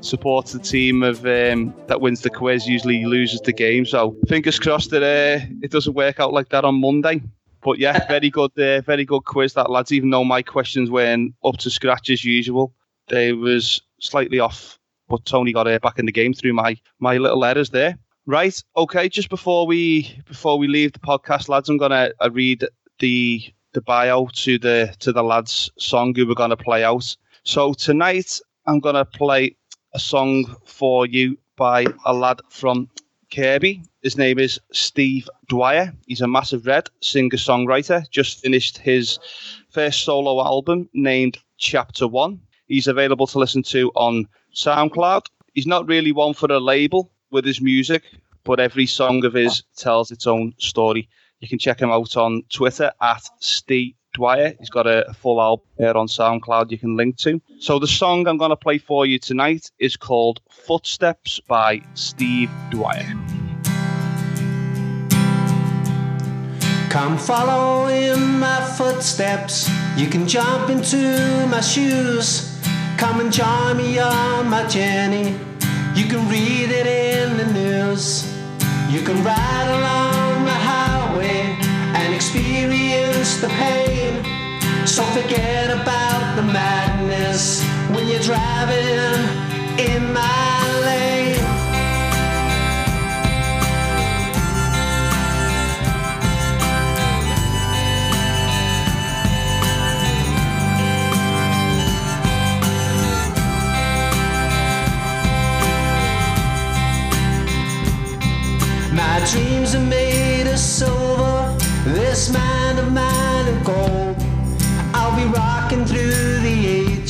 supports 0.02 0.52
the 0.52 0.58
team 0.58 1.02
of 1.02 1.24
um, 1.24 1.74
that 1.86 2.00
wins 2.00 2.20
the 2.20 2.30
quiz 2.30 2.66
usually 2.66 3.04
loses 3.04 3.40
the 3.40 3.52
game. 3.52 3.86
So 3.86 4.16
fingers 4.28 4.58
crossed 4.58 4.90
that 4.90 5.02
uh, 5.02 5.44
it 5.62 5.70
doesn't 5.70 5.94
work 5.94 6.20
out 6.20 6.32
like 6.32 6.50
that 6.50 6.64
on 6.64 6.80
Monday. 6.80 7.22
But 7.62 7.78
yeah, 7.78 8.04
very 8.08 8.30
good, 8.30 8.58
uh, 8.58 8.80
very 8.82 9.04
good 9.04 9.24
quiz 9.24 9.54
that 9.54 9.70
lads. 9.70 9.92
Even 9.92 10.10
though 10.10 10.24
my 10.24 10.42
questions 10.42 10.90
weren't 10.90 11.34
up 11.44 11.56
to 11.58 11.70
scratch 11.70 12.10
as 12.10 12.24
usual, 12.24 12.74
they 13.08 13.32
was 13.32 13.80
slightly 14.00 14.38
off. 14.38 14.78
But 15.08 15.24
Tony 15.24 15.52
got 15.52 15.68
uh, 15.68 15.78
back 15.78 15.98
in 15.98 16.06
the 16.06 16.12
game 16.12 16.34
through 16.34 16.52
my 16.52 16.76
my 16.98 17.16
little 17.18 17.44
errors 17.44 17.70
there. 17.70 17.96
Right. 18.26 18.62
Okay. 18.76 19.08
Just 19.08 19.30
before 19.30 19.66
we 19.66 20.18
before 20.26 20.58
we 20.58 20.68
leave 20.68 20.92
the 20.92 21.00
podcast, 21.00 21.48
lads, 21.48 21.68
I'm 21.68 21.78
gonna 21.78 22.10
uh, 22.20 22.30
read 22.30 22.64
the 22.98 23.42
the 23.72 23.80
bio 23.80 24.28
to 24.34 24.58
the 24.58 24.94
to 25.00 25.12
the 25.12 25.22
lads' 25.22 25.70
song 25.78 26.14
who 26.14 26.26
we're 26.26 26.34
gonna 26.34 26.56
play 26.56 26.84
out. 26.84 27.16
So 27.44 27.72
tonight 27.72 28.40
I'm 28.66 28.78
gonna 28.78 29.04
play 29.04 29.56
a 29.94 29.98
song 29.98 30.56
for 30.64 31.06
you 31.06 31.36
by 31.56 31.84
a 32.06 32.14
lad 32.14 32.40
from 32.48 32.88
Kirkby. 33.30 33.82
His 34.02 34.16
name 34.16 34.38
is 34.38 34.60
Steve 34.72 35.28
Dwyer. 35.48 35.92
He's 36.06 36.20
a 36.20 36.28
massive 36.28 36.66
red 36.66 36.88
singer 37.00 37.36
songwriter. 37.36 38.08
Just 38.10 38.40
finished 38.40 38.78
his 38.78 39.18
first 39.70 40.04
solo 40.04 40.44
album 40.44 40.88
named 40.92 41.38
Chapter 41.58 42.08
One. 42.08 42.40
He's 42.66 42.86
available 42.86 43.26
to 43.28 43.38
listen 43.38 43.62
to 43.64 43.90
on 43.94 44.26
SoundCloud. 44.54 45.26
He's 45.54 45.66
not 45.66 45.86
really 45.88 46.12
one 46.12 46.34
for 46.34 46.50
a 46.50 46.58
label 46.58 47.10
with 47.30 47.44
his 47.44 47.60
music, 47.60 48.02
but 48.44 48.60
every 48.60 48.86
song 48.86 49.24
of 49.24 49.34
his 49.34 49.62
tells 49.76 50.10
its 50.10 50.26
own 50.26 50.54
story. 50.58 51.08
You 51.40 51.48
can 51.48 51.58
check 51.58 51.80
him 51.80 51.90
out 51.90 52.16
on 52.16 52.42
Twitter 52.48 52.92
at 53.00 53.22
Steve 53.40 53.94
Dwyer. 54.12 54.54
He's 54.58 54.70
got 54.70 54.86
a, 54.86 55.08
a 55.08 55.14
full 55.14 55.40
album 55.40 55.66
there 55.78 55.96
on 55.96 56.06
SoundCloud 56.06 56.70
you 56.70 56.78
can 56.78 56.96
link 56.96 57.16
to. 57.18 57.40
So 57.58 57.78
the 57.78 57.86
song 57.86 58.26
I'm 58.26 58.38
going 58.38 58.50
to 58.50 58.56
play 58.56 58.78
for 58.78 59.06
you 59.06 59.18
tonight 59.18 59.70
is 59.78 59.96
called 59.96 60.40
Footsteps 60.50 61.40
by 61.40 61.82
Steve 61.94 62.50
Dwyer. 62.70 63.06
Come 66.90 67.16
follow 67.16 67.88
in 67.88 68.38
my 68.38 68.60
footsteps. 68.76 69.70
You 69.96 70.08
can 70.08 70.28
jump 70.28 70.68
into 70.68 71.46
my 71.48 71.60
shoes. 71.60 72.60
Come 72.98 73.20
and 73.20 73.32
join 73.32 73.78
me 73.78 73.98
on 73.98 74.48
my 74.48 74.66
journey. 74.66 75.38
You 75.94 76.04
can 76.04 76.28
read 76.28 76.70
it 76.70 76.86
in 76.86 77.36
the 77.38 77.46
news. 77.52 78.30
You 78.90 79.00
can 79.00 79.24
ride 79.24 79.68
along 79.70 80.31
the 83.40 83.48
pain. 83.48 84.24
So 84.86 85.02
forget 85.04 85.70
about 85.70 86.36
the 86.36 86.42
madness 86.42 87.62
when 87.90 88.08
you're 88.08 88.20
driving 88.20 89.78
in 89.78 90.12
my 90.12 90.51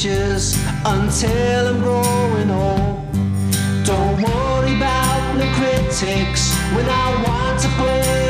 until 0.05 1.69
I'm 1.69 1.79
growing 1.79 2.51
old. 2.51 3.13
Don't 3.85 4.21
worry 4.21 4.77
about 4.77 5.39
the 5.39 5.47
critics 5.55 6.53
when 6.75 6.89
I 6.89 7.23
want 7.25 7.61
to 7.61 7.69
play 7.69 8.22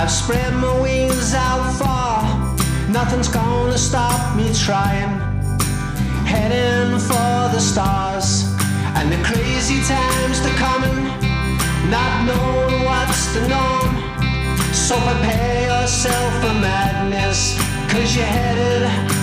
I've 0.00 0.10
spread 0.10 0.54
my 0.54 0.80
wings 0.80 1.34
out 1.34 1.72
far. 1.74 2.22
Nothing's 2.88 3.28
gonna 3.28 3.76
stop 3.76 4.34
me 4.34 4.50
trying. 4.54 5.10
Heading 6.24 6.98
for 6.98 7.52
the 7.52 7.60
stars. 7.60 8.44
And 8.96 9.12
the 9.12 9.22
crazy 9.22 9.78
times 9.82 10.40
to 10.40 10.48
coming. 10.56 11.04
Not 11.90 12.24
knowing 12.24 12.82
what's 12.82 13.34
the 13.34 13.46
norm. 13.46 13.92
So 14.72 14.96
prepare 15.00 15.66
yourself 15.68 16.32
for 16.40 16.54
madness. 16.54 17.60
Cause 17.92 18.16
you're 18.16 18.24
headed 18.24 19.19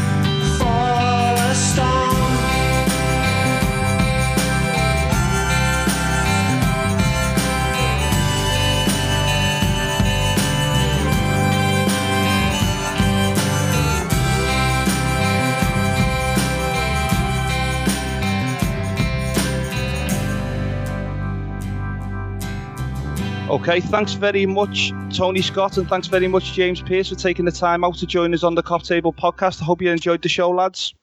Okay, 23.68 23.82
thanks 23.82 24.13
very 24.13 24.45
much, 24.45 24.93
Tony 25.13 25.41
Scott, 25.41 25.76
and 25.76 25.89
thanks 25.89 26.07
very 26.07 26.30
much, 26.30 26.53
James 26.53 26.82
Pearce, 26.82 27.09
for 27.09 27.15
taking 27.15 27.43
the 27.43 27.51
time 27.51 27.84
out 27.84 27.95
to 27.95 28.05
join 28.05 28.34
us 28.34 28.41
on 28.41 28.55
the 28.55 28.63
Cop 28.63 28.84
Table 28.84 29.11
podcast. 29.11 29.61
I 29.61 29.65
hope 29.65 29.82
you 29.82 29.91
enjoyed 29.91 30.22
the 30.22 30.30
show, 30.30 30.49
lads. 30.51 30.95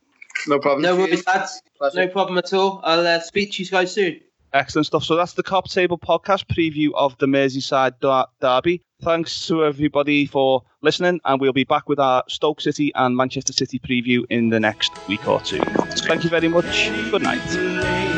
No 0.48 0.58
problem. 0.58 0.80
No 0.80 0.96
worries, 0.96 1.26
lads. 1.26 1.60
Pleasure. 1.76 2.06
No 2.06 2.08
problem 2.08 2.38
at 2.38 2.54
all. 2.54 2.80
I'll 2.82 3.06
uh, 3.06 3.20
speak 3.20 3.52
to 3.52 3.62
you 3.62 3.68
guys 3.68 3.92
soon. 3.92 4.18
Excellent 4.54 4.86
stuff. 4.86 5.04
So 5.04 5.14
that's 5.14 5.34
the 5.34 5.42
Cop 5.42 5.68
Table 5.68 5.98
podcast 5.98 6.46
preview 6.46 6.88
of 6.94 7.18
the 7.18 7.26
Merseyside 7.26 8.00
der- 8.00 8.30
derby. 8.40 8.80
Thanks 9.02 9.46
to 9.48 9.62
everybody 9.62 10.24
for 10.24 10.62
listening, 10.80 11.20
and 11.26 11.42
we'll 11.42 11.52
be 11.52 11.64
back 11.64 11.86
with 11.86 11.98
our 11.98 12.24
Stoke 12.30 12.62
City 12.62 12.92
and 12.94 13.14
Manchester 13.14 13.52
City 13.52 13.78
preview 13.78 14.24
in 14.30 14.48
the 14.48 14.58
next 14.58 14.90
week 15.06 15.28
or 15.28 15.38
two. 15.42 15.58
Thank 15.58 16.24
you 16.24 16.30
very 16.30 16.48
much. 16.48 16.90
Good 17.10 17.24
night. 17.24 18.13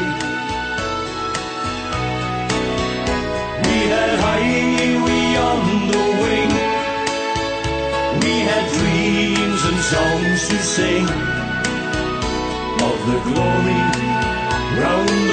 Songs 9.91 10.49
to 10.49 10.59
sing 10.59 11.05
of 12.87 12.99
the 13.07 13.19
glory 13.29 13.83
round 14.81 15.26